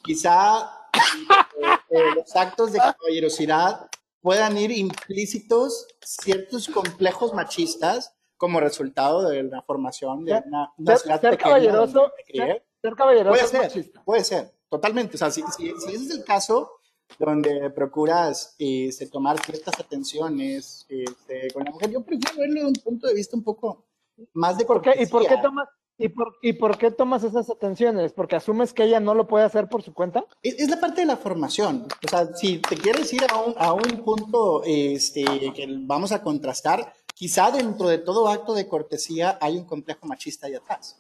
Quizá 0.04 0.90
eh, 0.94 1.66
eh, 1.90 2.16
los 2.16 2.36
actos 2.36 2.72
de 2.72 2.80
caballerosidad 2.80 3.88
puedan 4.22 4.58
ir 4.58 4.72
implícitos 4.72 5.88
ciertos 6.02 6.68
complejos 6.68 7.34
machistas 7.34 8.16
como 8.38 8.60
resultado 8.60 9.30
de 9.30 9.44
la 9.44 9.62
formación 9.62 10.26
de 10.26 10.42
una, 10.46 10.74
una 10.78 10.92
Ser, 10.94 11.00
ciudad 11.00 11.22
ser 11.22 11.32
pequeña 11.32 11.50
caballeroso, 11.50 12.12
ser, 12.34 12.66
ser 12.82 12.96
caballeroso 12.96 13.36
Puede 13.38 13.48
ser, 13.48 13.62
machista. 13.62 14.04
puede 14.04 14.24
ser, 14.24 14.52
totalmente. 14.70 15.16
O 15.16 15.18
sea, 15.18 15.30
si, 15.30 15.44
si, 15.56 15.72
si 15.80 15.90
ese 15.96 16.06
es 16.06 16.12
el 16.12 16.24
caso 16.24 16.72
donde 17.20 17.70
procuras 17.72 18.56
este, 18.58 19.08
tomar 19.08 19.40
ciertas 19.44 19.80
atenciones 19.80 20.86
este, 20.90 21.52
con 21.52 21.66
la 21.66 21.72
mujer, 21.72 21.92
yo 21.92 22.02
prefiero 22.04 22.40
verlo 22.40 22.62
de 22.62 22.68
un 22.68 22.74
punto 22.74 23.08
de 23.08 23.14
vista 23.14 23.36
un 23.36 23.44
poco 23.44 23.86
más 24.34 24.58
de 24.58 24.66
¿Por 24.66 24.82
qué? 24.82 24.92
¿Y 24.92 25.06
por 25.08 25.22
qué 25.22 25.28
cortesía. 25.28 25.42
tomas, 25.42 25.68
y 26.04 26.10
por, 26.10 26.36
y 26.42 26.54
por 26.54 26.78
qué 26.78 26.92
tomas 26.92 27.24
esas 27.24 27.50
atenciones? 27.50 28.12
¿Porque 28.14 28.36
asumes 28.36 28.74
que 28.74 28.84
ella 28.84 29.00
no 29.00 29.14
lo 29.14 29.28
puede 29.28 29.46
hacer 29.46 29.68
por 29.70 29.82
su 29.84 29.94
cuenta? 29.94 30.26
Es, 30.44 30.60
es 30.60 30.70
la 30.70 30.80
parte 30.80 31.02
de 31.02 31.08
la 31.08 31.18
formación. 31.18 31.88
O 32.06 32.10
sea, 32.10 32.34
si 32.36 32.58
te 32.60 32.76
quieres 32.78 33.12
ir 33.14 33.24
a 33.30 33.38
un, 33.42 33.54
a 33.58 33.74
un 33.74 34.04
punto 34.04 34.64
este, 34.66 35.24
que 35.54 35.68
vamos 35.82 36.12
a 36.12 36.22
contrastar, 36.22 36.94
quizá 37.14 37.52
dentro 37.52 37.88
de 37.88 38.00
todo 38.00 38.28
acto 38.28 38.54
de 38.54 38.68
cortesía 38.68 39.38
hay 39.42 39.58
un 39.58 39.66
complejo 39.66 40.06
machista 40.08 40.48
ahí 40.48 40.56
atrás. 40.56 40.98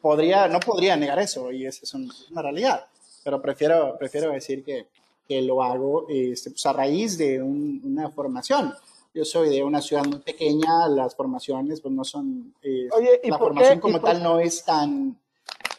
Podría, 0.00 0.48
no 0.48 0.60
podría 0.60 0.96
negar 0.96 1.18
eso 1.18 1.52
y 1.52 1.66
esa 1.66 1.80
es 1.82 1.92
un- 1.92 2.10
una 2.30 2.40
realidad, 2.40 2.86
pero 3.22 3.42
prefiero, 3.42 3.96
prefiero 3.98 4.30
decir 4.32 4.64
que, 4.64 4.86
que 5.28 5.42
lo 5.42 5.62
hago 5.62 6.06
este, 6.08 6.50
pues, 6.52 6.64
a 6.64 6.72
raíz 6.72 7.18
de 7.18 7.42
un- 7.42 7.82
una 7.84 8.08
formación. 8.08 8.72
Yo 9.12 9.24
soy 9.24 9.48
de 9.50 9.64
una 9.64 9.80
ciudad 9.80 10.04
muy 10.04 10.20
pequeña, 10.20 10.86
las 10.88 11.16
formaciones 11.16 11.80
pues 11.80 11.92
no 11.92 12.04
son, 12.04 12.54
eh, 12.62 12.88
Oye, 12.92 13.20
¿y 13.24 13.30
la 13.30 13.38
formación 13.38 13.74
qué- 13.78 13.80
como 13.80 14.00
tal 14.00 14.22
no 14.22 14.38
es 14.38 14.64
tan, 14.64 15.18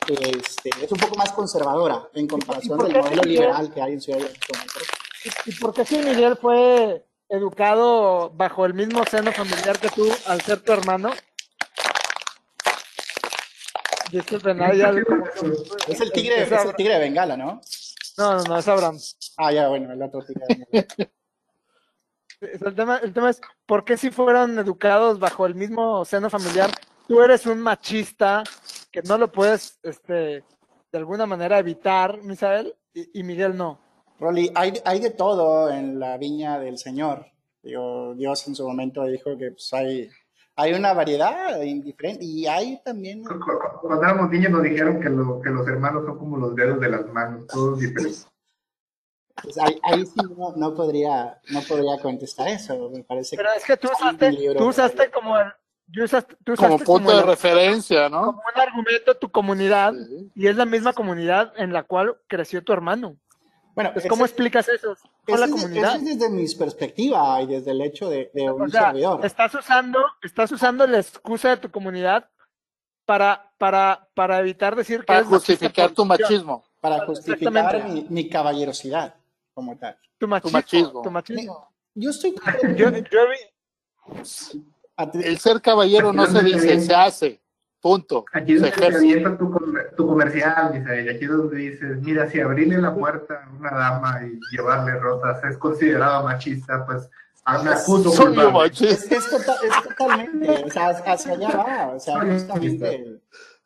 este, 0.08 0.70
es 0.84 0.92
un 0.92 0.98
poco 0.98 1.16
más 1.16 1.32
conservadora 1.32 2.10
en 2.14 2.28
comparación 2.28 2.78
del 2.80 2.98
modelo 2.98 3.22
liberal 3.24 3.74
que 3.74 3.82
hay 3.82 3.94
en 3.94 4.02
Ciudad 4.02 4.20
de 4.20 4.26
México. 4.26 4.54
¿Y 5.46 5.56
por 5.56 5.74
qué 5.74 5.86
si 5.86 5.98
Miguel 6.00 6.36
fue 6.36 7.06
educado 7.30 8.32
bajo 8.32 8.66
el 8.66 8.74
mismo 8.74 9.06
seno 9.06 9.32
familiar 9.32 9.80
que 9.80 9.88
tú 9.90 10.10
al 10.26 10.42
ser 10.42 10.60
tu 10.62 10.74
hermano? 10.74 11.12
Disculpen, 14.12 14.62
Es 15.88 16.02
el 16.02 16.12
tigre, 16.12 16.42
es 16.42 16.52
el 16.52 16.76
tigre 16.76 16.96
de 16.96 17.00
Bengala, 17.00 17.38
¿no? 17.38 17.62
No, 18.18 18.34
no, 18.36 18.44
no, 18.44 18.58
es 18.60 18.68
Abraham. 18.68 18.98
Ah, 19.38 19.54
ya, 19.54 19.70
bueno, 19.70 19.94
el 19.94 20.02
otro 20.02 20.22
tigre 20.22 20.48
de 20.50 20.56
Bengala. 20.70 21.12
El 22.42 22.74
tema, 22.76 22.98
el 22.98 23.14
tema 23.14 23.30
es, 23.30 23.39
¿por 23.68 23.86
qué 23.86 23.98
si 23.98 24.10
fueron 24.10 24.58
educados 24.58 25.20
bajo 25.20 25.46
el 25.46 25.54
mismo 25.54 26.04
seno 26.06 26.28
familiar, 26.28 26.72
tú 27.08 27.22
eres 27.22 27.46
un 27.46 27.60
machista 27.60 28.44
que 28.92 29.04
no 29.04 29.18
lo 29.20 29.32
puedes, 29.32 29.80
este, 29.84 30.14
de 30.92 30.98
alguna 30.98 31.28
manera 31.28 31.60
evitar, 31.60 32.20
Misael, 32.24 32.74
y, 32.96 33.20
y 33.20 33.24
Miguel 33.24 33.56
no? 33.56 33.80
Rolly, 34.20 34.52
hay, 34.56 34.74
hay 34.86 35.00
de 35.00 35.12
todo 35.12 35.70
en 35.70 36.00
la 36.00 36.18
viña 36.18 36.58
del 36.60 36.80
Señor. 36.80 37.28
Digo, 37.62 38.16
Dios 38.16 38.48
en 38.48 38.56
su 38.56 38.68
momento 38.68 39.06
dijo 39.06 39.38
que 39.38 39.52
pues, 39.52 39.72
hay, 39.74 40.10
hay 40.56 40.74
una 40.74 40.94
variedad 40.94 41.62
indiferente 41.62 42.26
y 42.26 42.48
hay 42.48 42.82
también... 42.84 43.24
Cu- 43.24 43.39
cu- 43.39 43.82
Cuando 43.82 44.04
éramos 44.04 44.32
niños 44.32 44.52
nos 44.52 44.64
dijeron 44.64 45.00
que, 45.00 45.10
lo- 45.10 45.39
que 45.42 45.52
los 45.52 45.68
hermanos 45.68 46.06
son 46.06 46.18
como 46.18 46.38
los 46.38 46.56
dedos 46.56 46.80
de 46.80 46.89
las 46.89 47.06
manos, 47.14 47.46
todos 47.48 47.80
diferentes. 47.80 48.28
Pues, 49.42 49.58
ahí, 49.58 49.80
ahí 49.84 50.06
sí 50.06 50.14
no, 50.38 50.54
no 50.56 50.74
podría, 50.76 51.40
no 51.50 51.62
podría 51.62 51.98
contestar 52.02 52.48
eso. 52.48 52.90
Me 52.90 53.04
parece 53.04 53.36
Pero 53.38 53.50
es 53.56 53.64
que 53.66 53.78
tú 53.78 53.90
usaste, 53.92 54.32
tú 54.58 54.68
usaste 54.68 55.12
como 55.12 55.38
el, 55.38 55.48
tú 55.94 56.04
usaste, 56.04 56.36
tú 56.44 56.56
Como 56.56 56.76
usaste 56.76 56.86
punto 56.86 57.06
como 57.06 57.12
de 57.12 57.22
el- 57.22 57.28
referencia, 57.28 58.10
¿no? 58.10 58.26
como 58.26 58.42
un 58.56 58.62
argumento 58.62 59.16
tu 59.18 59.30
comunidad 59.32 59.94
Sí. 59.94 60.32
y 60.36 60.48
es 60.48 60.56
la 60.56 60.66
misma 60.66 60.94
comunidad 60.94 61.54
en 61.58 61.74
la 61.74 61.84
cual 61.84 62.18
creció 62.28 62.64
tu 62.64 62.74
hermano. 62.74 63.18
Bueno, 63.74 63.92
Pues, 63.94 64.04
ese- 64.04 64.10
¿Cómo 64.10 64.26
explicas 64.26 64.68
eso? 64.68 64.96
Con 65.26 65.40
la 65.40 65.48
comunidad. 65.48 65.96
ese 65.96 66.12
es 66.12 66.20
desde 66.20 66.30
mi 66.30 66.46
perspectiva 66.56 67.42
y 67.42 67.48
desde 67.48 67.72
el 67.72 67.82
hecho 67.82 68.10
de, 68.10 68.30
de 68.34 68.52
un 68.52 68.64
O 68.64 68.68
sea, 68.70 68.88
servidor. 68.88 69.26
estás 69.26 69.56
usando, 69.56 70.00
estás 70.24 70.52
usando 70.52 70.86
la 70.88 70.98
excusa 71.00 71.50
de 71.52 71.58
tu 71.58 71.72
comunidad 71.72 72.30
para, 73.06 73.52
para, 73.58 74.08
para 74.14 74.40
evitar 74.40 74.76
decir 74.76 75.00
que 75.00 75.06
Para 75.06 75.24
justificar 75.24 75.92
tu 75.92 76.06
decisión. 76.06 76.62
para 76.82 77.06
justificar 77.06 77.88
mi 78.10 78.28
caballerosidad 78.30 79.16
como 79.54 79.78
tal. 79.78 79.97
Tu 80.18 80.28
machismo. 80.28 80.52
machismo. 80.58 81.02
Tu 81.02 81.12
machismo. 81.12 81.74
Yo 81.95 82.10
estoy... 82.10 82.36
Yo, 82.76 82.89
yo 82.89 83.20
vi- 83.30 84.62
El 85.24 85.38
ser 85.39 85.62
caballero 85.62 86.14
no 86.14 86.26
se 86.28 86.43
dice, 86.43 86.80
se 86.82 86.93
hace. 86.93 87.41
Punto. 87.82 88.26
Aquí 88.32 88.54
es 88.54 88.60
Se 88.62 88.66
donde 88.70 88.78
te 88.78 88.82
ejerce. 88.88 88.97
avienta 88.99 89.38
tu, 89.38 89.49
comer- 89.52 89.95
tu 89.97 90.06
comercial, 90.08 90.72
Misael. 90.74 91.10
Aquí 91.16 91.26
es 91.26 91.32
donde 91.32 91.58
dices, 91.58 91.97
mira, 92.02 92.30
si 92.30 92.39
abrirle 92.39 92.78
la 92.78 92.93
puerta 92.93 93.43
a 93.43 93.49
una 93.49 93.72
dama 93.72 94.22
y 94.24 94.39
llevarle 94.56 94.99
rosas 94.99 95.43
es 95.45 95.58
considerado 95.58 96.24
machista, 96.24 96.86
pues 96.86 97.10
me 97.64 97.72
acuso 97.72 98.12
Soy. 98.12 98.38
Es, 98.39 98.52
machista. 98.54 99.16
es, 99.16 99.30
tota- 99.32 99.56
es 99.64 99.84
totalmente, 99.84 100.64
o 100.64 100.70
sea, 100.70 100.89
hacia 100.89 101.32
allá 101.34 101.49
va, 101.58 101.88
o 101.95 101.99
sea, 101.99 102.20
justamente, 102.22 103.20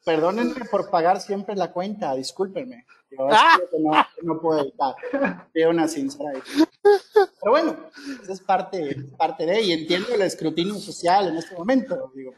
perdónenme 0.06 0.64
por 0.72 0.90
pagar 0.90 1.20
siempre 1.20 1.54
la 1.58 1.74
cuenta, 1.74 2.16
discúlpenme, 2.16 2.86
Es 3.10 3.18
Ah. 3.32 3.60
que 3.72 3.80
no, 3.80 3.92
que 3.92 4.22
no 4.24 4.40
puedo 4.42 4.62
evitar, 4.62 4.96
una 5.70 5.88
sincera. 5.88 6.32
Pero 6.84 7.52
bueno, 7.52 7.76
eso 8.24 8.34
es 8.34 8.42
parte, 8.42 8.96
parte 9.18 9.46
de, 9.46 9.62
y 9.62 9.72
entiendo 9.72 10.14
el 10.14 10.22
escrutinio 10.24 10.76
social 10.76 11.28
en 11.30 11.38
este 11.38 11.56
momento. 11.56 12.12
Digo, 12.14 12.34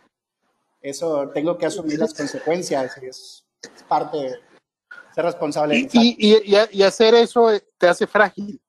eso 0.82 1.30
tengo 1.34 1.58
que 1.58 1.66
asumir 1.66 1.98
las 2.00 2.14
consecuencias, 2.14 2.98
y 3.02 3.06
es, 3.08 3.46
es 3.62 3.84
parte 3.84 4.18
de 4.18 4.36
ser 5.16 5.26
responsable. 5.26 5.78
Y, 5.78 5.90
y, 5.94 6.36
y, 6.36 6.58
y, 6.72 6.84
hacer 6.84 7.16
eso 7.16 7.50
te 7.78 7.88
hace 7.88 8.06
frágil. 8.06 8.62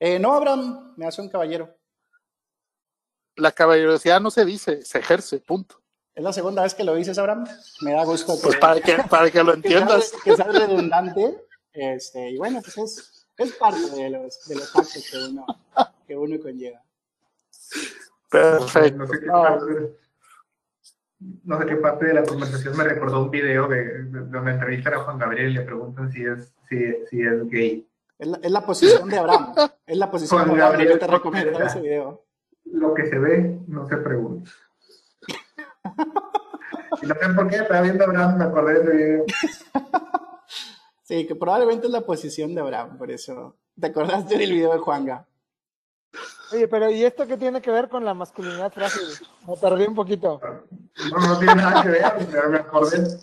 Eh, 0.00 0.18
no, 0.18 0.32
Abraham, 0.34 0.94
me 0.96 1.06
hace 1.06 1.20
un 1.22 1.28
caballero. 1.28 1.72
La 3.36 3.52
caballerosidad 3.52 4.20
no 4.20 4.30
se 4.30 4.44
dice, 4.44 4.82
se 4.84 4.98
ejerce, 4.98 5.38
punto. 5.38 5.81
Es 6.14 6.22
la 6.22 6.32
segunda 6.32 6.62
vez 6.62 6.74
que 6.74 6.84
lo 6.84 6.94
dices, 6.94 7.18
Abraham. 7.18 7.46
Me 7.80 7.92
da 7.92 8.04
gusto. 8.04 8.36
Que, 8.36 8.42
pues 8.42 8.56
para 8.56 8.80
que, 8.80 8.96
para 9.08 9.30
que 9.30 9.42
lo 9.42 9.54
entiendas. 9.54 10.12
Que 10.22 10.36
sea, 10.36 10.46
redundante. 10.46 11.38
Este, 11.72 12.30
y 12.30 12.36
bueno, 12.36 12.60
pues 12.60 12.76
es, 12.78 13.26
es 13.38 13.52
parte 13.52 13.90
de 13.90 14.10
los, 14.10 14.46
de 14.46 14.56
los 14.56 14.76
actos 14.76 15.08
que 15.10 15.18
uno, 15.18 15.46
que 16.06 16.16
uno 16.16 16.36
conlleva. 16.40 16.82
Perfecto. 18.30 18.98
No 18.98 19.06
sé, 19.06 19.20
qué 19.20 19.26
parte, 19.26 19.96
no 21.44 21.58
sé 21.58 21.66
qué 21.66 21.76
parte 21.76 22.06
de 22.06 22.14
la 22.14 22.24
conversación 22.24 22.76
me 22.76 22.84
recordó 22.84 23.22
un 23.22 23.30
video 23.30 23.68
de, 23.68 24.04
de 24.04 24.20
donde 24.26 24.50
entrevistan 24.52 24.94
a 24.94 24.98
Juan 24.98 25.18
Gabriel 25.18 25.50
y 25.50 25.54
le 25.54 25.62
preguntan 25.62 26.12
si 26.12 26.24
es, 26.24 26.52
si, 26.68 26.76
si 27.08 27.22
es 27.22 27.48
gay. 27.48 27.88
Es 28.18 28.28
la, 28.28 28.38
es 28.42 28.50
la, 28.50 28.66
posición 28.66 29.08
de 29.08 29.18
Abraham. 29.18 29.54
Es 29.86 29.96
la 29.96 30.10
posición 30.10 30.44
Juan 30.44 30.56
de 30.56 30.62
Abraham. 30.62 30.72
Gabriel, 30.72 30.92
Yo 30.92 30.98
te 30.98 31.06
recomiendo 31.06 31.58
ese 31.60 31.80
video. 31.80 32.24
Lo 32.66 32.94
que 32.94 33.06
se 33.06 33.18
ve, 33.18 33.58
no 33.66 33.88
se 33.88 33.96
pregunta. 33.96 34.50
Y 37.02 37.06
no 37.06 37.14
sé 37.14 37.28
por 37.34 37.48
qué, 37.48 37.56
estaba 37.56 37.80
viendo 37.82 38.04
a 38.04 38.06
Abraham, 38.06 38.38
me 38.38 38.44
acordé 38.44 38.74
de 38.74 38.80
ese 38.80 38.96
video. 38.96 39.24
Sí, 41.04 41.26
que 41.26 41.34
probablemente 41.34 41.88
es 41.88 41.92
la 41.92 42.00
posición 42.00 42.54
de 42.54 42.62
Abraham, 42.62 42.96
por 42.96 43.10
eso. 43.10 43.56
¿Te 43.78 43.88
acordaste 43.88 44.38
del 44.38 44.52
video 44.52 44.72
de 44.72 44.78
Juanga? 44.78 45.26
Oye, 46.52 46.68
pero 46.68 46.90
¿y 46.90 47.04
esto 47.04 47.26
qué 47.26 47.36
tiene 47.36 47.60
que 47.60 47.70
ver 47.70 47.88
con 47.88 48.04
la 48.04 48.14
masculinidad 48.14 48.72
frágil? 48.72 49.02
Me 49.46 49.56
perdí 49.56 49.84
un 49.84 49.94
poquito. 49.94 50.40
No, 51.10 51.18
no 51.18 51.38
tiene 51.38 51.56
nada 51.56 51.82
que 51.82 51.88
ver, 51.88 52.12
pero 52.30 52.50
me 52.50 52.58
acordé. 52.58 53.06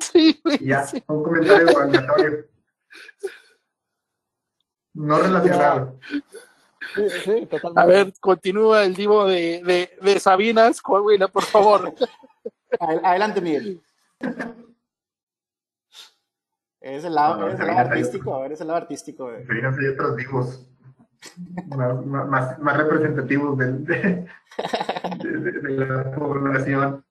Sí, 0.00 0.40
Y 0.44 0.66
ya, 0.66 0.86
un 1.06 1.22
comentario 1.22 1.78
aleatorio. 1.78 2.44
No 4.94 5.18
relacionado. 5.18 5.98
Sí, 6.94 7.10
sí, 7.24 7.46
totalmente. 7.46 7.80
A 7.80 7.86
ver, 7.86 8.12
continúa 8.18 8.84
el 8.84 8.94
divo 8.94 9.24
de, 9.24 9.62
de, 9.64 9.96
de 10.02 10.20
Sabinas, 10.20 10.82
Coahuila, 10.82 11.28
por 11.28 11.44
favor. 11.44 11.94
Adelante, 12.78 13.40
Miguel. 13.40 13.82
Es 16.80 17.04
el 17.04 17.14
lado, 17.14 17.36
No, 17.36 17.48
es 17.48 17.60
el 17.60 17.66
lado 17.66 17.78
hay 17.78 17.86
artístico, 17.86 18.34
a 18.34 18.42
ver, 18.42 18.52
es 18.52 18.60
el 18.60 18.68
lado 18.68 18.78
artístico. 18.78 19.30
Deberían 19.30 19.74
ser 19.74 19.90
otros 19.90 20.16
vivos. 20.16 20.66
Más, 21.76 22.06
más, 22.06 22.58
más 22.58 22.76
representativos 22.78 23.58
de, 23.58 23.72
de, 23.72 24.26
de, 25.18 25.52
de 25.52 25.86
la 25.86 26.10
población. 26.12 27.04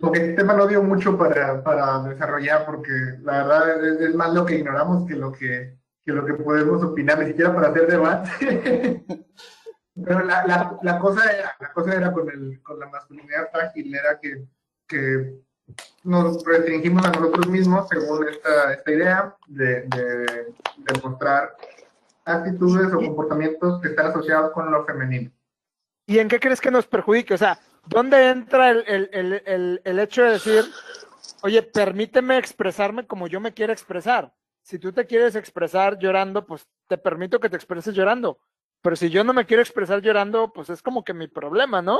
Porque 0.00 0.20
este 0.20 0.34
tema 0.34 0.54
no 0.54 0.66
dio 0.66 0.82
mucho 0.82 1.18
para, 1.18 1.62
para 1.62 2.02
desarrollar, 2.04 2.64
porque 2.64 2.90
la 3.22 3.44
verdad 3.44 3.84
es, 3.84 4.00
es 4.00 4.14
más 4.14 4.32
lo 4.32 4.46
que 4.46 4.56
ignoramos 4.56 5.06
que 5.06 5.16
lo 5.16 5.32
que, 5.32 5.78
que 6.04 6.12
lo 6.12 6.24
que 6.24 6.34
podemos 6.34 6.82
opinar, 6.82 7.18
ni 7.18 7.26
siquiera 7.26 7.54
para 7.54 7.68
hacer 7.68 7.86
debate. 7.86 9.04
Pero 10.04 10.24
la, 10.24 10.78
la, 10.82 10.98
cosa 10.98 11.30
era, 11.32 11.56
la 11.58 11.72
cosa 11.72 11.94
era 11.94 12.12
con, 12.12 12.28
el, 12.30 12.62
con 12.62 12.78
la 12.78 12.86
masculinidad 12.86 13.50
frágil, 13.50 13.94
era 13.94 14.18
que, 14.20 14.44
que 14.86 15.34
nos 16.04 16.44
restringimos 16.44 17.04
a 17.04 17.10
nosotros 17.10 17.48
mismos 17.48 17.88
según 17.88 18.28
esta, 18.28 18.74
esta 18.74 18.90
idea 18.92 19.36
de, 19.46 19.82
de, 19.82 21.00
mostrar 21.02 21.54
actitudes 22.24 22.92
o 22.92 22.98
comportamientos 22.98 23.80
que 23.80 23.88
están 23.88 24.06
asociados 24.06 24.52
con 24.52 24.70
lo 24.70 24.84
femenino. 24.84 25.30
¿Y 26.06 26.18
en 26.18 26.28
qué 26.28 26.40
crees 26.40 26.60
que 26.60 26.70
nos 26.70 26.86
perjudique? 26.86 27.34
O 27.34 27.38
sea, 27.38 27.58
¿dónde 27.86 28.30
entra 28.30 28.70
el, 28.70 28.84
el, 28.86 29.10
el, 29.12 29.42
el, 29.46 29.82
el 29.84 29.98
hecho 29.98 30.22
de 30.22 30.32
decir, 30.32 30.64
oye, 31.42 31.62
permíteme 31.62 32.38
expresarme 32.38 33.06
como 33.06 33.26
yo 33.26 33.40
me 33.40 33.52
quiero 33.52 33.72
expresar? 33.72 34.32
Si 34.62 34.78
tú 34.78 34.92
te 34.92 35.06
quieres 35.06 35.34
expresar 35.34 35.98
llorando, 35.98 36.46
pues 36.46 36.66
te 36.88 36.98
permito 36.98 37.40
que 37.40 37.50
te 37.50 37.56
expreses 37.56 37.94
llorando. 37.94 38.38
Pero 38.82 38.96
si 38.96 39.10
yo 39.10 39.24
no 39.24 39.32
me 39.32 39.46
quiero 39.46 39.62
expresar 39.62 40.00
llorando, 40.00 40.52
pues 40.52 40.70
es 40.70 40.82
como 40.82 41.04
que 41.04 41.14
mi 41.14 41.26
problema, 41.28 41.82
¿no? 41.82 41.98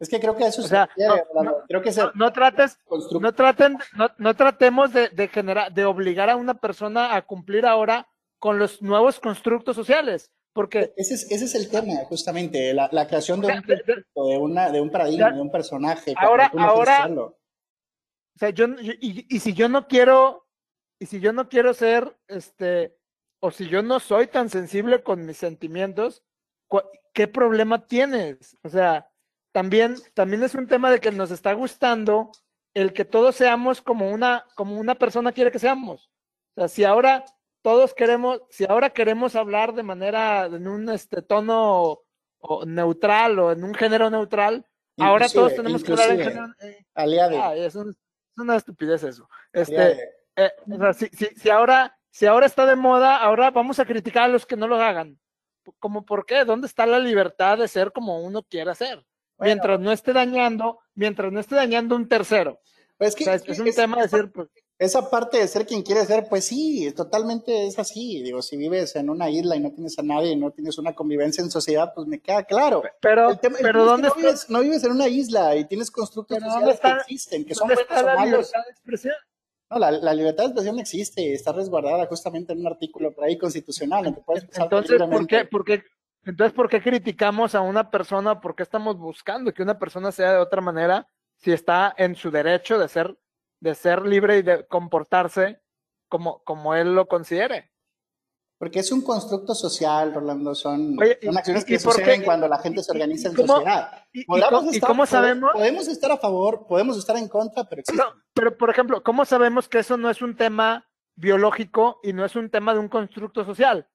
Es 0.00 0.08
que 0.08 0.18
creo 0.20 0.36
que 0.36 0.46
eso 0.46 0.62
O 0.62 0.66
sea, 0.66 0.86
se 0.96 1.02
refiere, 1.02 1.24
no, 1.32 1.38
Orlando. 1.40 1.64
creo 1.68 1.82
que 1.82 1.92
se 1.92 2.02
No, 2.02 2.12
no 2.14 2.32
trates, 2.32 2.78
no 3.20 3.32
traten, 3.32 3.78
no, 3.96 4.08
no 4.18 4.34
tratemos 4.34 4.92
de, 4.92 5.08
de 5.08 5.28
generar, 5.28 5.72
de 5.72 5.84
obligar 5.84 6.30
a 6.30 6.36
una 6.36 6.54
persona 6.54 7.14
a 7.14 7.22
cumplir 7.22 7.64
ahora 7.66 8.08
con 8.40 8.58
los 8.58 8.82
nuevos 8.82 9.20
constructos 9.20 9.74
sociales, 9.76 10.30
porque 10.52 10.92
ese, 10.96 11.14
es, 11.14 11.30
ese 11.30 11.44
es 11.46 11.54
el 11.54 11.70
tema, 11.70 11.94
justamente, 12.08 12.74
la, 12.74 12.88
la 12.92 13.06
creación 13.06 13.40
de 13.40 13.46
un, 13.48 13.60
De- 13.62 13.76
de- 13.86 14.38
una, 14.38 14.70
de 14.70 14.80
un 14.80 14.90
paradigma, 14.90 15.30
Ya. 15.30 15.34
de 15.36 15.40
un 15.40 15.50
personaje. 15.50 16.12
Ahora- 16.16 16.50
ahora-. 16.58 17.06
O 17.08 18.38
sea, 18.38 18.50
yo, 18.50 18.66
yo- 18.76 18.92
y, 19.00 19.26
y 19.34 19.40
si 19.40 19.52
yo 19.54 19.68
no 19.68 19.86
quiero, 19.86 20.46
y 21.00 21.06
si 21.06 21.20
yo 21.20 21.32
no 21.32 21.48
quiero 21.48 21.72
ser, 21.72 22.16
este, 22.26 22.96
o 23.44 23.50
si 23.50 23.68
yo 23.68 23.82
no 23.82 24.00
soy 24.00 24.26
tan 24.26 24.48
sensible 24.48 25.02
con 25.02 25.26
mis 25.26 25.36
sentimientos, 25.36 26.22
¿qué 27.12 27.28
problema 27.28 27.86
tienes? 27.86 28.56
O 28.62 28.70
sea, 28.70 29.10
también, 29.52 29.96
también 30.14 30.42
es 30.42 30.54
un 30.54 30.66
tema 30.66 30.90
de 30.90 30.98
que 30.98 31.10
nos 31.12 31.30
está 31.30 31.52
gustando 31.52 32.32
el 32.72 32.94
que 32.94 33.04
todos 33.04 33.36
seamos 33.36 33.82
como 33.82 34.10
una, 34.10 34.46
como 34.56 34.78
una 34.80 34.94
persona 34.94 35.30
quiere 35.32 35.52
que 35.52 35.58
seamos. 35.58 36.10
O 36.56 36.60
sea, 36.60 36.68
si 36.68 36.84
ahora 36.84 37.24
todos 37.62 37.92
queremos, 37.92 38.40
si 38.48 38.64
ahora 38.64 38.90
queremos 38.90 39.36
hablar 39.36 39.74
de 39.74 39.82
manera, 39.82 40.46
en 40.46 40.66
un 40.66 40.88
este 40.88 41.20
tono 41.20 42.00
o 42.38 42.64
neutral 42.66 43.38
o 43.38 43.52
en 43.52 43.62
un 43.62 43.74
género 43.74 44.08
neutral, 44.08 44.64
ahora 45.04 45.26
todos 45.34 45.52
tenemos 45.56 45.82
que 45.84 45.92
hablar 45.92 46.10
en 46.10 46.16
género. 46.32 46.54
eh, 46.62 46.86
Ah, 47.42 47.54
es, 47.54 47.74
un- 47.74 47.90
es 47.90 48.38
una 48.38 48.56
estupidez 48.56 49.02
eso. 49.04 49.28
Este, 49.52 49.74
eh, 50.36 50.50
o 50.70 50.78
sea, 50.78 50.94
si, 50.94 51.06
si, 51.08 51.26
si 51.26 51.50
ahora, 51.50 51.96
si 52.16 52.26
ahora 52.26 52.46
está 52.46 52.64
de 52.64 52.76
moda, 52.76 53.16
ahora 53.16 53.50
vamos 53.50 53.80
a 53.80 53.84
criticar 53.86 54.24
a 54.24 54.28
los 54.28 54.46
que 54.46 54.56
no 54.56 54.68
lo 54.68 54.76
hagan. 54.80 55.18
¿Cómo 55.80 56.04
por 56.04 56.26
qué? 56.26 56.44
¿Dónde 56.44 56.68
está 56.68 56.86
la 56.86 57.00
libertad 57.00 57.58
de 57.58 57.66
ser 57.66 57.90
como 57.90 58.20
uno 58.20 58.44
quiera 58.44 58.72
ser? 58.76 58.96
Bueno. 59.36 59.48
Mientras 59.48 59.80
no 59.80 59.90
esté 59.90 60.12
dañando, 60.12 60.78
mientras 60.94 61.32
no 61.32 61.40
esté 61.40 61.56
dañando 61.56 61.96
un 61.96 62.06
tercero. 62.08 62.60
Pues 62.96 63.08
es 63.08 63.14
O 63.14 63.18
que 63.18 63.24
sea, 63.24 63.34
es, 63.34 63.48
es 63.48 63.58
un 63.58 63.66
es- 63.68 63.74
tema 63.74 63.96
de 63.96 64.02
decir, 64.04 64.30
pues, 64.32 64.48
esa 64.78 65.10
parte 65.10 65.38
de 65.38 65.48
ser 65.48 65.66
quien 65.66 65.82
quiere 65.82 66.04
ser, 66.04 66.26
pues 66.28 66.44
sí, 66.44 66.92
totalmente 66.94 67.66
es 67.66 67.78
así. 67.80 68.22
Digo, 68.22 68.42
si 68.42 68.56
vives 68.56 68.94
en 68.94 69.10
una 69.10 69.28
isla 69.30 69.56
y 69.56 69.60
no 69.60 69.72
tienes 69.72 69.98
a 69.98 70.02
nadie 70.02 70.30
y 70.32 70.36
no 70.36 70.52
tienes 70.52 70.78
una 70.78 70.94
convivencia 70.94 71.42
en 71.42 71.50
sociedad, 71.50 71.92
pues 71.94 72.06
me 72.06 72.20
queda 72.20 72.44
claro. 72.44 72.82
pero, 73.00 73.30
El 73.30 73.40
tema- 73.40 73.58
pero 73.60 73.84
¿dónde 73.84 74.02
no 74.02 74.14
está, 74.14 74.20
vives, 74.20 74.50
no 74.50 74.60
vives 74.60 74.84
en 74.84 74.92
una 74.92 75.08
isla 75.08 75.56
y 75.56 75.64
tienes 75.66 75.90
constructos 75.90 76.38
Pero 76.38 76.50
¿dónde 76.50 76.72
sociales 76.72 76.80
que 76.96 77.00
existen, 77.02 77.44
que 77.44 77.54
son 77.56 77.68
dónde 77.68 77.82
No, 79.74 79.80
la, 79.80 79.90
la 79.90 80.14
libertad 80.14 80.44
de 80.44 80.48
expresión 80.50 80.78
existe, 80.78 81.32
está 81.32 81.52
resguardada 81.52 82.06
justamente 82.06 82.52
en 82.52 82.60
un 82.60 82.66
artículo 82.68 83.12
por 83.12 83.24
ahí 83.24 83.36
constitucional, 83.36 84.16
puedes 84.24 84.44
Entonces, 84.54 84.70
¿por 84.98 85.00
libremente. 85.00 85.38
qué, 85.38 85.44
por 85.46 85.64
qué- 85.64 85.82
entonces, 86.24 86.54
¿por 86.54 86.68
qué 86.68 86.80
criticamos 86.80 87.54
a 87.54 87.60
una 87.60 87.90
persona? 87.90 88.40
¿Por 88.40 88.54
qué 88.54 88.62
estamos 88.62 88.96
buscando 88.96 89.52
que 89.52 89.62
una 89.62 89.78
persona 89.78 90.10
sea 90.12 90.32
de 90.32 90.38
otra 90.38 90.60
manera 90.62 91.06
si 91.36 91.52
está 91.52 91.92
en 91.98 92.14
su 92.14 92.30
derecho 92.30 92.78
de 92.78 92.88
ser, 92.88 93.18
de 93.60 93.74
ser 93.74 94.06
libre 94.06 94.38
y 94.38 94.42
de 94.42 94.66
comportarse 94.66 95.60
como, 96.08 96.42
como 96.44 96.74
él 96.74 96.94
lo 96.94 97.06
considere? 97.08 97.72
Porque 98.58 98.78
es 98.80 98.92
un 98.92 99.02
constructo 99.02 99.54
social, 99.54 100.14
Rolando, 100.14 100.54
son, 100.54 100.96
Oye, 101.00 101.18
y- 101.20 101.26
son 101.26 101.36
acciones 101.36 101.62
y- 101.64 101.66
que 101.66 101.74
y 101.74 101.78
suceden 101.78 102.20
qué- 102.20 102.24
cuando 102.24 102.46
la 102.48 102.58
gente 102.58 102.82
se 102.82 102.92
organiza 102.92 103.28
en 103.28 103.34
cómo- 103.34 103.54
sociedad. 103.56 104.04
¿Y, 104.12 104.20
estar- 104.20 104.80
cómo 104.86 105.06
sabemos? 105.06 105.50
Podemos 105.52 105.88
estar 105.88 106.12
a 106.12 106.16
favor, 106.18 106.66
podemos 106.66 106.96
estar 106.96 107.16
en 107.16 107.28
contra, 107.28 107.64
pero. 107.64 107.82
No, 107.94 108.04
pero 108.32 108.56
por 108.56 108.70
ejemplo, 108.70 109.02
¿cómo 109.02 109.24
sabemos 109.24 109.68
que 109.68 109.80
eso 109.80 109.96
no 109.96 110.08
es 110.08 110.22
un 110.22 110.36
tema 110.36 110.86
biológico 111.16 111.98
y 112.02 112.12
no 112.12 112.24
es 112.24 112.36
un 112.36 112.48
tema 112.50 112.72
de 112.74 112.80
un 112.80 112.88
constructo 112.88 113.44
social? 113.44 113.88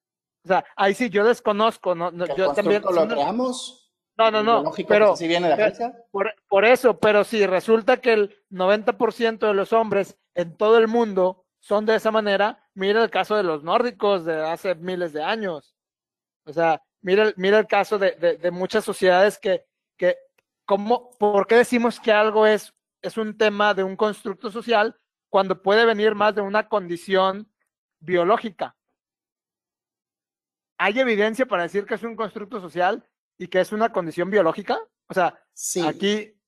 O 0.45 0.47
sea, 0.47 0.65
ahí 0.75 0.93
sí 0.93 1.09
yo 1.09 1.25
desconozco, 1.25 1.95
no, 1.95 2.11
no, 2.11 2.25
yo 2.35 2.53
también. 2.53 2.81
lo 2.81 3.07
creamos. 3.07 3.75
No, 4.17 4.29
no, 4.31 4.43
no, 4.43 4.71
pero 4.89 5.07
pues 5.07 5.19
así 5.19 5.27
viene 5.29 5.55
Grecia. 5.55 5.93
por, 6.11 6.33
por 6.49 6.65
eso, 6.65 6.99
pero 6.99 7.23
si 7.23 7.45
resulta 7.45 8.01
que 8.01 8.11
el 8.11 8.35
90% 8.49 9.47
de 9.47 9.53
los 9.53 9.71
hombres 9.71 10.17
en 10.35 10.57
todo 10.57 10.77
el 10.77 10.89
mundo 10.89 11.45
son 11.59 11.85
de 11.85 11.95
esa 11.95 12.11
manera, 12.11 12.67
mira 12.73 13.03
el 13.03 13.09
caso 13.09 13.35
de 13.35 13.43
los 13.43 13.63
nórdicos 13.63 14.25
de 14.25 14.41
hace 14.47 14.75
miles 14.75 15.13
de 15.13 15.23
años. 15.23 15.75
O 16.45 16.53
sea, 16.53 16.81
mira, 17.01 17.23
el- 17.23 17.33
mira 17.37 17.59
el 17.59 17.67
caso 17.67 17.97
de, 17.97 18.11
de- 18.13 18.37
de 18.37 18.51
muchas 18.51 18.83
sociedades 18.85 19.37
que, 19.37 19.65
que 19.97 20.17
¿cómo, 20.65 21.11
¿por 21.17 21.47
qué 21.47 21.55
decimos 21.55 21.99
que 21.99 22.11
algo 22.11 22.47
es, 22.47 22.73
es 23.01 23.17
un 23.17 23.37
tema 23.37 23.73
de 23.73 23.83
un 23.83 23.95
constructo 23.95 24.49
social 24.51 24.99
cuando 25.29 25.61
puede 25.61 25.85
venir 25.85 26.15
más 26.15 26.33
de 26.35 26.41
una 26.41 26.67
condición 26.69 27.51
biológica? 27.99 28.75
¿Hay 30.77 30.97
evidencia 30.99 31.45
para 31.45 31.63
decir 31.63 31.85
que 31.85 31.95
es 31.95 32.03
un 32.03 32.15
constructo 32.15 32.61
social 32.61 33.05
y 33.37 33.47
que 33.47 33.59
es 33.59 33.71
una 33.71 33.91
condición 33.91 34.29
biológica? 34.29 34.79
O 35.07 35.13
sea, 35.13 35.37
Sí. 35.53 35.85
Aquí, 35.85 36.39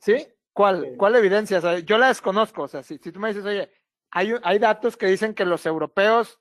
¿sí? 0.00 0.26
¿Cuál, 0.54 0.94
cuál 0.96 1.16
evidencia? 1.16 1.58
O 1.58 1.60
sea, 1.60 1.78
yo 1.80 1.98
la 1.98 2.08
desconozco. 2.08 2.62
O 2.62 2.68
sea, 2.68 2.82
si, 2.82 2.96
si 2.98 3.12
tú 3.12 3.20
me 3.20 3.28
dices, 3.28 3.44
oye, 3.44 3.70
hay, 4.12 4.34
hay 4.42 4.58
datos 4.58 4.96
que 4.96 5.06
dicen 5.06 5.34
que 5.34 5.46
los 5.46 5.64
europeos 5.64 6.38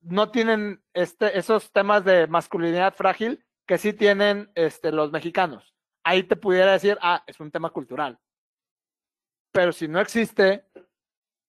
no 0.00 0.30
tienen 0.30 0.82
este, 0.92 1.38
esos 1.38 1.70
temas 1.70 2.04
de 2.04 2.26
masculinidad 2.26 2.92
frágil 2.94 3.46
que 3.66 3.78
sí 3.78 3.92
tienen 3.92 4.50
este, 4.56 4.90
los 4.90 5.12
mexicanos. 5.12 5.74
Ahí 6.02 6.24
te 6.24 6.34
pudiera 6.34 6.72
decir, 6.72 6.98
ah, 7.00 7.22
es 7.28 7.38
un 7.38 7.52
tema 7.52 7.70
cultural. 7.70 8.18
Pero 9.52 9.72
si 9.72 9.86
no 9.86 10.00
existe, 10.00 10.66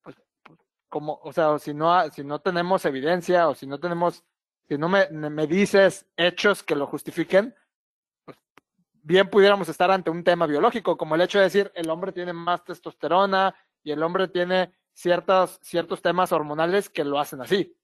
pues, 0.03 0.15
pues 0.43 0.59
como, 0.87 1.19
o 1.23 1.33
sea, 1.33 1.57
si 1.57 1.73
no, 1.73 2.11
si 2.11 2.23
no 2.23 2.39
tenemos 2.39 2.85
evidencia 2.85 3.49
o 3.49 3.55
si 3.55 3.65
no 3.65 3.79
tenemos, 3.79 4.23
si 4.67 4.77
no 4.77 4.87
me, 4.87 5.09
me 5.09 5.47
dices 5.47 6.05
hechos 6.15 6.61
que 6.61 6.75
lo 6.75 6.85
justifiquen, 6.85 7.55
pues 8.23 8.37
bien 9.01 9.27
pudiéramos 9.31 9.67
estar 9.67 9.89
ante 9.89 10.11
un 10.11 10.23
tema 10.23 10.45
biológico, 10.45 10.95
como 10.95 11.15
el 11.15 11.21
hecho 11.21 11.39
de 11.39 11.45
decir 11.45 11.71
el 11.73 11.89
hombre 11.89 12.11
tiene 12.11 12.33
más 12.33 12.63
testosterona 12.63 13.55
y 13.81 13.91
el 13.91 14.03
hombre 14.03 14.27
tiene 14.27 14.75
ciertos, 14.93 15.59
ciertos 15.61 16.01
temas 16.01 16.31
hormonales 16.31 16.89
que 16.89 17.03
lo 17.03 17.19
hacen 17.19 17.41
así. 17.41 17.75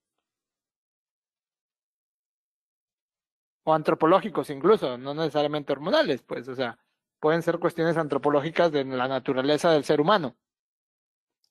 O 3.63 3.73
antropológicos 3.73 4.49
incluso, 4.49 4.97
no 4.97 5.13
necesariamente 5.13 5.73
hormonales, 5.73 6.21
pues, 6.23 6.47
o 6.47 6.55
sea, 6.55 6.79
pueden 7.19 7.41
ser 7.41 7.59
cuestiones 7.59 7.97
antropológicas 7.97 8.71
de 8.71 8.85
la 8.85 9.07
naturaleza 9.07 9.71
del 9.71 9.83
ser 9.83 10.01
humano, 10.01 10.37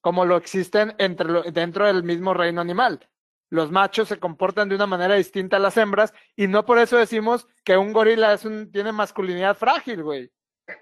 como 0.01 0.25
lo 0.25 0.37
existen 0.37 0.95
entre 0.99 1.51
dentro 1.53 1.87
del 1.87 2.03
mismo 2.03 2.35
reino 2.35 2.61
animal. 2.61 3.09
Los 3.51 3.71
machos 3.71 4.09
se 4.09 4.19
comportan 4.19 4.69
de 4.69 4.75
una 4.75 4.87
manera 4.87 5.15
distinta 5.15 5.57
a 5.57 5.61
las 5.61 5.77
hembras 5.77 6.13
y 6.37 6.49
no 6.49 6.65
por 6.67 6.79
eso 6.79 6.97
decimos 6.97 7.47
que 7.65 7.77
un 7.77 7.93
gorila 7.93 8.33
es 8.35 8.45
un, 8.45 8.71
tiene 8.71 8.93
masculinidad 8.93 9.57
frágil, 9.57 10.03
güey. 10.03 10.31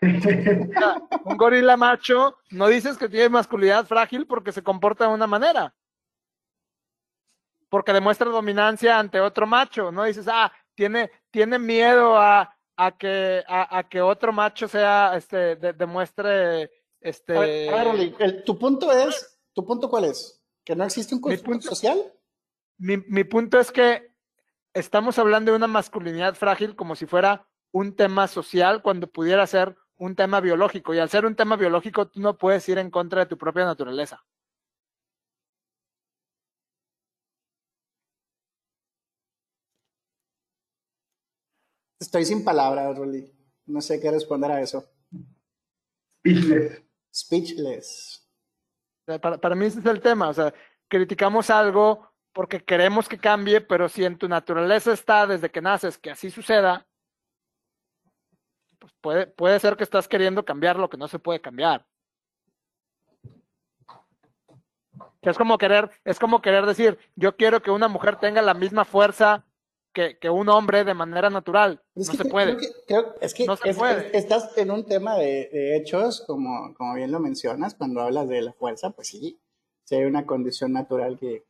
Un 0.03 1.37
gorila 1.37 1.76
macho, 1.76 2.39
no 2.51 2.68
dices 2.68 2.97
que 2.97 3.09
tiene 3.09 3.28
masculinidad 3.28 3.87
frágil 3.87 4.26
porque 4.26 4.53
se 4.53 4.62
comporta 4.62 5.07
de 5.07 5.14
una 5.14 5.26
manera. 5.26 5.74
Porque 7.68 7.93
demuestra 7.93 8.30
dominancia 8.30 8.99
ante 8.99 9.20
otro 9.20 9.47
macho. 9.47 9.91
No 9.91 10.05
dices, 10.05 10.26
ah, 10.28 10.53
tiene, 10.74 11.11
tiene 11.30 11.59
miedo 11.59 12.16
a, 12.16 12.57
a 12.76 12.97
que, 12.97 13.43
a, 13.49 13.84
que 13.89 14.01
otro 14.01 14.32
macho 14.32 14.68
sea, 14.68 15.16
este, 15.16 15.57
demuestre, 15.57 16.70
este. 17.01 17.70
tu 18.45 18.59
punto 18.59 18.93
es, 18.93 19.39
¿tu 19.53 19.64
punto 19.64 19.89
cuál 19.89 20.05
es? 20.05 20.43
¿Que 20.64 20.76
no 20.76 20.84
existe 20.84 21.14
un 21.14 21.20
punto 21.20 21.68
social? 21.68 21.99
Mi, 22.78 22.99
mi 23.09 23.24
punto 23.24 23.59
es 23.59 23.72
que 23.72 24.12
estamos 24.74 25.18
hablando 25.18 25.53
de 25.53 25.57
una 25.57 25.66
masculinidad 25.66 26.34
frágil 26.34 26.76
como 26.76 26.95
si 26.95 27.07
fuera 27.07 27.49
un 27.73 27.95
tema 27.95 28.29
social 28.29 28.83
cuando 28.83 29.07
pudiera 29.07 29.47
ser 29.47 29.77
un 29.99 30.14
tema 30.14 30.41
biológico. 30.41 30.95
Y 30.95 30.99
al 30.99 31.11
ser 31.11 31.27
un 31.27 31.37
tema 31.37 31.57
biológico, 31.57 32.09
tú 32.09 32.21
no 32.21 32.37
puedes 32.37 32.69
ir 32.69 32.79
en 32.79 32.91
contra 32.91 33.21
de 33.21 33.27
tu 33.27 33.39
propia 33.39 33.64
naturaleza. 33.64 34.25
Estoy 41.99 42.25
sin 42.25 42.45
palabras, 42.45 42.97
Rolly. 42.97 43.33
No 43.67 43.81
sé 43.81 44.01
qué 44.01 44.11
responder 44.11 44.51
a 44.51 44.61
eso. 44.61 44.85
Speechless. 46.21 46.83
Speechless. 47.12 48.29
Para, 49.21 49.39
para 49.39 49.55
mí 49.55 49.67
ese 49.67 49.81
es 49.81 49.87
el 49.87 50.01
tema. 50.01 50.29
O 50.29 50.35
sea, 50.35 50.53
criticamos 50.89 51.51
algo 51.51 52.12
porque 52.33 52.62
queremos 52.62 53.09
que 53.09 53.19
cambie, 53.19 53.61
pero 53.62 53.89
si 53.89 54.05
en 54.05 54.19
tu 54.19 54.29
naturaleza 54.29 54.93
está 54.93 55.27
desde 55.27 55.51
que 55.51 55.62
naces 55.62 55.97
que 55.97 56.11
así 56.11 56.31
suceda, 56.31 56.87
pues 58.87 58.95
puede, 59.01 59.26
puede 59.26 59.61
ser 59.61 59.76
que 59.76 59.84
estás 59.84 60.09
queriendo 60.09 60.45
cambiar 60.45 60.78
lo 60.78 60.89
que 60.89 60.97
no 60.97 61.09
se 61.09 61.18
puede 61.18 61.41
cambiar. 61.41 61.87
es 65.22 65.37
como 65.37 65.59
querer, 65.59 65.91
es 66.05 66.18
como 66.18 66.41
querer 66.41 66.66
decir, 66.66 66.99
yo 67.16 67.37
quiero 67.37 67.61
que 67.61 67.72
una 67.72 67.89
mujer 67.89 68.16
tenga 68.16 68.43
la 68.43 68.55
misma 68.55 68.84
fuerza 68.84 69.45
que, 69.93 70.18
que 70.18 70.30
un 70.30 70.49
hombre 70.49 70.84
de 70.84 70.95
manera 70.95 71.30
natural. 71.30 71.82
no 71.95 72.05
se 72.05 72.24
puede. 72.26 72.57
es 73.20 73.34
que 73.34 73.45
no 73.47 73.57
se 73.57 73.74
puede. 73.74 74.16
estás 74.16 74.57
en 74.57 74.70
un 74.70 74.84
tema 74.84 75.16
de, 75.16 75.49
de, 75.53 75.76
hechos, 75.76 76.22
como, 76.26 76.74
como 76.74 76.95
bien 76.95 77.11
lo 77.11 77.18
mencionas, 77.18 77.74
cuando 77.74 78.03
hablas 78.03 78.28
de 78.28 78.43
la 78.43 78.53
fuerza, 78.53 78.91
pues 78.91 79.09
sí, 79.09 79.41
sí 79.84 79.97
hay 79.97 80.05
una 80.05 80.26
condición 80.26 80.72
natural 80.72 81.18
que, 81.18 81.45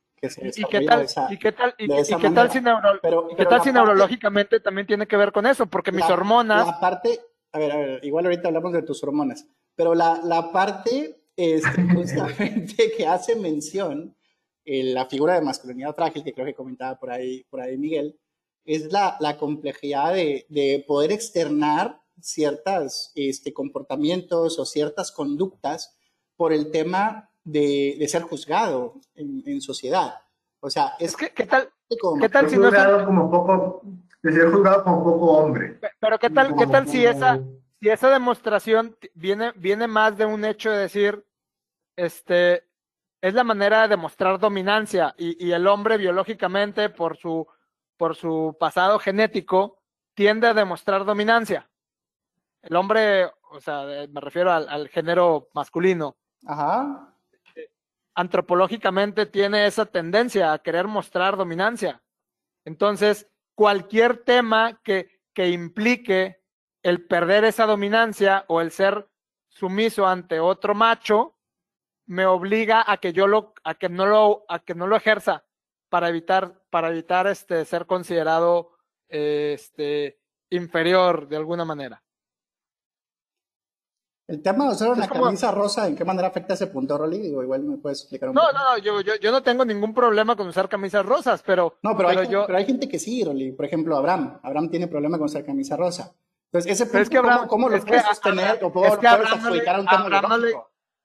¿Y 0.56 0.64
qué 0.64 0.80
tal, 0.82 1.06
¿y 1.30 1.38
qué 1.38 1.52
tal, 1.52 1.74
y, 1.78 1.88
qué 1.88 2.30
tal 2.30 2.50
si, 2.50 2.62
tal 2.62 3.74
neurológicamente 3.74 4.60
también 4.60 4.86
tiene 4.86 5.06
que 5.06 5.16
ver 5.16 5.32
con 5.32 5.46
eso? 5.46 5.66
Porque 5.66 5.92
mis 5.92 6.04
hormonas... 6.04 6.66
La 6.66 6.80
parte, 6.80 7.20
a 7.52 7.58
ver, 7.58 7.72
a 7.72 7.76
ver, 7.76 8.04
igual 8.04 8.26
ahorita 8.26 8.48
hablamos 8.48 8.72
de 8.72 8.82
tus 8.82 9.02
hormonas, 9.02 9.46
pero 9.74 9.94
la, 9.94 10.20
la 10.22 10.52
parte 10.52 11.20
este, 11.36 11.82
justamente 11.94 12.92
que 12.96 13.06
hace 13.06 13.36
mención, 13.36 14.16
en 14.64 14.94
la 14.94 15.06
figura 15.06 15.34
de 15.34 15.42
masculinidad 15.42 15.94
frágil, 15.94 16.24
que 16.24 16.32
creo 16.32 16.46
que 16.46 16.54
comentaba 16.54 16.98
por 16.98 17.10
ahí, 17.10 17.44
por 17.44 17.60
ahí 17.60 17.78
Miguel, 17.78 18.18
es 18.64 18.90
la, 18.90 19.16
la 19.20 19.36
complejidad 19.36 20.12
de, 20.12 20.44
de, 20.48 20.84
poder 20.86 21.12
externar 21.12 22.00
ciertos 22.20 23.12
este, 23.14 23.52
comportamientos 23.52 24.58
o 24.58 24.66
ciertas 24.66 25.12
conductas 25.12 25.96
por 26.36 26.52
el 26.52 26.72
tema 26.72 27.30
de, 27.46 27.96
de 27.98 28.08
ser 28.08 28.22
juzgado 28.22 28.94
en, 29.14 29.42
en, 29.46 29.60
sociedad. 29.60 30.20
O 30.60 30.68
sea, 30.68 30.94
es 30.98 31.16
que, 31.16 31.30
¿qué 31.30 31.46
tal, 31.46 31.70
¿qué 32.20 32.28
tal 32.28 32.50
si 32.50 32.56
no 32.56 32.70
como 33.04 33.30
poco, 33.30 33.82
de 34.20 34.32
ser 34.32 34.50
juzgado 34.50 34.82
como 34.82 35.04
poco 35.04 35.26
hombre? 35.38 35.78
Pero 36.00 36.18
¿qué 36.18 36.28
tal, 36.28 36.56
¿qué 36.56 36.66
tal 36.66 36.88
si 36.88 37.06
esa, 37.06 37.40
si 37.80 37.88
esa 37.88 38.10
demostración 38.10 38.96
viene, 39.14 39.52
viene 39.54 39.86
más 39.86 40.18
de 40.18 40.26
un 40.26 40.44
hecho 40.44 40.72
de 40.72 40.78
decir, 40.78 41.24
este, 41.94 42.64
es 43.20 43.32
la 43.32 43.44
manera 43.44 43.82
de 43.82 43.88
demostrar 43.88 44.40
dominancia 44.40 45.14
y, 45.16 45.46
y 45.46 45.52
el 45.52 45.68
hombre 45.68 45.98
biológicamente 45.98 46.90
por 46.90 47.16
su, 47.16 47.46
por 47.96 48.16
su 48.16 48.56
pasado 48.58 48.98
genético 48.98 49.78
tiende 50.14 50.48
a 50.48 50.54
demostrar 50.54 51.04
dominancia. 51.04 51.70
El 52.60 52.74
hombre, 52.74 53.26
o 53.52 53.60
sea, 53.60 53.84
me 54.10 54.20
refiero 54.20 54.50
al, 54.50 54.68
al 54.68 54.88
género 54.88 55.48
masculino. 55.54 56.16
Ajá 56.44 57.12
antropológicamente 58.16 59.26
tiene 59.26 59.66
esa 59.66 59.86
tendencia 59.86 60.52
a 60.52 60.58
querer 60.58 60.88
mostrar 60.88 61.36
dominancia. 61.36 62.02
Entonces, 62.64 63.28
cualquier 63.54 64.24
tema 64.24 64.80
que, 64.82 65.20
que 65.32 65.50
implique 65.50 66.42
el 66.82 67.06
perder 67.06 67.44
esa 67.44 67.66
dominancia 67.66 68.44
o 68.48 68.60
el 68.60 68.70
ser 68.70 69.08
sumiso 69.48 70.06
ante 70.06 70.40
otro 70.40 70.74
macho 70.74 71.36
me 72.06 72.26
obliga 72.26 72.84
a 72.86 72.98
que 72.98 73.12
yo 73.12 73.26
lo 73.26 73.54
a 73.64 73.74
que 73.74 73.88
no 73.88 74.06
lo 74.06 74.44
a 74.48 74.60
que 74.60 74.74
no 74.74 74.86
lo 74.86 74.96
ejerza 74.96 75.44
para 75.88 76.08
evitar 76.08 76.62
para 76.70 76.88
evitar 76.88 77.26
este 77.26 77.64
ser 77.64 77.86
considerado 77.86 78.76
este 79.08 80.20
inferior 80.50 81.26
de 81.26 81.36
alguna 81.36 81.64
manera. 81.64 82.02
El 84.28 84.42
tema 84.42 84.64
de 84.64 84.70
usar 84.72 84.90
una 84.90 85.06
camisa 85.06 85.52
rosa, 85.52 85.86
¿en 85.86 85.94
qué 85.94 86.04
manera 86.04 86.26
afecta 86.26 86.54
ese 86.54 86.66
punto, 86.66 86.98
Rolly? 86.98 87.18
Digo, 87.18 87.44
igual 87.44 87.62
me 87.62 87.76
puedes 87.76 88.00
explicar 88.00 88.30
un 88.30 88.34
no, 88.34 88.42
No, 88.50 88.58
no, 88.58 88.78
yo, 88.78 89.00
yo, 89.00 89.14
yo, 89.14 89.30
no 89.30 89.40
tengo 89.40 89.64
ningún 89.64 89.94
problema 89.94 90.34
con 90.34 90.48
usar 90.48 90.68
camisas 90.68 91.06
rosas, 91.06 91.44
pero... 91.46 91.76
No, 91.82 91.96
pero, 91.96 92.08
hay, 92.08 92.26
pero 92.26 92.58
hay 92.58 92.66
gente 92.66 92.88
que 92.88 92.98
sí, 92.98 93.22
Rolly. 93.22 93.52
Por 93.52 93.66
ejemplo, 93.66 93.96
Abraham. 93.96 94.40
Abraham 94.42 94.68
tiene 94.68 94.88
problema 94.88 95.16
con 95.16 95.26
usar 95.26 95.44
camisa 95.44 95.76
rosa. 95.76 96.12
Entonces, 96.46 96.72
ese 96.72 96.86
punto, 96.86 96.98
es 96.98 97.10
que 97.10 97.18
Abraham, 97.18 97.46
¿cómo, 97.46 97.68
lo 97.68 97.80
puedes 97.84 98.04
sostener 98.04 98.64
o 98.64 98.72
puedo, 98.72 98.86
es 98.86 98.98
que 98.98 99.06
Abraham 99.06 99.42
no 99.42 99.50
le, 99.50 99.68
a 99.68 99.78
un 99.78 99.86
tema 99.86 100.02
Abraham 100.04 100.28
no, 100.28 100.36
le, 100.38 100.54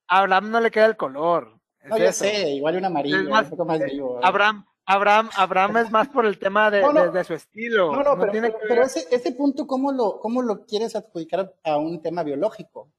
Abraham 0.07 0.51
no 0.51 0.59
le 0.59 0.71
queda 0.71 0.85
el 0.87 0.97
color. 0.97 1.59
no, 1.85 1.97
yo 1.99 2.11
sé, 2.11 2.49
igual 2.49 2.77
un 2.77 2.85
amarillo, 2.85 3.29
más, 3.29 3.43
un 3.43 3.49
poco 3.51 3.65
más 3.65 3.79
vivo. 3.83 4.17
¿eh? 4.17 4.21
Abraham, 4.23 4.65
Abraham, 4.85 5.29
Abraham 5.35 5.77
es 5.77 5.91
más 5.91 6.07
por 6.07 6.25
el 6.25 6.39
tema 6.39 6.71
de, 6.71 6.81
de, 6.81 7.11
de 7.11 7.23
su 7.23 7.35
estilo. 7.35 7.91
No, 7.91 8.03
no, 8.03 8.19
pero, 8.19 8.31
pero, 8.31 8.57
pero 8.67 8.83
ese, 8.83 9.05
ese 9.11 9.31
punto, 9.33 9.67
¿cómo 9.67 9.91
lo, 9.91 10.19
¿cómo 10.19 10.41
lo 10.41 10.65
quieres 10.65 10.95
adjudicar 10.95 11.53
a 11.63 11.77
un 11.77 12.01
tema 12.01 12.23
biológico? 12.23 12.89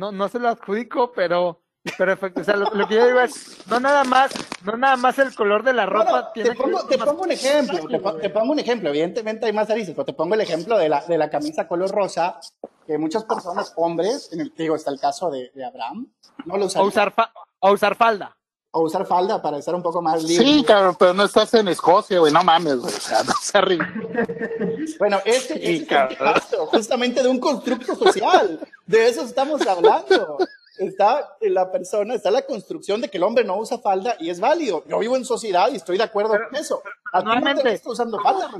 No, 0.00 0.12
no 0.12 0.28
se 0.30 0.38
lo 0.38 0.48
adjudico, 0.48 1.12
pero, 1.12 1.60
pero 1.98 2.14
o 2.14 2.44
sea, 2.44 2.56
lo, 2.56 2.88
que 2.88 2.94
yo 2.94 3.06
digo 3.06 3.20
es, 3.20 3.58
no 3.68 3.78
nada 3.78 4.02
más, 4.02 4.32
no 4.64 4.78
nada 4.78 4.96
más 4.96 5.18
el 5.18 5.34
color 5.34 5.62
de 5.62 5.74
la 5.74 5.84
ropa 5.84 6.32
tiene 6.32 6.50
te 6.50 6.56
pongo, 6.56 6.86
te 6.86 6.96
pongo 6.96 7.22
un 7.22 7.32
ejemplo, 7.32 8.16
te, 8.18 8.30
pongo 8.30 8.52
un 8.52 8.58
ejemplo, 8.58 8.88
evidentemente 8.88 9.44
hay 9.44 9.52
más 9.52 9.68
narices, 9.68 9.94
pero 9.94 10.06
te 10.06 10.14
pongo 10.14 10.34
el 10.34 10.40
ejemplo 10.40 10.78
de 10.78 10.88
la, 10.88 11.04
de 11.04 11.18
la 11.18 11.28
camisa 11.28 11.68
color 11.68 11.90
rosa, 11.90 12.40
que 12.86 12.96
muchas 12.96 13.24
personas, 13.24 13.74
hombres, 13.76 14.32
en 14.32 14.40
el 14.40 14.54
digo, 14.56 14.74
está 14.74 14.90
el 14.90 14.98
caso 14.98 15.30
de, 15.30 15.50
de 15.54 15.64
Abraham, 15.66 16.10
no 16.46 16.56
lo 16.56 16.64
usan. 16.64 16.80
O 16.80 16.86
usar, 16.86 17.14
o 17.58 17.70
usar 17.70 17.94
falda 17.94 18.39
o 18.72 18.82
usar 18.82 19.04
falda 19.06 19.42
para 19.42 19.58
estar 19.58 19.74
un 19.74 19.82
poco 19.82 20.00
más 20.00 20.22
libre. 20.22 20.44
Sí, 20.44 20.64
cabrón, 20.64 20.96
pero 20.98 21.12
no 21.12 21.24
estás 21.24 21.52
en 21.54 21.68
Escocia, 21.68 22.20
güey, 22.20 22.32
no 22.32 22.44
mames, 22.44 22.76
güey, 22.76 22.94
o 22.94 23.00
sea, 23.00 23.22
no 23.24 23.32
se 23.40 24.96
Bueno, 24.98 25.18
este, 25.24 25.74
es 25.74 25.86
caso, 25.86 26.66
justamente 26.66 27.22
de 27.22 27.28
un 27.28 27.40
constructo 27.40 27.96
social, 27.96 28.60
de 28.86 29.08
eso 29.08 29.22
estamos 29.22 29.66
hablando. 29.66 30.38
Está 30.78 31.36
la 31.42 31.70
persona, 31.70 32.14
está 32.14 32.30
la 32.30 32.46
construcción 32.46 33.02
de 33.02 33.10
que 33.10 33.18
el 33.18 33.24
hombre 33.24 33.44
no 33.44 33.58
usa 33.58 33.78
falda 33.78 34.16
y 34.18 34.30
es 34.30 34.40
válido. 34.40 34.82
Yo 34.86 34.98
vivo 34.98 35.14
en 35.14 35.26
sociedad 35.26 35.68
y 35.70 35.76
estoy 35.76 35.98
de 35.98 36.04
acuerdo 36.04 36.30
con 36.30 36.56
eso. 36.56 36.82
Normalmente, 37.12 37.82
usando 37.84 38.18
falda, 38.18 38.50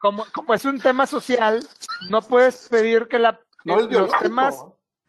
como, 0.00 0.26
como, 0.34 0.52
es 0.52 0.64
un 0.66 0.78
tema 0.80 1.06
social, 1.06 1.66
no 2.10 2.20
puedes 2.20 2.68
pedir 2.68 3.08
que 3.08 3.18
la, 3.18 3.40
los 3.64 4.10
temas 4.20 4.62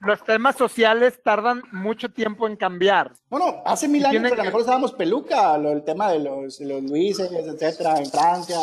los 0.06 0.24
temas 0.24 0.56
sociales 0.56 1.22
tardan 1.24 1.62
mucho 1.72 2.12
tiempo 2.12 2.48
en 2.48 2.56
cambiar. 2.56 3.14
Bueno, 3.30 3.62
hace 3.66 3.88
mil 3.88 4.06
años 4.06 4.32
a 4.32 4.36
lo 4.36 4.44
mejor 4.44 4.62
usábamos 4.62 4.94
peluca, 4.94 5.58
lo- 5.58 5.72
el 5.72 5.84
tema 5.84 6.12
de 6.12 6.20
los, 6.20 6.60
los 6.60 6.84
Luises, 6.84 7.32
etcétera, 7.32 7.98
en 8.00 8.06
Francia, 8.08 8.58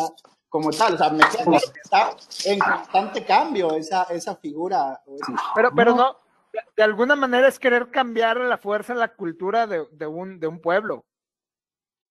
como 0.48 0.70
tal. 0.70 0.94
O 0.94 0.98
sea, 0.98 1.10
me 1.10 1.22
está 1.24 2.10
en 2.44 2.58
constante 2.58 3.24
cambio 3.24 3.74
esa, 3.74 4.04
esa 4.04 4.36
figura. 4.36 5.00
Pero, 5.54 5.70
pero 5.74 5.94
no, 5.94 6.16
de, 6.52 6.60
de 6.76 6.82
alguna 6.82 7.16
manera 7.16 7.48
es 7.48 7.58
querer 7.58 7.90
cambiar 7.90 8.38
a 8.38 8.44
la 8.48 8.58
fuerza 8.58 8.94
la 8.94 9.14
cultura 9.14 9.66
de, 9.66 9.86
de 9.92 10.06
un, 10.06 10.40
de 10.40 10.46
un 10.46 10.60
pueblo. 10.60 11.04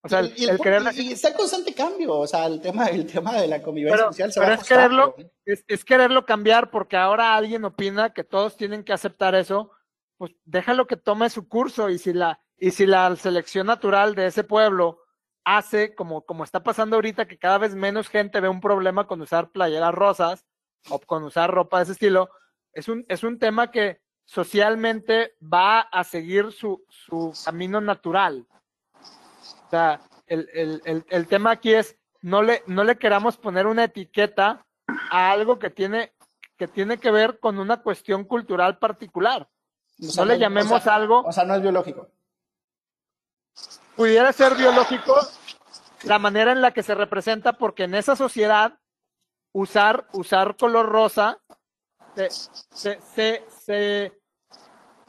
O 0.02 0.08
sea, 0.08 0.20
el, 0.20 0.32
y, 0.36 0.44
el 0.44 1.12
está 1.12 1.28
en 1.28 1.34
constante 1.34 1.74
cambio. 1.74 2.16
O 2.16 2.26
sea, 2.26 2.46
el 2.46 2.60
tema, 2.60 2.86
el 2.86 3.06
tema 3.06 3.40
de 3.40 3.48
la 3.48 3.62
convivencia 3.62 3.96
pero, 3.96 4.12
social 4.12 4.32
se 4.32 4.40
pero 4.40 4.52
va 4.52 4.56
es 4.56 4.68
quererlo, 4.68 5.16
es 5.44 5.84
quererlo 5.84 6.24
cambiar 6.24 6.70
porque 6.70 6.96
ahora 6.96 7.34
alguien 7.34 7.64
opina 7.64 8.14
que 8.14 8.24
todos 8.24 8.56
tienen 8.56 8.82
que 8.82 8.92
aceptar 8.92 9.34
eso, 9.34 9.72
pues 10.16 10.32
déjalo 10.44 10.86
que 10.86 10.96
tome 10.96 11.28
su 11.30 11.48
curso 11.48 11.90
y 11.90 11.98
si 11.98 12.12
la, 12.12 12.40
y 12.58 12.70
si 12.70 12.86
la 12.86 13.14
selección 13.16 13.66
natural 13.66 14.14
de 14.14 14.26
ese 14.26 14.44
pueblo 14.44 15.02
hace 15.44 15.94
como, 15.94 16.24
como 16.26 16.44
está 16.44 16.62
pasando 16.62 16.96
ahorita 16.96 17.26
que 17.26 17.38
cada 17.38 17.58
vez 17.58 17.74
menos 17.74 18.08
gente 18.08 18.40
ve 18.40 18.48
un 18.48 18.60
problema 18.60 19.06
con 19.06 19.20
usar 19.20 19.50
playeras 19.50 19.94
rosas 19.94 20.46
o 20.88 20.98
con 20.98 21.24
usar 21.24 21.50
ropa 21.50 21.78
de 21.78 21.84
ese 21.84 21.92
estilo, 21.92 22.30
es 22.72 22.88
un, 22.88 23.04
es 23.08 23.22
un 23.22 23.38
tema 23.38 23.70
que 23.70 24.00
socialmente 24.24 25.34
va 25.42 25.80
a 25.80 26.04
seguir 26.04 26.52
su, 26.52 26.84
su 26.88 27.32
camino 27.44 27.80
natural. 27.80 28.46
O 29.70 29.76
sea, 29.76 30.00
el, 30.26 30.48
el, 30.52 30.82
el, 30.84 31.06
el 31.08 31.28
tema 31.28 31.52
aquí 31.52 31.72
es 31.72 31.96
no 32.22 32.42
le, 32.42 32.64
no 32.66 32.82
le 32.82 32.98
queramos 32.98 33.36
poner 33.36 33.68
una 33.68 33.84
etiqueta 33.84 34.66
a 35.12 35.30
algo 35.30 35.60
que 35.60 35.70
tiene, 35.70 36.12
que 36.56 36.66
tiene 36.66 36.98
que 36.98 37.12
ver 37.12 37.38
con 37.38 37.56
una 37.60 37.80
cuestión 37.80 38.24
cultural 38.24 38.78
particular. 38.78 39.48
O 40.00 40.06
sea, 40.06 40.24
No 40.24 40.28
le 40.28 40.34
o 40.34 40.38
llamemos 40.38 40.82
sea, 40.82 40.96
algo, 40.96 41.20
O 41.20 41.30
sea, 41.30 41.44
no 41.44 41.54
es 41.54 41.62
biológico. 41.62 42.08
pudiera 43.94 44.32
ser 44.32 44.56
biológico 44.56 45.14
la 46.02 46.18
manera 46.18 46.50
en 46.50 46.62
la 46.62 46.72
que 46.72 46.82
se 46.82 46.96
representa, 46.96 47.52
porque 47.52 47.84
en 47.84 47.94
esa 47.94 48.16
sociedad 48.16 48.76
usar, 49.52 50.08
usar 50.14 50.56
color 50.56 50.88
rosa 50.88 51.38
se, 52.16 52.28
se, 52.30 53.00
se, 53.00 53.44
se, 53.48 54.20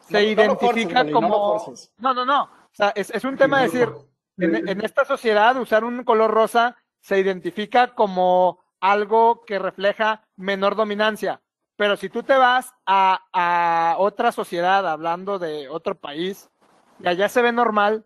se 0.08 0.12
No- 0.14 0.20
identifica 0.20 1.04
no 1.04 1.12
como... 1.12 1.74
No, 1.98 2.14
no, 2.14 2.26
no. 2.26 2.44
O 2.44 2.74
sea, 2.74 2.90
es, 2.90 3.10
es 3.10 3.24
un 3.24 3.38
tema 3.38 3.58
de 3.62 3.64
decir, 3.70 3.90
en, 4.38 4.68
en 4.68 4.82
esta 4.84 5.06
sociedad 5.06 5.56
usar 5.58 5.84
un 5.84 6.04
color 6.04 6.32
rosa 6.32 6.76
se 7.02 7.20
identifica 7.20 7.94
como 7.96 8.60
algo 8.80 9.44
que 9.46 9.60
refleja 9.60 10.28
menor 10.36 10.76
dominancia. 10.76 11.42
Pero 11.76 11.98
si 11.98 12.10
tú 12.10 12.24
te 12.24 12.36
vas 12.36 12.74
a, 12.86 13.22
a 13.34 13.96
otra 13.98 14.32
sociedad, 14.32 14.88
hablando 14.88 15.40
de 15.40 15.68
otro 15.70 15.96
país, 15.96 16.50
y 17.00 17.08
allá 17.08 17.28
se 17.30 17.42
ve 17.42 17.52
normal, 17.52 18.06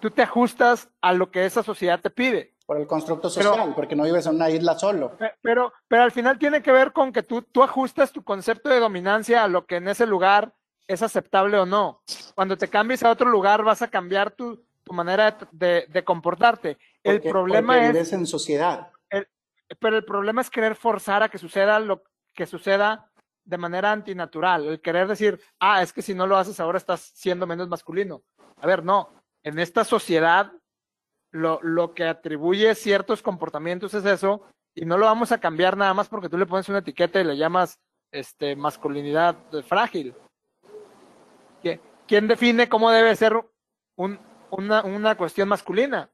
tú 0.00 0.10
te 0.10 0.22
ajustas 0.22 0.90
a 1.00 1.12
lo 1.12 1.30
que 1.30 1.46
esa 1.46 1.62
sociedad 1.62 2.00
te 2.00 2.10
pide. 2.10 2.54
Por 2.66 2.78
el 2.78 2.86
constructo 2.86 3.30
Pero- 3.34 3.50
social, 3.54 3.72
porque 3.74 3.96
no 3.96 4.04
vives 4.04 4.26
en 4.26 4.36
una 4.36 4.48
isla 4.50 4.78
solo. 4.78 5.16
Pe- 5.16 5.34
Pero, 5.42 5.72
pero 5.88 6.02
al 6.02 6.12
final 6.12 6.38
tiene 6.38 6.62
que 6.62 6.72
ver 6.72 6.92
con 6.92 7.12
que 7.12 7.22
tú, 7.22 7.42
tú 7.42 7.62
ajustas 7.62 8.12
tu 8.12 8.22
concepto 8.22 8.68
de 8.68 8.80
dominancia 8.80 9.42
a 9.44 9.48
lo 9.48 9.66
que 9.66 9.76
en 9.76 9.88
ese 9.88 10.06
lugar 10.06 10.54
es 10.86 11.02
aceptable 11.02 11.58
o 11.58 11.66
no. 11.66 12.02
Cuando 12.34 12.56
te 12.56 12.68
cambies 12.68 13.02
a 13.02 13.10
otro 13.10 13.28
lugar 13.30 13.62
vas 13.64 13.80
a 13.82 13.88
cambiar 13.88 14.30
tu, 14.32 14.62
tu 14.84 14.92
manera 14.92 15.36
de, 15.52 15.86
de- 15.88 16.04
comportarte. 16.04 16.78
El 17.02 17.20
problema 17.20 17.74
porque 17.74 18.00
es, 18.00 18.12
en 18.12 18.26
sociedad. 18.26 18.90
pero 19.78 19.96
el 19.96 20.04
problema 20.04 20.40
es 20.40 20.50
querer 20.50 20.74
forzar 20.74 21.22
a 21.22 21.28
que 21.28 21.38
suceda 21.38 21.78
lo 21.80 22.02
que 22.34 22.46
suceda 22.46 23.10
de 23.44 23.58
manera 23.58 23.92
antinatural. 23.92 24.66
El 24.66 24.80
querer 24.80 25.08
decir, 25.08 25.40
ah, 25.60 25.82
es 25.82 25.92
que 25.92 26.02
si 26.02 26.14
no 26.14 26.26
lo 26.26 26.36
haces 26.36 26.60
ahora 26.60 26.78
estás 26.78 27.00
siendo 27.14 27.46
menos 27.46 27.68
masculino. 27.68 28.22
A 28.60 28.66
ver, 28.66 28.84
no. 28.84 29.10
En 29.42 29.58
esta 29.58 29.84
sociedad 29.84 30.52
lo, 31.32 31.60
lo 31.62 31.94
que 31.94 32.04
atribuye 32.04 32.74
ciertos 32.74 33.22
comportamientos 33.22 33.94
es 33.94 34.04
eso 34.04 34.42
y 34.74 34.84
no 34.84 34.98
lo 34.98 35.06
vamos 35.06 35.32
a 35.32 35.38
cambiar 35.40 35.76
nada 35.76 35.94
más 35.94 36.08
porque 36.08 36.28
tú 36.28 36.36
le 36.38 36.46
pones 36.46 36.68
una 36.68 36.78
etiqueta 36.78 37.20
y 37.20 37.24
le 37.24 37.36
llamas 37.36 37.78
este, 38.12 38.54
masculinidad 38.56 39.36
frágil. 39.66 40.14
¿Qui- 41.62 41.80
¿Quién 42.06 42.26
define 42.28 42.68
cómo 42.68 42.90
debe 42.90 43.14
ser 43.16 43.34
un- 43.96 44.18
una, 44.52 44.82
una 44.84 45.16
cuestión 45.16 45.48
masculina? 45.48 46.10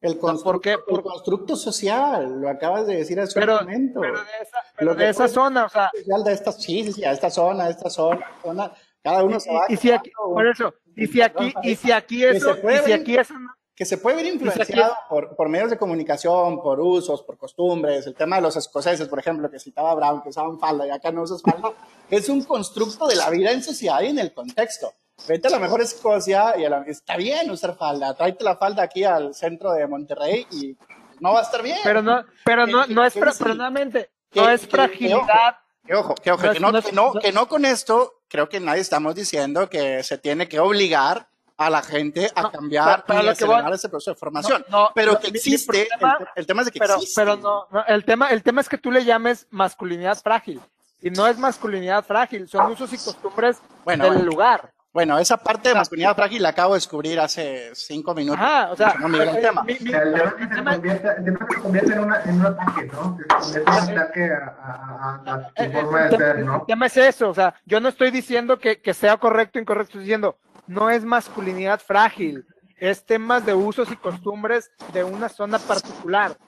El 0.00 0.14
¿por 0.18 0.30
constructo, 0.32 0.60
qué? 0.60 0.72
el 0.72 0.80
Por- 0.82 1.02
constructo 1.02 1.56
social, 1.56 2.40
lo 2.40 2.48
acabas 2.50 2.86
de 2.86 2.96
decir 2.96 3.18
hace 3.18 3.38
Pero, 3.40 3.54
un 3.54 3.64
momento. 3.64 4.00
pero 4.00 4.18
de 4.18 4.24
esa, 4.42 4.58
pero 4.76 4.90
Lo 4.90 4.94
de 4.94 5.04
que 5.04 5.10
esa 5.10 5.28
zona, 5.28 5.64
o 5.64 5.68
sea, 5.68 5.90
social 5.98 6.24
de 6.24 6.32
esta, 6.32 6.52
sí, 6.52 6.84
sí, 6.84 6.92
sí, 6.92 7.04
a 7.04 7.12
esta 7.12 7.30
zona, 7.30 7.64
a 7.64 7.70
esta 7.70 7.88
zona, 7.88 8.26
zona, 8.42 8.72
cada 9.02 9.24
uno 9.24 9.40
se 9.40 9.52
va 9.52 9.64
y, 9.68 9.74
y 9.74 9.76
si 9.78 9.90
aquí, 9.90 10.10
por 10.16 10.46
eso, 10.46 10.74
y 10.94 11.06
si 11.06 11.22
aquí, 11.22 11.54
y 11.62 11.76
si 11.76 11.92
aquí 11.92 12.24
eso, 12.24 12.54
se 12.54 12.60
puede 12.60 12.82
y 12.82 12.84
si 12.84 12.92
aquí 12.92 13.16
eso, 13.16 13.34
no- 13.38 13.54
que 13.74 13.84
se 13.84 13.98
puede 13.98 14.16
ver 14.16 14.26
si 14.26 14.32
influenciado 14.32 14.94
por, 15.08 15.36
por 15.36 15.48
medios 15.50 15.68
de 15.70 15.76
comunicación, 15.76 16.62
por 16.62 16.80
usos, 16.80 17.22
por 17.22 17.36
costumbres. 17.36 18.06
El 18.06 18.14
tema 18.14 18.36
de 18.36 18.42
los 18.42 18.56
escoceses, 18.56 19.06
por 19.06 19.18
ejemplo, 19.18 19.50
que 19.50 19.58
citaba 19.58 19.94
Brown, 19.94 20.22
que 20.22 20.30
usaban 20.30 20.58
falda 20.58 20.86
y 20.86 20.90
acá 20.90 21.12
no 21.12 21.20
usas 21.22 21.42
falda, 21.42 21.72
es 22.10 22.28
un 22.30 22.42
constructo 22.44 23.06
de 23.06 23.16
la 23.16 23.28
vida 23.28 23.50
en 23.52 23.62
sociedad 23.62 24.00
y 24.00 24.06
en 24.06 24.18
el 24.18 24.32
contexto. 24.32 24.92
Vete 25.28 25.48
a 25.48 25.50
la 25.50 25.58
mejor 25.58 25.80
Escocia 25.80 26.56
y 26.58 26.64
a 26.64 26.70
la- 26.70 26.82
está 26.82 27.16
bien 27.16 27.50
usar 27.50 27.74
falda. 27.76 28.14
Tráete 28.14 28.44
la 28.44 28.56
falda 28.56 28.82
aquí 28.82 29.02
al 29.02 29.34
centro 29.34 29.72
de 29.72 29.86
Monterrey 29.86 30.46
y 30.52 30.76
no 31.20 31.32
va 31.32 31.40
a 31.40 31.42
estar 31.42 31.62
bien. 31.62 31.78
pero 31.82 32.02
no, 32.02 32.22
pero 32.44 32.66
no, 32.66 32.86
no 32.86 33.04
es, 33.04 33.14
pero 33.14 33.32
nuevamente, 33.54 34.10
no 34.34 34.48
es 34.48 34.66
fragilidad, 34.68 35.56
Que 35.86 35.94
ojo, 35.94 36.14
que 36.16 36.30
ojo, 36.32 36.42
No 36.46 36.52
que, 36.52 36.60
no, 36.60 36.72
que, 36.82 36.92
no, 36.92 37.12
que 37.14 37.32
no 37.32 37.48
con 37.48 37.64
esto, 37.64 38.20
creo 38.28 38.48
que 38.48 38.60
nadie 38.60 38.82
estamos 38.82 39.14
diciendo 39.14 39.68
que 39.70 40.02
se 40.02 40.18
tiene 40.18 40.48
que 40.48 40.60
obligar 40.60 41.28
a 41.56 41.70
la 41.70 41.82
gente 41.82 42.30
a 42.34 42.42
No, 42.42 42.50
cambiar 42.52 42.84
para- 42.84 43.04
para 43.06 43.22
y 43.24 43.28
acelerar 43.28 43.72
ese 43.72 43.88
proceso 43.88 44.10
de 44.10 44.16
formación. 44.16 44.64
No, 44.68 44.82
no, 44.84 44.90
pero 44.94 45.18
que 45.18 45.28
existe, 45.28 45.88
problema- 45.88 46.18
el, 46.20 46.26
el 46.36 46.46
tema 46.46 46.60
es 46.62 46.66
de 46.66 46.72
que 46.72 46.78
pero, 46.78 46.94
existe. 46.96 47.20
pero 47.20 47.36
no, 47.36 47.66
no, 47.70 47.84
el 47.86 48.04
tema, 48.04 48.30
el 48.30 48.42
tema 48.42 48.60
es 48.60 48.68
que 48.68 48.76
tú 48.78 48.90
le 48.92 49.04
llames 49.04 49.46
masculinidad 49.50 50.20
frágil, 50.20 50.60
y 51.00 51.10
no 51.10 51.26
es 51.26 51.38
masculinidad 51.38 52.04
frágil, 52.04 52.46
son 52.48 52.70
usos 52.72 52.92
y 52.92 52.98
costumbres 52.98 53.58
Bueno, 53.84 54.04
del 54.04 54.12
bueno. 54.14 54.28
lugar. 54.30 54.72
Bueno, 54.96 55.18
esa 55.18 55.36
parte 55.36 55.68
de 55.68 55.74
masculinidad 55.74 56.16
frágil 56.16 56.42
la 56.42 56.48
acabo 56.48 56.72
de 56.72 56.78
descubrir 56.78 57.20
hace 57.20 57.70
cinco 57.74 58.14
minutos. 58.14 58.40
Ajá, 58.42 58.72
o 58.72 58.76
sea, 58.76 58.94
No, 58.98 59.10
Miguel, 59.10 59.28
el 59.28 59.36
eh, 59.36 59.40
tema. 59.42 59.62
mi- 59.62 59.76
mi- 59.78 59.92
El 59.92 60.12
tema 60.54 60.80
que 60.80 60.88
el 60.88 60.96
se 60.96 61.04
convierte, 61.04 61.08
el 61.18 61.24
tema 61.26 61.38
es 61.38 61.46
que 61.46 61.54
se 61.54 61.60
convierte 61.60 61.92
en, 61.92 61.98
una, 62.00 62.22
en 62.22 62.34
un 62.40 62.46
ataque, 62.46 62.86
¿no? 62.94 63.18
Se 63.18 63.26
convierte 63.26 63.58
en 63.58 63.92
un 63.92 63.98
ataque 63.98 64.24
a, 64.32 64.56
a- 64.58 65.20
a- 65.26 65.34
a 65.34 65.48
tu 65.52 65.62
Eh, 65.62 65.70
forma 65.70 66.04
el 66.04 66.10
de 66.12 66.16
ser, 66.16 66.36
el 66.38 66.46
¿no? 66.46 66.64
tema 66.66 66.86
es 66.86 66.96
eso, 66.96 67.28
o 67.28 67.34
sea, 67.34 67.54
yo 67.66 67.78
no 67.78 67.90
estoy 67.90 68.10
diciendo 68.10 68.58
que, 68.58 68.80
que 68.80 68.94
sea 68.94 69.18
correcto 69.18 69.58
o 69.58 69.62
incorrecto, 69.62 69.88
estoy 69.90 70.00
diciendo, 70.04 70.38
no 70.66 70.88
es 70.88 71.04
masculinidad 71.04 71.78
frágil, 71.78 72.46
es 72.78 73.04
temas 73.04 73.44
de 73.44 73.52
usos 73.52 73.92
y 73.92 73.96
costumbres 73.96 74.70
de 74.94 75.04
una 75.04 75.28
zona 75.28 75.58
particular. 75.58 76.38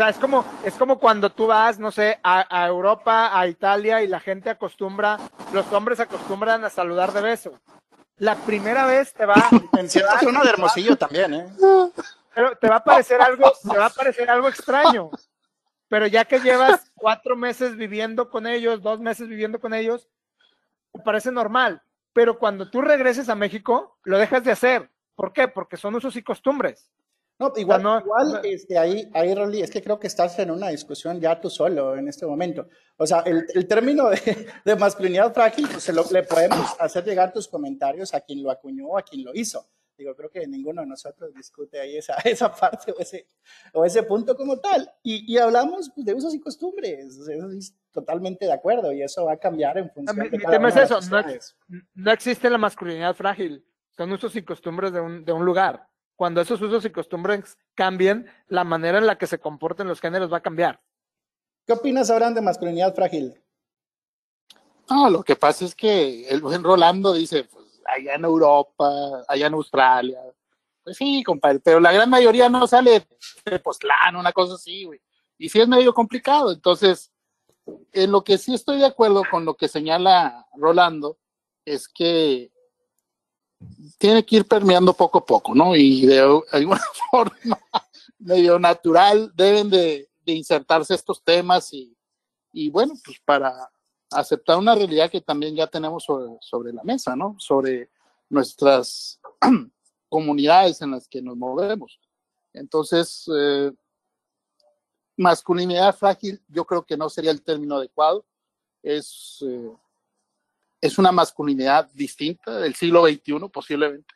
O 0.00 0.02
sea, 0.02 0.08
es 0.08 0.16
como, 0.16 0.46
es 0.64 0.72
como 0.76 0.98
cuando 0.98 1.30
tú 1.30 1.46
vas, 1.46 1.78
no 1.78 1.90
sé, 1.90 2.18
a, 2.22 2.46
a 2.48 2.66
Europa, 2.66 3.38
a 3.38 3.46
Italia 3.46 4.02
y 4.02 4.06
la 4.06 4.18
gente 4.18 4.48
acostumbra, 4.48 5.18
los 5.52 5.70
hombres 5.74 6.00
acostumbran 6.00 6.64
a 6.64 6.70
saludar 6.70 7.12
de 7.12 7.20
beso. 7.20 7.60
La 8.16 8.34
primera 8.34 8.86
vez 8.86 9.12
te 9.12 9.26
va, 9.26 9.34
En 9.76 9.90
cierta 9.90 10.18
zona 10.18 10.42
de 10.42 10.48
Hermosillo 10.48 10.96
también, 10.96 11.34
¿eh? 11.34 11.46
pero 12.34 12.56
te 12.56 12.66
va 12.66 12.76
a 12.76 12.82
parecer 12.84 13.20
algo, 13.20 13.52
te 13.62 13.76
va 13.76 13.84
a 13.84 13.90
parecer 13.90 14.30
algo 14.30 14.48
extraño. 14.48 15.10
Pero 15.88 16.06
ya 16.06 16.24
que 16.24 16.40
llevas 16.40 16.90
cuatro 16.94 17.36
meses 17.36 17.76
viviendo 17.76 18.30
con 18.30 18.46
ellos, 18.46 18.80
dos 18.80 19.00
meses 19.00 19.28
viviendo 19.28 19.60
con 19.60 19.74
ellos, 19.74 20.08
te 20.94 21.00
parece 21.00 21.30
normal. 21.30 21.82
Pero 22.14 22.38
cuando 22.38 22.70
tú 22.70 22.80
regreses 22.80 23.28
a 23.28 23.34
México, 23.34 23.98
lo 24.04 24.16
dejas 24.16 24.44
de 24.44 24.52
hacer. 24.52 24.90
¿Por 25.14 25.34
qué? 25.34 25.46
Porque 25.46 25.76
son 25.76 25.94
usos 25.94 26.16
y 26.16 26.22
costumbres. 26.22 26.90
No, 27.40 27.52
igual, 27.56 27.82
no- 27.82 27.98
igual 28.00 28.32
no- 28.32 28.38
este, 28.42 28.78
ahí, 28.78 29.10
ahí, 29.14 29.34
Rolly, 29.34 29.62
es 29.62 29.70
que 29.70 29.82
creo 29.82 29.98
que 29.98 30.06
estás 30.06 30.38
en 30.38 30.50
una 30.50 30.68
discusión 30.68 31.20
ya 31.20 31.40
tú 31.40 31.50
solo 31.50 31.96
en 31.96 32.06
este 32.06 32.26
momento. 32.26 32.68
O 32.96 33.06
sea, 33.06 33.20
el, 33.20 33.46
el 33.54 33.66
término 33.66 34.10
de, 34.10 34.46
de 34.64 34.76
masculinidad 34.76 35.32
frágil, 35.34 35.66
pues 35.68 35.82
se 35.82 35.92
lo, 35.92 36.04
le 36.12 36.22
podemos 36.22 36.76
hacer 36.78 37.04
llegar 37.04 37.32
tus 37.32 37.48
comentarios 37.48 38.14
a 38.14 38.20
quien 38.20 38.42
lo 38.42 38.50
acuñó 38.50 38.86
o 38.88 38.98
a 38.98 39.02
quien 39.02 39.24
lo 39.24 39.32
hizo. 39.34 39.66
Digo, 39.96 40.14
creo 40.16 40.30
que 40.30 40.46
ninguno 40.46 40.80
de 40.80 40.86
nosotros 40.86 41.34
discute 41.34 41.78
ahí 41.78 41.96
esa, 41.98 42.14
esa 42.24 42.54
parte 42.54 42.92
o 42.92 43.00
ese, 43.00 43.26
o 43.74 43.84
ese 43.84 44.02
punto 44.02 44.34
como 44.36 44.58
tal. 44.58 44.90
Y, 45.02 45.30
y 45.30 45.36
hablamos 45.38 45.90
pues, 45.94 46.06
de 46.06 46.14
usos 46.14 46.34
y 46.34 46.40
costumbres. 46.40 47.18
O 47.18 47.24
sea, 47.24 47.36
eso 47.36 47.50
es 47.50 47.74
totalmente 47.90 48.46
de 48.46 48.52
acuerdo 48.52 48.92
y 48.92 49.02
eso 49.02 49.24
va 49.26 49.32
a 49.32 49.36
cambiar 49.36 49.76
en 49.76 49.90
función 49.90 50.16
Mi, 50.16 50.24
de 50.28 50.30
mi 50.38 50.42
cada 50.42 50.56
tema 50.56 50.68
es 50.70 50.76
eso, 50.76 51.00
no, 51.10 51.22
no 51.94 52.10
existe 52.12 52.48
la 52.48 52.56
masculinidad 52.58 53.14
frágil, 53.14 53.64
son 53.96 54.12
usos 54.12 54.34
y 54.36 54.42
costumbres 54.42 54.92
de 54.92 55.00
un, 55.00 55.24
de 55.24 55.32
un 55.32 55.44
lugar. 55.44 55.86
Cuando 56.20 56.42
esos 56.42 56.60
usos 56.60 56.84
y 56.84 56.90
costumbres 56.90 57.56
cambien, 57.74 58.30
la 58.48 58.62
manera 58.62 58.98
en 58.98 59.06
la 59.06 59.16
que 59.16 59.26
se 59.26 59.38
comporten 59.38 59.88
los 59.88 60.02
géneros 60.02 60.30
va 60.30 60.36
a 60.36 60.42
cambiar. 60.42 60.78
¿Qué 61.66 61.72
opinas, 61.72 62.10
Abraham, 62.10 62.34
de 62.34 62.42
masculinidad 62.42 62.94
frágil? 62.94 63.42
No, 64.90 65.08
lo 65.08 65.22
que 65.22 65.34
pasa 65.34 65.64
es 65.64 65.74
que 65.74 66.28
el 66.28 66.42
buen 66.42 66.62
Rolando 66.62 67.14
dice, 67.14 67.44
pues 67.44 67.80
allá 67.86 68.16
en 68.16 68.24
Europa, 68.26 69.24
allá 69.26 69.46
en 69.46 69.54
Australia. 69.54 70.20
Pues 70.84 70.98
sí, 70.98 71.22
compadre, 71.24 71.58
pero 71.60 71.80
la 71.80 71.90
gran 71.90 72.10
mayoría 72.10 72.50
no 72.50 72.66
sale 72.66 73.06
de 73.46 73.58
Poztlán, 73.58 74.14
una 74.14 74.32
cosa 74.34 74.56
así, 74.56 74.84
güey. 74.84 75.00
Y 75.38 75.48
sí 75.48 75.58
es 75.58 75.68
medio 75.68 75.94
complicado. 75.94 76.52
Entonces, 76.52 77.10
en 77.92 78.12
lo 78.12 78.22
que 78.24 78.36
sí 78.36 78.52
estoy 78.52 78.76
de 78.76 78.84
acuerdo 78.84 79.22
con 79.30 79.46
lo 79.46 79.54
que 79.54 79.68
señala 79.68 80.46
Rolando 80.54 81.16
es 81.64 81.88
que 81.88 82.52
tiene 83.98 84.24
que 84.24 84.36
ir 84.36 84.46
permeando 84.46 84.94
poco 84.94 85.18
a 85.18 85.26
poco, 85.26 85.54
¿no? 85.54 85.76
Y 85.76 86.06
de 86.06 86.20
alguna 86.52 86.80
forma 87.10 87.58
medio 88.18 88.58
natural 88.58 89.32
deben 89.34 89.70
de, 89.70 90.06
insertarse 90.26 90.94
estos 90.94 91.24
temas 91.24 91.72
y, 91.72 91.96
y, 92.52 92.70
bueno, 92.70 92.94
pues 93.04 93.18
para 93.24 93.68
aceptar 94.12 94.58
una 94.58 94.76
realidad 94.76 95.10
que 95.10 95.20
también 95.20 95.56
ya 95.56 95.66
tenemos 95.66 96.04
sobre, 96.04 96.72
la 96.72 96.84
mesa, 96.84 97.16
¿no? 97.16 97.34
Sobre 97.38 97.90
nuestras 98.28 99.20
comunidades 100.08 100.82
en 100.82 100.92
las 100.92 101.08
que 101.08 101.20
nos 101.20 101.36
movemos. 101.36 101.98
Entonces, 102.52 103.28
eh, 103.36 103.72
masculinidad 105.16 105.96
frágil 105.96 106.40
yo 106.46 106.64
creo 106.64 106.84
que 106.84 106.96
no 106.96 107.08
sería 107.08 107.32
el 107.32 107.42
término 107.42 107.76
adecuado. 107.76 108.24
Es, 108.84 109.44
eh, 109.44 109.72
es 110.80 110.98
una 110.98 111.12
masculinidad 111.12 111.90
distinta 111.92 112.58
del 112.58 112.74
siglo 112.74 113.06
XXI 113.06 113.48
posiblemente, 113.52 114.14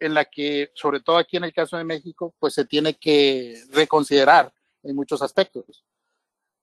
en 0.00 0.14
la 0.14 0.24
que, 0.24 0.70
sobre 0.74 1.00
todo 1.00 1.18
aquí 1.18 1.36
en 1.36 1.44
el 1.44 1.52
caso 1.52 1.76
de 1.76 1.84
México, 1.84 2.34
pues 2.38 2.54
se 2.54 2.64
tiene 2.64 2.94
que 2.94 3.62
reconsiderar 3.70 4.52
en 4.82 4.96
muchos 4.96 5.22
aspectos. 5.22 5.84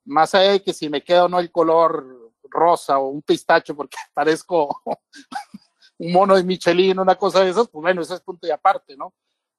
Más 0.06 0.36
allá 0.36 0.52
de 0.52 0.64
que 0.64 0.74
si 0.74 0.90
me 0.90 1.02
queda 1.02 1.26
o 1.26 1.30
no 1.30 1.40
el 1.40 1.52
color 1.52 2.34
rosa 2.44 3.00
o 3.00 3.10
un 3.10 3.22
pistacho 3.22 3.76
porque 3.76 3.98
parezco 4.14 4.82
un 5.98 6.12
mono 6.12 6.36
de 6.36 6.44
Michelin, 6.44 7.00
una 7.00 7.16
cosa 7.16 7.44
de 7.44 7.50
esas, 7.50 7.68
pues 7.70 7.82
bueno, 7.82 8.02
ese 8.02 8.16
es 8.16 8.22
punto 8.22 8.48
y 8.48 8.52
aparte, 8.52 8.96
¿no? 8.98 9.14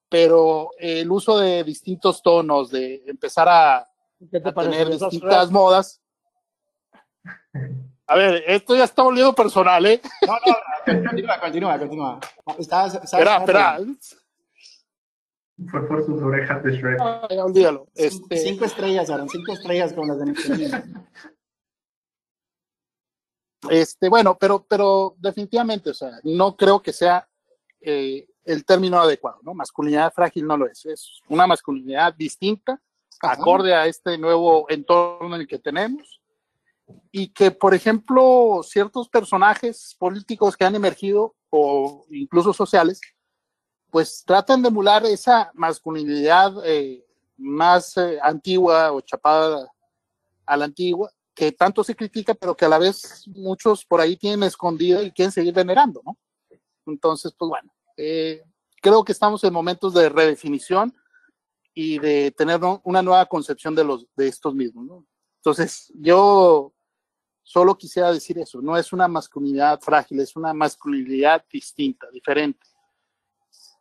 Pero 0.09 0.71
el 0.79 1.11
uso 1.11 1.39
de 1.39 1.65
distintos 1.65 2.23
tonos, 2.23 2.71
de 2.71 3.03
empezar 3.07 3.49
a, 3.49 3.79
a 3.79 4.55
tener 4.55 4.89
distintas 4.89 5.51
modas. 5.51 6.01
A 8.09 8.15
ver, 8.15 8.45
esto 8.47 8.77
ya 8.77 8.85
está 8.85 9.03
volviendo 9.03 9.35
personal, 9.35 9.85
¿eh? 9.85 10.01
No, 10.27 10.35
no, 10.35 11.01
continúa, 11.03 11.41
continúa, 11.41 11.79
continúa. 11.79 12.21
espera, 12.59 13.37
espera. 13.39 13.79
Fue 15.71 15.89
por 15.89 16.05
sus 16.05 16.23
orejas 16.23 16.63
de 16.63 16.73
Shrek. 16.73 17.01
Ay, 17.01 17.39
olvídalo. 17.39 17.89
Este... 17.95 18.37
Cinco 18.37 18.67
estrellas, 18.67 19.09
Aaron, 19.11 19.29
cinco 19.29 19.53
estrellas 19.53 19.93
con 19.93 20.07
las 20.07 20.19
de 20.19 20.27
Michelin. 20.27 20.71
Este, 23.71 24.09
bueno, 24.09 24.37
pero, 24.39 24.65
pero 24.69 25.17
definitivamente, 25.19 25.91
o 25.91 25.95
sea, 25.95 26.13
no 26.23 26.57
creo 26.57 26.81
que 26.81 26.93
sea 26.93 27.27
eh, 27.81 28.29
el 28.45 28.65
término 28.65 29.01
adecuado, 29.01 29.39
¿no? 29.43 29.55
Masculinidad 29.55 30.13
frágil 30.13 30.47
no 30.47 30.57
lo 30.57 30.67
es, 30.67 30.87
es 30.87 31.21
una 31.29 31.47
masculinidad 31.47 32.15
distinta, 32.15 32.81
acorde 33.21 33.75
a 33.75 33.87
este 33.87 34.19
nuevo 34.19 34.67
entorno 34.69 35.35
en 35.35 35.41
el 35.41 35.49
que 35.49 35.59
tenemos, 35.59 36.21
y 37.11 37.29
que, 37.29 37.51
por 37.51 37.75
ejemplo, 37.75 38.61
ciertos 38.63 39.09
personajes 39.09 39.97
políticos 39.99 40.57
que 40.57 40.65
han 40.65 40.75
emergido, 40.75 41.35
o 41.51 42.07
incluso 42.11 42.53
sociales, 42.53 43.01
pues 43.91 44.23
tratan 44.27 44.63
de 44.63 44.69
emular 44.69 45.05
esa 45.07 45.51
masculinidad 45.55 46.53
eh, 46.65 47.05
más 47.37 47.97
eh, 47.97 48.19
antigua 48.23 48.93
o 48.93 49.01
chapada 49.01 49.73
a 50.45 50.57
la 50.57 50.65
antigua, 50.65 51.11
que 51.35 51.53
tanto 51.53 51.83
se 51.85 51.95
critica, 51.95 52.35
pero 52.35 52.57
que 52.57 52.65
a 52.65 52.69
la 52.69 52.79
vez 52.79 53.25
muchos 53.29 53.85
por 53.85 54.01
ahí 54.01 54.17
tienen 54.17 54.43
escondido 54.43 55.03
y 55.03 55.11
quieren 55.11 55.33
seguir 55.33 55.55
venerando, 55.55 56.03
¿no? 56.05 56.17
Entonces, 56.87 57.35
pues 57.37 57.49
bueno, 57.49 57.73
eh, 57.97 58.43
creo 58.81 59.05
que 59.05 59.13
estamos 59.13 59.43
en 59.45 59.53
momentos 59.53 59.93
de 59.95 60.09
redefinición 60.09 60.95
y 61.75 61.99
de 61.99 62.31
tener 62.31 62.61
una 62.85 63.03
nueva 63.03 63.27
concepción 63.27 63.75
de, 63.75 63.85
los, 63.85 64.07
de 64.17 64.29
estos 64.29 64.55
mismos, 64.55 64.87
¿no? 64.87 65.07
Entonces, 65.39 65.93
yo 65.95 66.73
solo 67.47 67.79
quisiera 67.79 68.13
decir 68.13 68.39
eso, 68.41 68.61
no 68.61 68.77
es 68.77 68.93
una 68.93 69.07
masculinidad 69.07 69.81
frágil, 69.81 70.19
es 70.19 70.35
una 70.35 70.53
masculinidad 70.53 71.45
distinta, 71.49 72.09
diferente. 72.11 72.67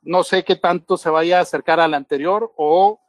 No 0.04 0.24
sé 0.24 0.44
qué 0.44 0.56
tanto 0.56 0.98
se 0.98 1.10
vaya 1.10 1.40
a 1.40 1.42
acercar 1.42 1.80
a 1.80 1.88
la 1.88 1.98
anterior 1.98 2.54
o 2.58 3.02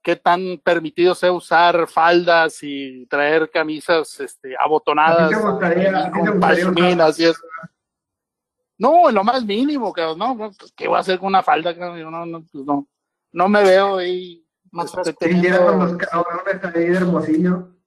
qué 0.00 0.14
tan 0.14 0.60
permitido 0.62 1.16
sea 1.16 1.32
usar 1.32 1.88
faldas 1.88 2.62
y 2.62 3.04
traer 3.06 3.50
camisas 3.50 4.20
este, 4.20 4.54
abotonadas 4.56 5.32
No, 8.78 9.08
en 9.08 9.14
lo 9.16 9.24
más 9.24 9.44
mínimo, 9.44 9.92
que 9.92 10.02
no, 10.16 10.36
pues, 10.38 10.72
¿qué 10.76 10.86
voy 10.86 10.98
a 10.98 11.00
hacer 11.00 11.18
con 11.18 11.26
una 11.26 11.42
falda? 11.42 11.74
No, 11.74 12.24
no, 12.26 12.44
pues 12.52 12.64
no, 12.64 12.86
no 13.32 13.48
me 13.48 13.64
veo 13.64 13.98
ahí. 13.98 14.46
Más 14.70 14.96
este, 14.96 15.14
teniendo... 15.14 15.98
hermosillo. 16.94 17.79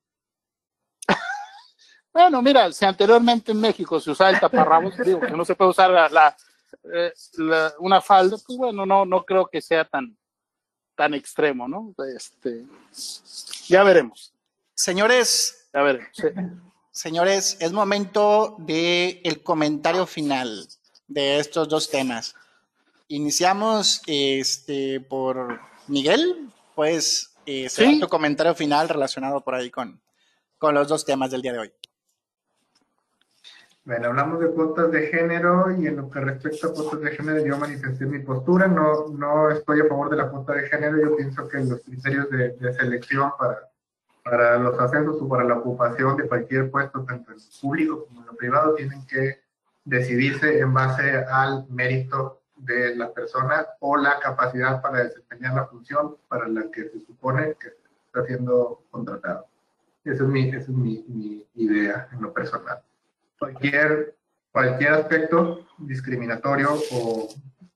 Bueno, 2.13 2.41
mira, 2.41 2.71
si 2.71 2.85
anteriormente 2.85 3.51
en 3.51 3.59
México 3.59 3.99
se 3.99 4.11
usaba 4.11 4.29
el 4.29 4.39
taparrabos, 4.39 4.95
digo 5.03 5.19
que 5.19 5.31
no 5.31 5.43
se 5.43 5.55
puede 5.55 5.71
usar 5.71 5.89
la, 5.89 6.37
eh, 6.93 7.11
la, 7.37 7.73
una 7.79 8.01
falda, 8.01 8.37
pues 8.45 8.57
bueno, 8.57 8.85
no, 8.85 9.05
no 9.05 9.25
creo 9.25 9.47
que 9.47 9.61
sea 9.61 9.83
tan, 9.85 10.15
tan 10.95 11.13
extremo, 11.13 11.67
¿no? 11.67 11.93
Este, 12.15 12.65
ya 13.67 13.83
veremos. 13.83 14.33
Señores, 14.75 15.67
ya 15.73 15.81
veremos. 15.81 16.09
Señores, 16.91 17.57
es 17.59 17.71
momento 17.71 18.55
de 18.59 19.19
el 19.23 19.41
comentario 19.41 20.05
final 20.05 20.67
de 21.07 21.39
estos 21.39 21.67
dos 21.67 21.89
temas. 21.89 22.35
Iniciamos 23.07 24.01
este 24.05 24.99
por 24.99 25.59
Miguel, 25.87 26.51
pues 26.75 27.33
eh, 27.45 27.67
tu 27.99 28.07
comentario 28.07 28.53
final 28.53 28.89
relacionado 28.89 29.41
por 29.41 29.55
ahí 29.55 29.71
con, 29.71 29.99
con 30.57 30.75
los 30.75 30.87
dos 30.87 31.03
temas 31.03 31.31
del 31.31 31.41
día 31.41 31.53
de 31.53 31.59
hoy. 31.59 31.73
Bueno, 33.85 34.07
hablamos 34.07 34.39
de 34.39 34.49
cuotas 34.49 34.91
de 34.91 35.07
género 35.07 35.69
y 35.77 35.87
en 35.87 35.97
lo 35.97 36.09
que 36.09 36.21
respecta 36.21 36.67
a 36.67 36.71
cuotas 36.71 37.01
de 37.01 37.11
género 37.11 37.45
yo 37.45 37.57
manifesté 37.57 38.05
mi 38.05 38.19
postura, 38.19 38.65
no, 38.65 39.09
no 39.09 39.49
estoy 39.49 39.81
a 39.81 39.87
favor 39.89 40.09
de 40.09 40.15
la 40.15 40.29
cuota 40.29 40.53
de 40.53 40.69
género, 40.69 41.01
yo 41.01 41.17
pienso 41.17 41.49
que 41.49 41.59
los 41.59 41.81
criterios 41.81 42.29
de, 42.29 42.73
selección 42.75 43.33
para, 43.37 43.69
para 44.23 44.57
los 44.57 44.79
ascensos 44.79 45.21
o 45.21 45.27
para 45.27 45.43
la 45.43 45.55
ocupación 45.55 46.15
de 46.15 46.29
cualquier 46.29 46.71
puesto, 46.71 47.03
tanto 47.03 47.33
en 47.33 47.37
lo 47.37 47.43
público 47.61 48.05
como 48.05 48.21
en 48.21 48.27
lo 48.27 48.35
privado, 48.37 48.73
tienen 48.75 49.05
que 49.05 49.41
decidirse 49.83 50.59
en 50.59 50.73
base 50.73 51.17
al 51.29 51.67
mérito 51.67 52.39
de 52.55 52.95
la 52.95 53.11
persona 53.11 53.67
o 53.81 53.97
la 53.97 54.17
capacidad 54.17 54.81
para 54.81 55.03
desempeñar 55.03 55.55
la 55.55 55.65
función 55.65 56.15
para 56.29 56.47
la 56.47 56.71
que 56.71 56.87
se 56.87 57.01
supone 57.05 57.57
que 57.59 57.73
está 58.05 58.25
siendo 58.25 58.83
contratado. 58.89 59.45
Esa 60.05 60.23
es 60.23 60.29
mi, 60.29 60.47
esa 60.47 60.57
es 60.59 60.69
mi, 60.69 61.03
mi 61.09 61.45
idea 61.55 62.07
en 62.13 62.21
lo 62.21 62.31
personal 62.31 62.81
cualquier, 63.39 64.15
cualquier 64.51 64.93
aspecto 64.93 65.65
discriminatorio 65.77 66.73
o, 66.91 67.29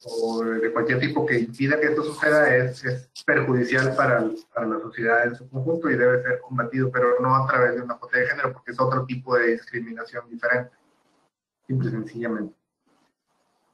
o, 0.06 0.44
de 0.44 0.72
cualquier 0.72 1.00
tipo 1.00 1.26
que 1.26 1.40
impida 1.40 1.80
que 1.80 1.88
esto 1.88 2.04
suceda 2.04 2.56
es, 2.56 2.84
es 2.86 3.10
perjudicial 3.26 3.96
para, 3.96 4.24
para, 4.54 4.68
la 4.68 4.80
sociedad 4.80 5.26
en 5.26 5.36
su 5.36 5.50
conjunto 5.50 5.90
y 5.90 5.98
debe 5.98 6.22
ser 6.22 6.40
combatido, 6.42 6.92
pero 6.92 7.20
no 7.20 7.36
a 7.36 7.48
través 7.48 7.76
de 7.76 7.82
una 7.82 7.98
cuota 7.98 8.20
de 8.20 8.28
género, 8.28 8.54
porque 8.54 8.72
es 8.72 8.80
otro 8.80 9.06
tipo 9.06 9.36
de 9.36 9.54
discriminación 9.54 10.30
diferente, 10.30 10.72
simple 11.66 11.90
y 11.90 11.92
sencillamente. 11.92 12.56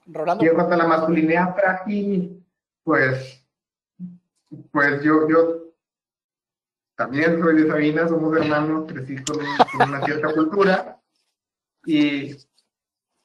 Rolando. 0.05 0.43
Y 0.43 0.47
en 0.47 0.55
cuanto 0.55 0.73
a 0.73 0.77
la 0.77 0.87
masculinidad 0.87 1.55
frágil, 1.55 2.43
pues, 2.83 3.45
pues 4.71 5.01
yo, 5.01 5.27
yo 5.29 5.63
también 6.95 7.39
soy 7.41 7.61
de 7.61 7.67
Sabina, 7.67 8.07
somos 8.07 8.35
hermanos, 8.37 8.91
crecí 8.91 9.15
con, 9.23 9.37
con 9.37 9.89
una 9.89 10.01
cierta 10.05 10.33
cultura, 10.33 10.99
y, 11.85 12.35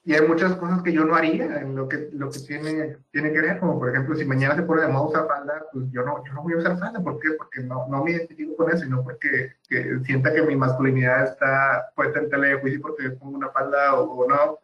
hay 0.07 0.27
muchas 0.27 0.55
cosas 0.57 0.83
que 0.83 0.93
yo 0.93 1.05
no 1.05 1.15
haría 1.15 1.61
en 1.61 1.77
lo 1.77 1.87
que, 1.87 2.09
lo 2.13 2.31
que 2.31 2.41
tiene, 2.41 2.97
tiene 3.11 3.31
que 3.31 3.41
ver, 3.43 3.59
como 3.59 3.79
por 3.79 3.91
ejemplo, 3.91 4.17
si 4.17 4.25
mañana 4.25 4.57
se 4.57 4.63
pone 4.63 4.81
de 4.81 4.89
moda 4.89 5.07
usar 5.07 5.29
falda, 5.29 5.67
pues 5.71 5.85
yo 5.91 6.03
no, 6.03 6.25
yo 6.25 6.33
no 6.33 6.43
voy 6.43 6.55
a 6.55 6.59
usar 6.59 6.79
falda. 6.79 7.03
¿Por 7.03 7.21
qué? 7.21 7.33
Porque 7.37 7.61
no, 7.61 7.87
no 7.89 8.03
me 8.03 8.13
identifico 8.13 8.57
con 8.57 8.71
eso, 8.71 8.85
sino 8.85 9.05
porque 9.05 9.57
que 9.69 10.01
sienta 10.05 10.33
que 10.33 10.41
mi 10.43 10.57
masculinidad 10.57 11.25
está 11.25 11.93
puesta 11.95 12.21
en 12.21 12.31
tele 12.31 12.49
de 12.49 12.61
juicio 12.61 12.81
porque 12.81 13.11
pongo 13.11 13.37
una 13.37 13.51
falda 13.51 14.01
o, 14.01 14.27
no, 14.27 14.59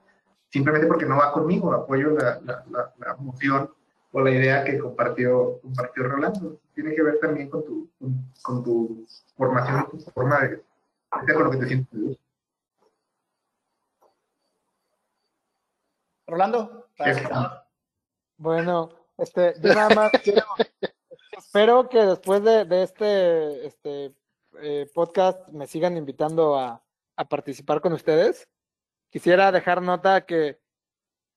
simplemente 0.48 0.86
porque 0.86 1.04
no 1.04 1.18
va 1.18 1.32
conmigo, 1.32 1.74
apoyo 1.74 2.12
la, 2.12 2.40
la, 2.42 2.94
la, 2.96 3.16
moción 3.16 3.70
o 4.12 4.22
la 4.22 4.30
idea 4.30 4.64
que 4.64 4.78
compartió, 4.78 5.60
compartió 5.60 6.04
Rolando. 6.04 6.58
Tiene 6.74 6.94
que 6.94 7.02
ver 7.02 7.18
también 7.20 7.50
con 7.50 7.66
tu, 7.66 7.90
con, 8.40 8.64
tu 8.64 9.06
formación, 9.36 9.88
tu 9.90 9.98
forma 10.10 10.40
de 10.40 10.62
con 11.34 11.44
lo 11.44 11.50
que 11.50 11.58
te 11.58 11.66
sientes. 11.66 12.18
Rolando. 16.26 16.88
Bueno, 18.36 18.90
este, 19.18 19.54
yo 19.60 19.74
nada 19.74 19.94
más 19.94 20.12
quiero, 20.24 20.44
espero 21.36 21.88
que 21.88 21.98
después 21.98 22.42
de, 22.42 22.66
este, 22.82 23.66
este 23.66 24.14
eh, 24.60 24.90
podcast 24.94 25.48
me 25.50 25.66
sigan 25.66 25.96
invitando 25.96 26.58
a, 26.58 26.80
participar 27.28 27.80
con 27.80 27.92
ustedes. 27.92 28.48
Quisiera 29.08 29.52
dejar 29.52 29.80
nota 29.80 30.26
que 30.26 30.60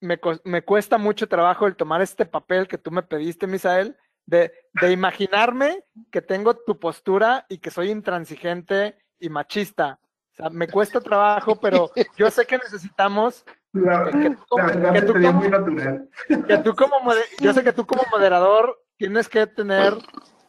me, 0.01 0.19
me, 0.43 0.63
cuesta 0.63 0.97
mucho 0.97 1.27
trabajo 1.27 1.67
el 1.67 1.75
tomar 1.75 2.01
este 2.01 2.25
papel 2.25 2.67
que 2.67 2.79
tú 2.79 2.89
me 2.89 3.03
pediste, 3.03 3.45
Misael, 3.45 3.95
de, 4.25 4.51
de 4.81 4.91
imaginarme 4.91 5.83
que 6.11 6.23
tengo 6.23 6.55
tu 6.55 6.79
postura 6.79 7.45
y 7.47 7.59
que 7.59 7.69
soy 7.69 7.91
intransigente 7.91 8.97
y 9.19 9.29
machista. 9.29 9.99
O 10.31 10.35
sea, 10.35 10.49
me 10.49 10.67
cuesta 10.67 10.99
trabajo, 10.99 11.59
pero 11.59 11.91
yo 12.17 12.31
sé 12.31 12.47
que 12.47 12.57
necesitamos 12.57 13.45
La, 13.85 14.09
que, 14.11 14.29
tú 14.31 14.45
como- 14.49 14.67
la 14.67 14.73
verdad 14.73 14.93
que 14.93 15.01
tú 15.01 15.13
sería 15.13 15.29
como- 15.29 15.39
muy 15.41 15.49
natural. 15.49 16.09
que 16.47 16.57
tú 16.59 16.75
como 16.75 16.99
mode- 17.01 17.25
yo 17.39 17.53
sé 17.53 17.63
que 17.63 17.73
tú 17.73 17.85
como 17.85 18.03
moderador 18.11 18.77
tienes 18.97 19.29
que 19.29 19.45
tener 19.47 19.93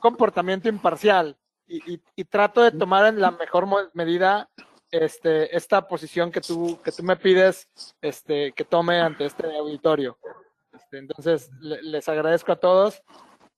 comportamiento 0.00 0.68
imparcial 0.68 1.36
y, 1.66 1.94
y- 1.94 2.02
y 2.16 2.24
trato 2.24 2.62
de 2.62 2.70
tomar 2.72 3.06
en 3.06 3.20
la 3.20 3.30
mejor 3.30 3.66
medida 3.94 4.48
este, 4.90 5.54
esta 5.54 5.86
posición 5.86 6.30
que 6.32 6.40
tú, 6.40 6.80
que 6.82 6.90
tú 6.92 7.02
me 7.02 7.16
pides 7.16 7.68
este, 8.00 8.52
que 8.52 8.64
tome 8.64 9.00
ante 9.00 9.26
este 9.26 9.44
auditorio. 9.56 10.16
Este, 10.72 10.98
entonces, 10.98 11.50
le- 11.60 11.82
les 11.82 12.08
agradezco 12.08 12.52
a 12.52 12.56
todos. 12.56 13.02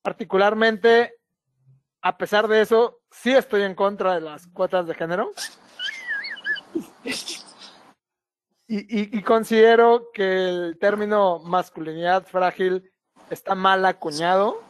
Particularmente, 0.03 1.15
a 2.03 2.17
pesar 2.17 2.49
de 2.49 2.63
eso, 2.63 2.99
sí 3.13 3.31
estoy 3.33 3.63
en 3.63 3.75
contra 3.77 4.15
de 4.15 4.23
las 4.23 4.47
cuotas 4.49 4.87
de 4.89 4.95
género. 4.95 5.31
Y, 8.73 8.79
y- 9.01 9.19
y 9.19 9.23
considero 9.23 10.11
que 10.15 10.49
el 10.49 10.79
término 10.79 11.41
masculinidad 11.41 12.25
frágil 12.25 12.89
está 13.29 13.57
mal 13.57 13.85
acuñado 13.85 14.63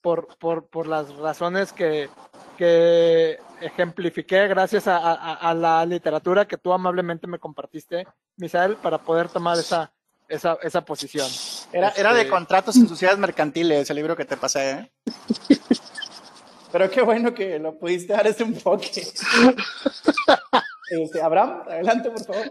por, 0.00 0.28
por, 0.38 0.68
por 0.68 0.86
las 0.86 1.12
razones 1.16 1.72
que, 1.72 2.08
que 2.56 3.40
ejemplifiqué 3.60 4.46
gracias 4.46 4.86
a, 4.86 4.96
a- 4.96 5.34
a 5.34 5.54
la 5.54 5.84
literatura 5.84 6.46
que 6.46 6.56
tú 6.56 6.72
amablemente 6.72 7.26
me 7.26 7.40
compartiste, 7.40 8.06
Misael, 8.36 8.76
para 8.76 8.98
poder 8.98 9.28
tomar 9.28 9.58
esa, 9.58 9.92
esa, 10.28 10.56
esa 10.62 10.84
posición. 10.84 11.28
Era, 11.72 11.88
era 11.96 12.14
de 12.14 12.20
Este- 12.20 12.30
contratos 12.30 12.76
en 12.76 12.88
sociedades 12.88 13.18
mercantiles, 13.18 13.90
el 13.90 13.96
libro 13.96 14.14
que 14.16 14.24
te 14.24 14.36
pasé, 14.36 14.70
¿eh? 14.70 14.92
Pero 16.70 16.88
qué 16.90 17.02
bueno 17.02 17.34
que 17.34 17.58
lo 17.58 17.76
pudiste 17.76 18.12
dar 18.12 18.26
ese 18.28 18.44
enfoque. 18.44 19.02
Este, 21.00 21.22
Abraham, 21.22 21.62
adelante, 21.66 22.10
por 22.10 22.22
favor. 22.22 22.50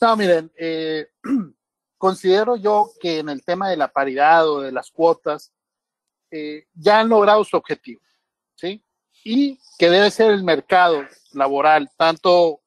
No, 0.00 0.16
miren, 0.16 0.50
eh, 0.56 1.08
considero 1.98 2.56
yo 2.56 2.90
que 3.00 3.18
en 3.18 3.28
el 3.28 3.44
tema 3.44 3.68
de 3.68 3.76
la 3.76 3.88
paridad 3.88 4.48
o 4.48 4.62
de 4.62 4.72
las 4.72 4.90
cuotas 4.90 5.52
eh, 6.30 6.66
ya 6.72 7.00
han 7.00 7.10
logrado 7.10 7.44
su 7.44 7.58
objetivo, 7.58 8.00
¿sí? 8.54 8.82
Y 9.24 9.58
que 9.78 9.90
debe 9.90 10.10
ser 10.10 10.30
el 10.30 10.42
mercado 10.42 11.04
laboral, 11.34 11.90
tanto 11.98 12.62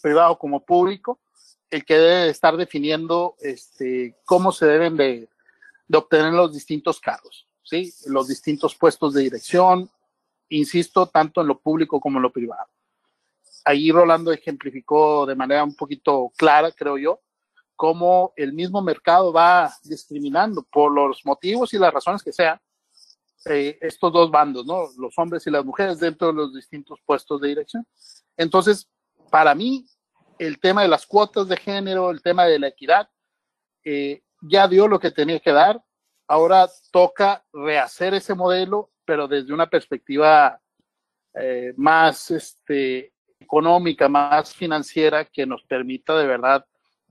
privado 0.00 0.38
como 0.38 0.64
público, 0.64 1.20
el 1.68 1.84
que 1.84 1.98
debe 1.98 2.30
estar 2.30 2.56
definiendo 2.56 3.36
este, 3.40 4.16
cómo 4.24 4.52
se 4.52 4.64
deben 4.66 4.96
de, 4.96 5.28
de 5.86 5.98
obtener 5.98 6.32
los 6.32 6.54
distintos 6.54 6.98
cargos, 6.98 7.46
¿sí? 7.62 7.92
Los 8.06 8.28
distintos 8.28 8.74
puestos 8.74 9.12
de 9.12 9.22
dirección, 9.22 9.90
insisto, 10.48 11.06
tanto 11.06 11.42
en 11.42 11.48
lo 11.48 11.60
público 11.60 12.00
como 12.00 12.18
en 12.18 12.22
lo 12.22 12.32
privado 12.32 12.72
ahí 13.64 13.90
Rolando 13.90 14.32
ejemplificó 14.32 15.26
de 15.26 15.34
manera 15.34 15.64
un 15.64 15.74
poquito 15.74 16.32
clara, 16.36 16.70
creo 16.72 16.98
yo, 16.98 17.20
cómo 17.76 18.32
el 18.36 18.52
mismo 18.52 18.80
mercado 18.82 19.32
va 19.32 19.72
discriminando 19.84 20.62
por 20.70 20.92
los 20.92 21.24
motivos 21.24 21.72
y 21.74 21.78
las 21.78 21.92
razones 21.92 22.22
que 22.22 22.32
sean 22.32 22.60
eh, 23.46 23.76
estos 23.80 24.12
dos 24.12 24.30
bandos, 24.30 24.64
¿no? 24.64 24.88
Los 24.98 25.18
hombres 25.18 25.46
y 25.46 25.50
las 25.50 25.64
mujeres 25.64 25.98
dentro 25.98 26.28
de 26.28 26.34
los 26.34 26.54
distintos 26.54 27.00
puestos 27.04 27.40
de 27.40 27.48
dirección. 27.48 27.86
Entonces, 28.36 28.88
para 29.30 29.54
mí, 29.54 29.84
el 30.38 30.60
tema 30.60 30.82
de 30.82 30.88
las 30.88 31.06
cuotas 31.06 31.48
de 31.48 31.56
género, 31.56 32.10
el 32.10 32.22
tema 32.22 32.44
de 32.44 32.58
la 32.58 32.68
equidad, 32.68 33.08
eh, 33.84 34.22
ya 34.42 34.68
dio 34.68 34.86
lo 34.86 35.00
que 35.00 35.10
tenía 35.10 35.40
que 35.40 35.52
dar. 35.52 35.82
Ahora 36.28 36.68
toca 36.92 37.44
rehacer 37.52 38.14
ese 38.14 38.34
modelo, 38.34 38.90
pero 39.04 39.26
desde 39.26 39.52
una 39.52 39.68
perspectiva 39.68 40.60
eh, 41.34 41.72
más 41.76 42.30
este, 42.30 43.12
económica, 43.42 44.08
más 44.08 44.54
financiera, 44.54 45.24
que 45.24 45.44
nos 45.46 45.62
permita 45.64 46.16
de 46.16 46.26
verdad 46.26 46.64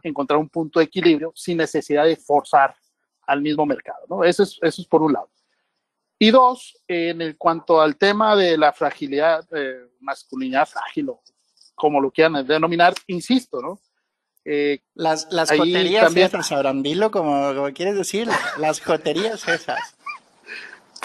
encontrar 0.04 0.40
un 0.40 0.50
punto 0.50 0.80
de 0.80 0.86
equilibrio 0.86 1.32
sin 1.36 1.58
necesidad 1.58 2.06
de 2.06 2.16
forzar 2.16 2.76
al 3.28 3.42
mismo 3.42 3.66
mercado. 3.66 4.06
¿no? 4.10 4.24
Eso, 4.24 4.44
es, 4.44 4.58
eso 4.62 4.82
es 4.82 4.88
por 4.88 5.02
un 5.02 5.14
lado. 5.14 5.30
Y 6.18 6.30
dos, 6.32 6.78
en 6.88 7.22
el 7.22 7.38
cuanto 7.38 7.82
al 7.82 7.96
tema 7.98 8.36
de 8.36 8.58
la 8.58 8.72
fragilidad, 8.74 9.44
eh, 9.56 9.88
masculinidad 10.00 10.68
frágil, 10.68 11.10
o 11.10 11.22
como 11.76 12.00
lo 12.00 12.12
quieran 12.12 12.46
denominar, 12.46 12.94
insisto, 13.08 13.60
¿no? 13.60 13.80
Eh, 14.46 14.80
Las, 14.96 15.28
las 15.32 15.50
joterías 15.50 16.04
también- 16.06 16.28
esas, 16.28 16.52
como 17.12 17.72
quieres 17.74 17.96
decir, 17.96 18.28
las 18.58 18.82
joterías 18.82 19.48
esas. 19.48 19.98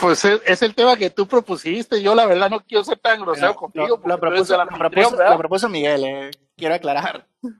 Pues 0.00 0.24
es, 0.24 0.40
es 0.44 0.62
el 0.62 0.74
tema 0.74 0.96
que 0.96 1.10
tú 1.10 1.26
propusiste. 1.26 2.02
Yo, 2.02 2.14
la 2.14 2.26
verdad, 2.26 2.50
no 2.50 2.60
quiero 2.60 2.84
ser 2.84 2.98
tan 2.98 3.20
grosero 3.20 3.54
contigo. 3.54 4.00
lo 4.04 4.18
propuso, 4.20 4.54
el 4.54 4.58
lo 4.58 4.62
anfitrión, 4.74 4.90
propuso- 5.10 5.16
¿verdad? 5.16 5.32
lo 5.32 5.38
propuso 5.38 5.68
Miguel, 5.68 6.04
eh, 6.04 6.30
quiero 6.56 6.74
aclarar. 6.74 7.26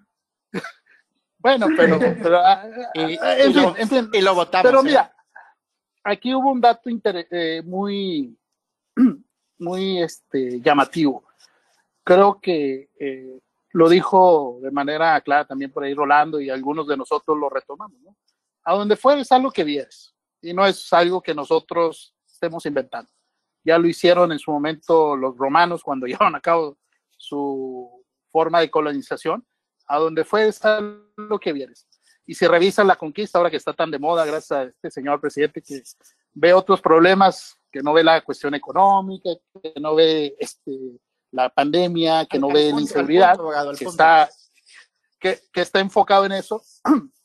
Bueno, 1.38 1.66
pero, 1.76 1.98
pero 2.00 2.38
ah, 2.38 2.64
Y, 2.94 3.16
ah, 3.18 3.38
y 3.38 3.52
fin, 3.52 3.62
lo, 3.62 3.76
en 3.76 3.88
fin. 3.88 4.10
y 4.12 4.20
lo 4.20 4.34
votamos. 4.34 4.64
Pero 4.66 4.80
¿eh? 4.80 4.82
mira, 4.82 5.14
aquí 6.02 6.34
hubo 6.34 6.50
un 6.50 6.60
dato 6.60 6.90
inter- 6.90 7.28
eh, 7.30 7.62
muy, 7.64 8.36
muy 9.58 10.02
este, 10.02 10.60
llamativo. 10.60 11.24
Creo 12.02 12.40
que 12.40 12.88
eh, 12.98 13.38
lo 13.70 13.88
dijo 13.88 14.58
de 14.60 14.72
manera 14.72 15.20
clara 15.20 15.44
también 15.44 15.70
por 15.70 15.84
ahí 15.84 15.94
Rolando 15.94 16.40
y 16.40 16.50
algunos 16.50 16.88
de 16.88 16.96
nosotros 16.96 17.38
lo 17.38 17.48
retomamos. 17.48 18.00
¿no? 18.00 18.16
A 18.64 18.74
donde 18.74 18.96
fueres, 18.96 19.30
haz 19.30 19.40
lo 19.40 19.52
que 19.52 19.62
vieres. 19.62 20.14
Y 20.42 20.52
no 20.52 20.66
es 20.66 20.92
algo 20.92 21.20
que 21.22 21.34
nosotros 21.34 22.12
estemos 22.36 22.64
inventando. 22.66 23.10
Ya 23.64 23.78
lo 23.78 23.88
hicieron 23.88 24.30
en 24.30 24.38
su 24.38 24.50
momento 24.50 25.16
los 25.16 25.36
romanos 25.36 25.82
cuando 25.82 26.06
llevaron 26.06 26.34
a 26.36 26.40
cabo 26.40 26.78
su 27.16 28.04
forma 28.30 28.60
de 28.60 28.70
colonización. 28.70 29.46
A 29.88 29.98
donde 29.98 30.24
fueres, 30.24 30.64
haz 30.64 30.82
lo 31.16 31.38
que 31.38 31.52
vieres 31.52 31.86
y 32.26 32.34
si 32.34 32.46
revisan 32.46 32.88
la 32.88 32.96
conquista, 32.96 33.38
ahora 33.38 33.50
que 33.50 33.56
está 33.56 33.72
tan 33.72 33.90
de 33.90 33.98
moda, 34.00 34.24
gracias 34.26 34.52
a 34.52 34.62
este 34.64 34.90
señor 34.90 35.20
presidente 35.20 35.62
que 35.62 35.82
ve 36.34 36.52
otros 36.52 36.80
problemas, 36.80 37.56
que 37.70 37.80
no 37.82 37.92
ve 37.92 38.02
la 38.02 38.20
cuestión 38.22 38.54
económica, 38.54 39.30
que 39.62 39.80
no 39.80 39.94
ve 39.94 40.34
este, 40.38 40.72
la 41.30 41.48
pandemia, 41.48 42.26
que 42.26 42.38
Al- 42.38 42.40
no 42.40 42.48
al 42.48 42.54
ve 42.54 42.62
punto, 42.64 42.76
la 42.76 42.82
inseguridad, 42.82 43.30
abogado, 43.38 43.72
que, 43.72 43.84
está, 43.84 44.28
que, 45.20 45.38
que 45.52 45.60
está 45.60 45.78
enfocado 45.78 46.26
en 46.26 46.32
eso. 46.32 46.60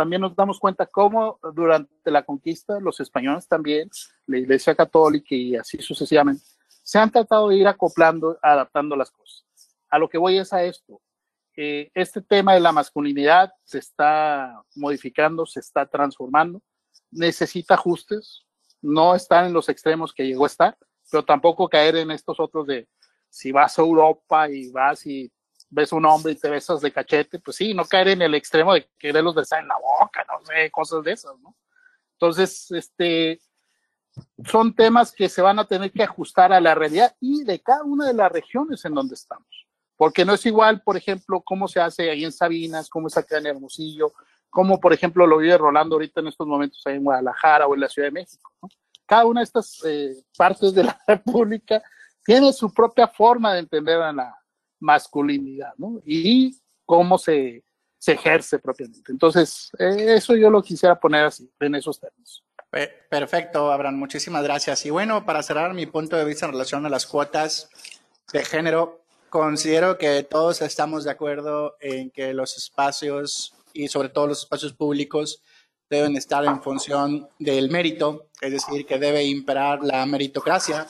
También 0.00 0.22
nos 0.22 0.34
damos 0.34 0.58
cuenta 0.58 0.86
cómo 0.86 1.38
durante 1.52 2.10
la 2.10 2.22
conquista 2.22 2.80
los 2.80 3.00
españoles 3.00 3.46
también, 3.46 3.90
la 4.24 4.38
Iglesia 4.38 4.74
Católica 4.74 5.34
y 5.34 5.56
así 5.56 5.76
sucesivamente, 5.76 6.42
se 6.82 6.98
han 6.98 7.10
tratado 7.10 7.50
de 7.50 7.56
ir 7.56 7.68
acoplando, 7.68 8.38
adaptando 8.40 8.96
las 8.96 9.10
cosas. 9.10 9.44
A 9.90 9.98
lo 9.98 10.08
que 10.08 10.16
voy 10.16 10.38
es 10.38 10.54
a 10.54 10.62
esto 10.62 11.02
eh, 11.54 11.90
este 11.92 12.22
tema 12.22 12.54
de 12.54 12.60
la 12.60 12.72
masculinidad 12.72 13.52
se 13.62 13.76
está 13.76 14.62
modificando, 14.74 15.44
se 15.44 15.60
está 15.60 15.84
transformando, 15.84 16.62
necesita 17.10 17.74
ajustes, 17.74 18.46
no 18.80 19.14
estar 19.14 19.44
en 19.44 19.52
los 19.52 19.68
extremos 19.68 20.14
que 20.14 20.26
llegó 20.26 20.44
a 20.44 20.46
estar, 20.46 20.78
pero 21.10 21.26
tampoco 21.26 21.68
caer 21.68 21.96
en 21.96 22.10
estos 22.10 22.40
otros 22.40 22.66
de 22.66 22.88
si 23.28 23.52
vas 23.52 23.78
a 23.78 23.82
Europa 23.82 24.48
y 24.48 24.70
vas 24.70 25.04
y 25.04 25.30
ves 25.70 25.92
un 25.92 26.04
hombre 26.04 26.32
y 26.32 26.36
te 26.36 26.50
besas 26.50 26.80
de 26.80 26.92
cachete, 26.92 27.38
pues 27.38 27.56
sí, 27.56 27.72
no 27.72 27.84
caer 27.84 28.08
en 28.08 28.22
el 28.22 28.34
extremo 28.34 28.74
de 28.74 28.88
quererlos 28.98 29.34
besar 29.34 29.62
en 29.62 29.68
la 29.68 29.76
boca, 29.76 30.24
no 30.28 30.44
sé, 30.44 30.70
cosas 30.70 31.02
de 31.04 31.12
esas, 31.12 31.38
¿no? 31.40 31.56
Entonces, 32.12 32.70
este, 32.72 33.40
son 34.44 34.74
temas 34.74 35.12
que 35.12 35.28
se 35.28 35.40
van 35.40 35.58
a 35.58 35.66
tener 35.66 35.92
que 35.92 36.02
ajustar 36.02 36.52
a 36.52 36.60
la 36.60 36.74
realidad 36.74 37.14
y 37.20 37.44
de 37.44 37.60
cada 37.60 37.84
una 37.84 38.06
de 38.06 38.14
las 38.14 38.30
regiones 38.30 38.84
en 38.84 38.94
donde 38.94 39.14
estamos 39.14 39.60
porque 40.00 40.24
no 40.24 40.32
es 40.32 40.46
igual, 40.46 40.80
por 40.80 40.96
ejemplo, 40.96 41.42
cómo 41.42 41.68
se 41.68 41.78
hace 41.78 42.08
ahí 42.08 42.24
en 42.24 42.32
Sabinas, 42.32 42.88
cómo 42.88 43.08
es 43.08 43.18
acá 43.18 43.36
en 43.36 43.44
Hermosillo, 43.44 44.14
cómo, 44.48 44.80
por 44.80 44.94
ejemplo, 44.94 45.26
lo 45.26 45.36
vive 45.36 45.58
Rolando 45.58 45.96
ahorita 45.96 46.22
en 46.22 46.28
estos 46.28 46.46
momentos 46.46 46.80
ahí 46.86 46.94
en 46.94 47.04
Guadalajara 47.04 47.66
o 47.66 47.74
en 47.74 47.80
la 47.80 47.88
Ciudad 47.90 48.08
de 48.08 48.12
México. 48.12 48.50
¿no? 48.62 48.70
Cada 49.04 49.26
una 49.26 49.40
de 49.40 49.44
estas 49.44 49.78
eh, 49.84 50.14
partes 50.38 50.72
de 50.72 50.84
la 50.84 50.98
República 51.06 51.82
tiene 52.24 52.50
su 52.54 52.72
propia 52.72 53.08
forma 53.08 53.52
de 53.52 53.58
entender 53.58 54.00
a 54.00 54.10
la 54.10 54.39
masculinidad, 54.80 55.72
¿no? 55.76 56.00
Y 56.04 56.58
cómo 56.84 57.18
se, 57.18 57.62
se 57.98 58.12
ejerce 58.12 58.58
propiamente. 58.58 59.12
Entonces, 59.12 59.70
eh, 59.78 60.14
eso 60.16 60.34
yo 60.34 60.50
lo 60.50 60.62
quisiera 60.62 60.98
poner 60.98 61.26
así, 61.26 61.50
en 61.60 61.74
esos 61.76 62.00
términos. 62.00 62.42
Pe- 62.70 62.92
Perfecto, 63.08 63.70
Abraham, 63.70 63.96
muchísimas 63.96 64.42
gracias. 64.42 64.84
Y 64.86 64.90
bueno, 64.90 65.24
para 65.24 65.42
cerrar 65.42 65.74
mi 65.74 65.86
punto 65.86 66.16
de 66.16 66.24
vista 66.24 66.46
en 66.46 66.52
relación 66.52 66.84
a 66.86 66.88
las 66.88 67.06
cuotas 67.06 67.68
de 68.32 68.44
género, 68.44 69.04
considero 69.28 69.98
que 69.98 70.22
todos 70.22 70.62
estamos 70.62 71.04
de 71.04 71.10
acuerdo 71.10 71.76
en 71.80 72.10
que 72.10 72.34
los 72.34 72.56
espacios 72.56 73.54
y 73.72 73.88
sobre 73.88 74.08
todo 74.08 74.26
los 74.26 74.40
espacios 74.40 74.72
públicos 74.72 75.42
deben 75.90 76.16
estar 76.16 76.44
en 76.44 76.62
función 76.62 77.28
del 77.38 77.68
mérito, 77.68 78.28
es 78.40 78.52
decir, 78.52 78.86
que 78.86 78.98
debe 78.98 79.24
imperar 79.24 79.80
la 79.82 80.06
meritocracia. 80.06 80.86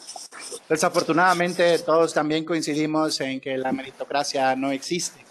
Desafortunadamente, 0.69 1.79
todos 1.79 2.13
también 2.13 2.45
coincidimos 2.45 3.19
en 3.23 3.41
que 3.41 3.57
la 3.57 3.73
meritocracia 3.73 4.55
no 4.55 4.71
existe. 4.71 5.25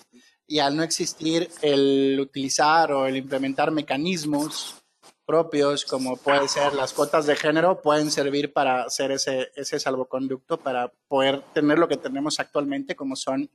Y 0.48 0.58
al 0.58 0.76
no 0.76 0.82
existir, 0.82 1.48
el 1.62 2.20
utilizar 2.20 2.92
o 2.92 3.06
el 3.06 3.18
implementar 3.18 3.70
mecanismos 3.70 4.76
propios, 5.24 5.86
como 5.86 6.18
puede 6.18 6.48
ser 6.48 6.74
las 6.74 6.92
cuotas 6.92 7.28
de 7.28 7.36
género, 7.36 7.84
pueden 7.84 8.10
servir 8.10 8.52
para 8.52 8.82
hacer 8.82 9.12
ese, 9.12 9.52
ese 9.56 9.80
salvoconducto, 9.80 10.58
para 10.58 10.92
poder 11.08 11.44
tener 11.54 11.78
lo 11.78 11.88
que 11.88 11.98
tenemos 11.98 12.40
actualmente, 12.40 12.96
como 12.96 13.16
son 13.16 13.52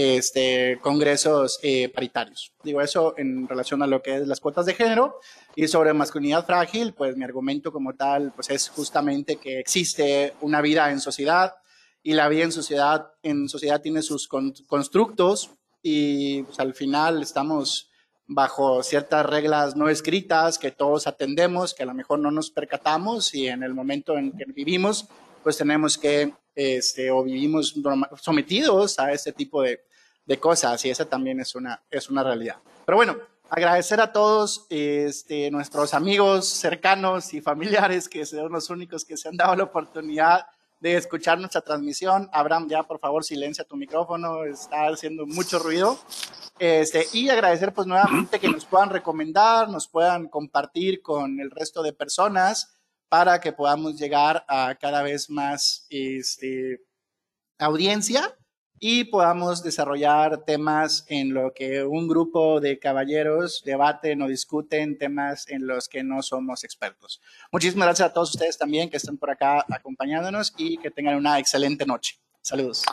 este, 0.00 0.78
congresos 0.80 1.58
eh, 1.60 1.88
paritarios. 1.88 2.52
Digo 2.62 2.80
eso 2.80 3.14
en 3.18 3.48
relación 3.48 3.82
a 3.82 3.86
lo 3.88 4.00
que 4.00 4.14
es 4.14 4.28
las 4.28 4.38
cuotas 4.38 4.64
de 4.64 4.74
género 4.74 5.18
y 5.56 5.66
sobre 5.66 5.92
masculinidad 5.92 6.46
frágil, 6.46 6.94
pues 6.94 7.16
mi 7.16 7.24
argumento 7.24 7.72
como 7.72 7.96
tal, 7.96 8.30
pues 8.32 8.48
es 8.48 8.68
justamente 8.68 9.38
que 9.38 9.58
existe 9.58 10.34
una 10.40 10.60
vida 10.60 10.92
en 10.92 11.00
sociedad 11.00 11.54
y 12.00 12.12
la 12.12 12.28
vida 12.28 12.44
en 12.44 12.52
sociedad, 12.52 13.08
en 13.24 13.48
sociedad 13.48 13.80
tiene 13.80 14.02
sus 14.02 14.28
constructos 14.28 15.50
y 15.82 16.44
pues, 16.44 16.60
al 16.60 16.74
final 16.74 17.20
estamos 17.20 17.90
bajo 18.28 18.84
ciertas 18.84 19.26
reglas 19.26 19.74
no 19.74 19.88
escritas 19.88 20.60
que 20.60 20.70
todos 20.70 21.08
atendemos, 21.08 21.74
que 21.74 21.82
a 21.82 21.86
lo 21.86 21.94
mejor 21.94 22.20
no 22.20 22.30
nos 22.30 22.52
percatamos 22.52 23.34
y 23.34 23.48
en 23.48 23.64
el 23.64 23.74
momento 23.74 24.16
en 24.16 24.30
que 24.30 24.44
vivimos, 24.44 25.08
pues 25.42 25.56
tenemos 25.56 25.98
que, 25.98 26.34
este, 26.54 27.10
o 27.10 27.24
vivimos 27.24 27.74
sometidos 28.20 29.00
a 29.00 29.10
este 29.12 29.32
tipo 29.32 29.62
de, 29.62 29.87
de 30.28 30.38
cosas 30.38 30.84
y 30.84 30.90
esa 30.90 31.06
también 31.06 31.40
es 31.40 31.54
una, 31.54 31.82
es 31.90 32.10
una 32.10 32.22
realidad. 32.22 32.56
Pero 32.84 32.96
bueno, 32.96 33.16
agradecer 33.48 33.98
a 33.98 34.12
todos 34.12 34.66
este, 34.68 35.50
nuestros 35.50 35.94
amigos 35.94 36.46
cercanos 36.46 37.32
y 37.32 37.40
familiares 37.40 38.10
que 38.10 38.26
son 38.26 38.52
los 38.52 38.68
únicos 38.68 39.06
que 39.06 39.16
se 39.16 39.28
han 39.28 39.38
dado 39.38 39.56
la 39.56 39.64
oportunidad 39.64 40.46
de 40.80 40.96
escuchar 40.96 41.38
nuestra 41.38 41.62
transmisión. 41.62 42.28
Abraham, 42.30 42.68
ya 42.68 42.82
por 42.82 43.00
favor 43.00 43.24
silencia 43.24 43.64
tu 43.64 43.76
micrófono, 43.76 44.44
está 44.44 44.88
haciendo 44.88 45.26
mucho 45.26 45.58
ruido. 45.58 45.98
Este, 46.58 47.06
y 47.14 47.30
agradecer 47.30 47.72
pues 47.72 47.86
nuevamente 47.86 48.38
que 48.38 48.48
nos 48.48 48.66
puedan 48.66 48.90
recomendar, 48.90 49.70
nos 49.70 49.88
puedan 49.88 50.28
compartir 50.28 51.00
con 51.00 51.40
el 51.40 51.50
resto 51.50 51.82
de 51.82 51.94
personas 51.94 52.76
para 53.08 53.40
que 53.40 53.52
podamos 53.52 53.98
llegar 53.98 54.44
a 54.46 54.74
cada 54.74 55.02
vez 55.02 55.30
más 55.30 55.86
este, 55.88 56.82
audiencia 57.58 58.37
y 58.80 59.04
podamos 59.04 59.62
desarrollar 59.62 60.44
temas 60.44 61.04
en 61.08 61.34
lo 61.34 61.52
que 61.52 61.82
un 61.82 62.08
grupo 62.08 62.60
de 62.60 62.78
caballeros 62.78 63.62
debaten 63.64 64.22
o 64.22 64.28
discuten 64.28 64.98
temas 64.98 65.48
en 65.48 65.66
los 65.66 65.88
que 65.88 66.02
no 66.02 66.22
somos 66.22 66.64
expertos. 66.64 67.20
Muchísimas 67.52 67.86
gracias 67.86 68.10
a 68.10 68.12
todos 68.12 68.30
ustedes 68.30 68.58
también 68.58 68.90
que 68.90 68.96
están 68.96 69.16
por 69.16 69.30
acá 69.30 69.64
acompañándonos 69.68 70.54
y 70.56 70.78
que 70.78 70.90
tengan 70.90 71.16
una 71.16 71.38
excelente 71.38 71.84
noche. 71.86 72.18
Saludos. 72.40 72.84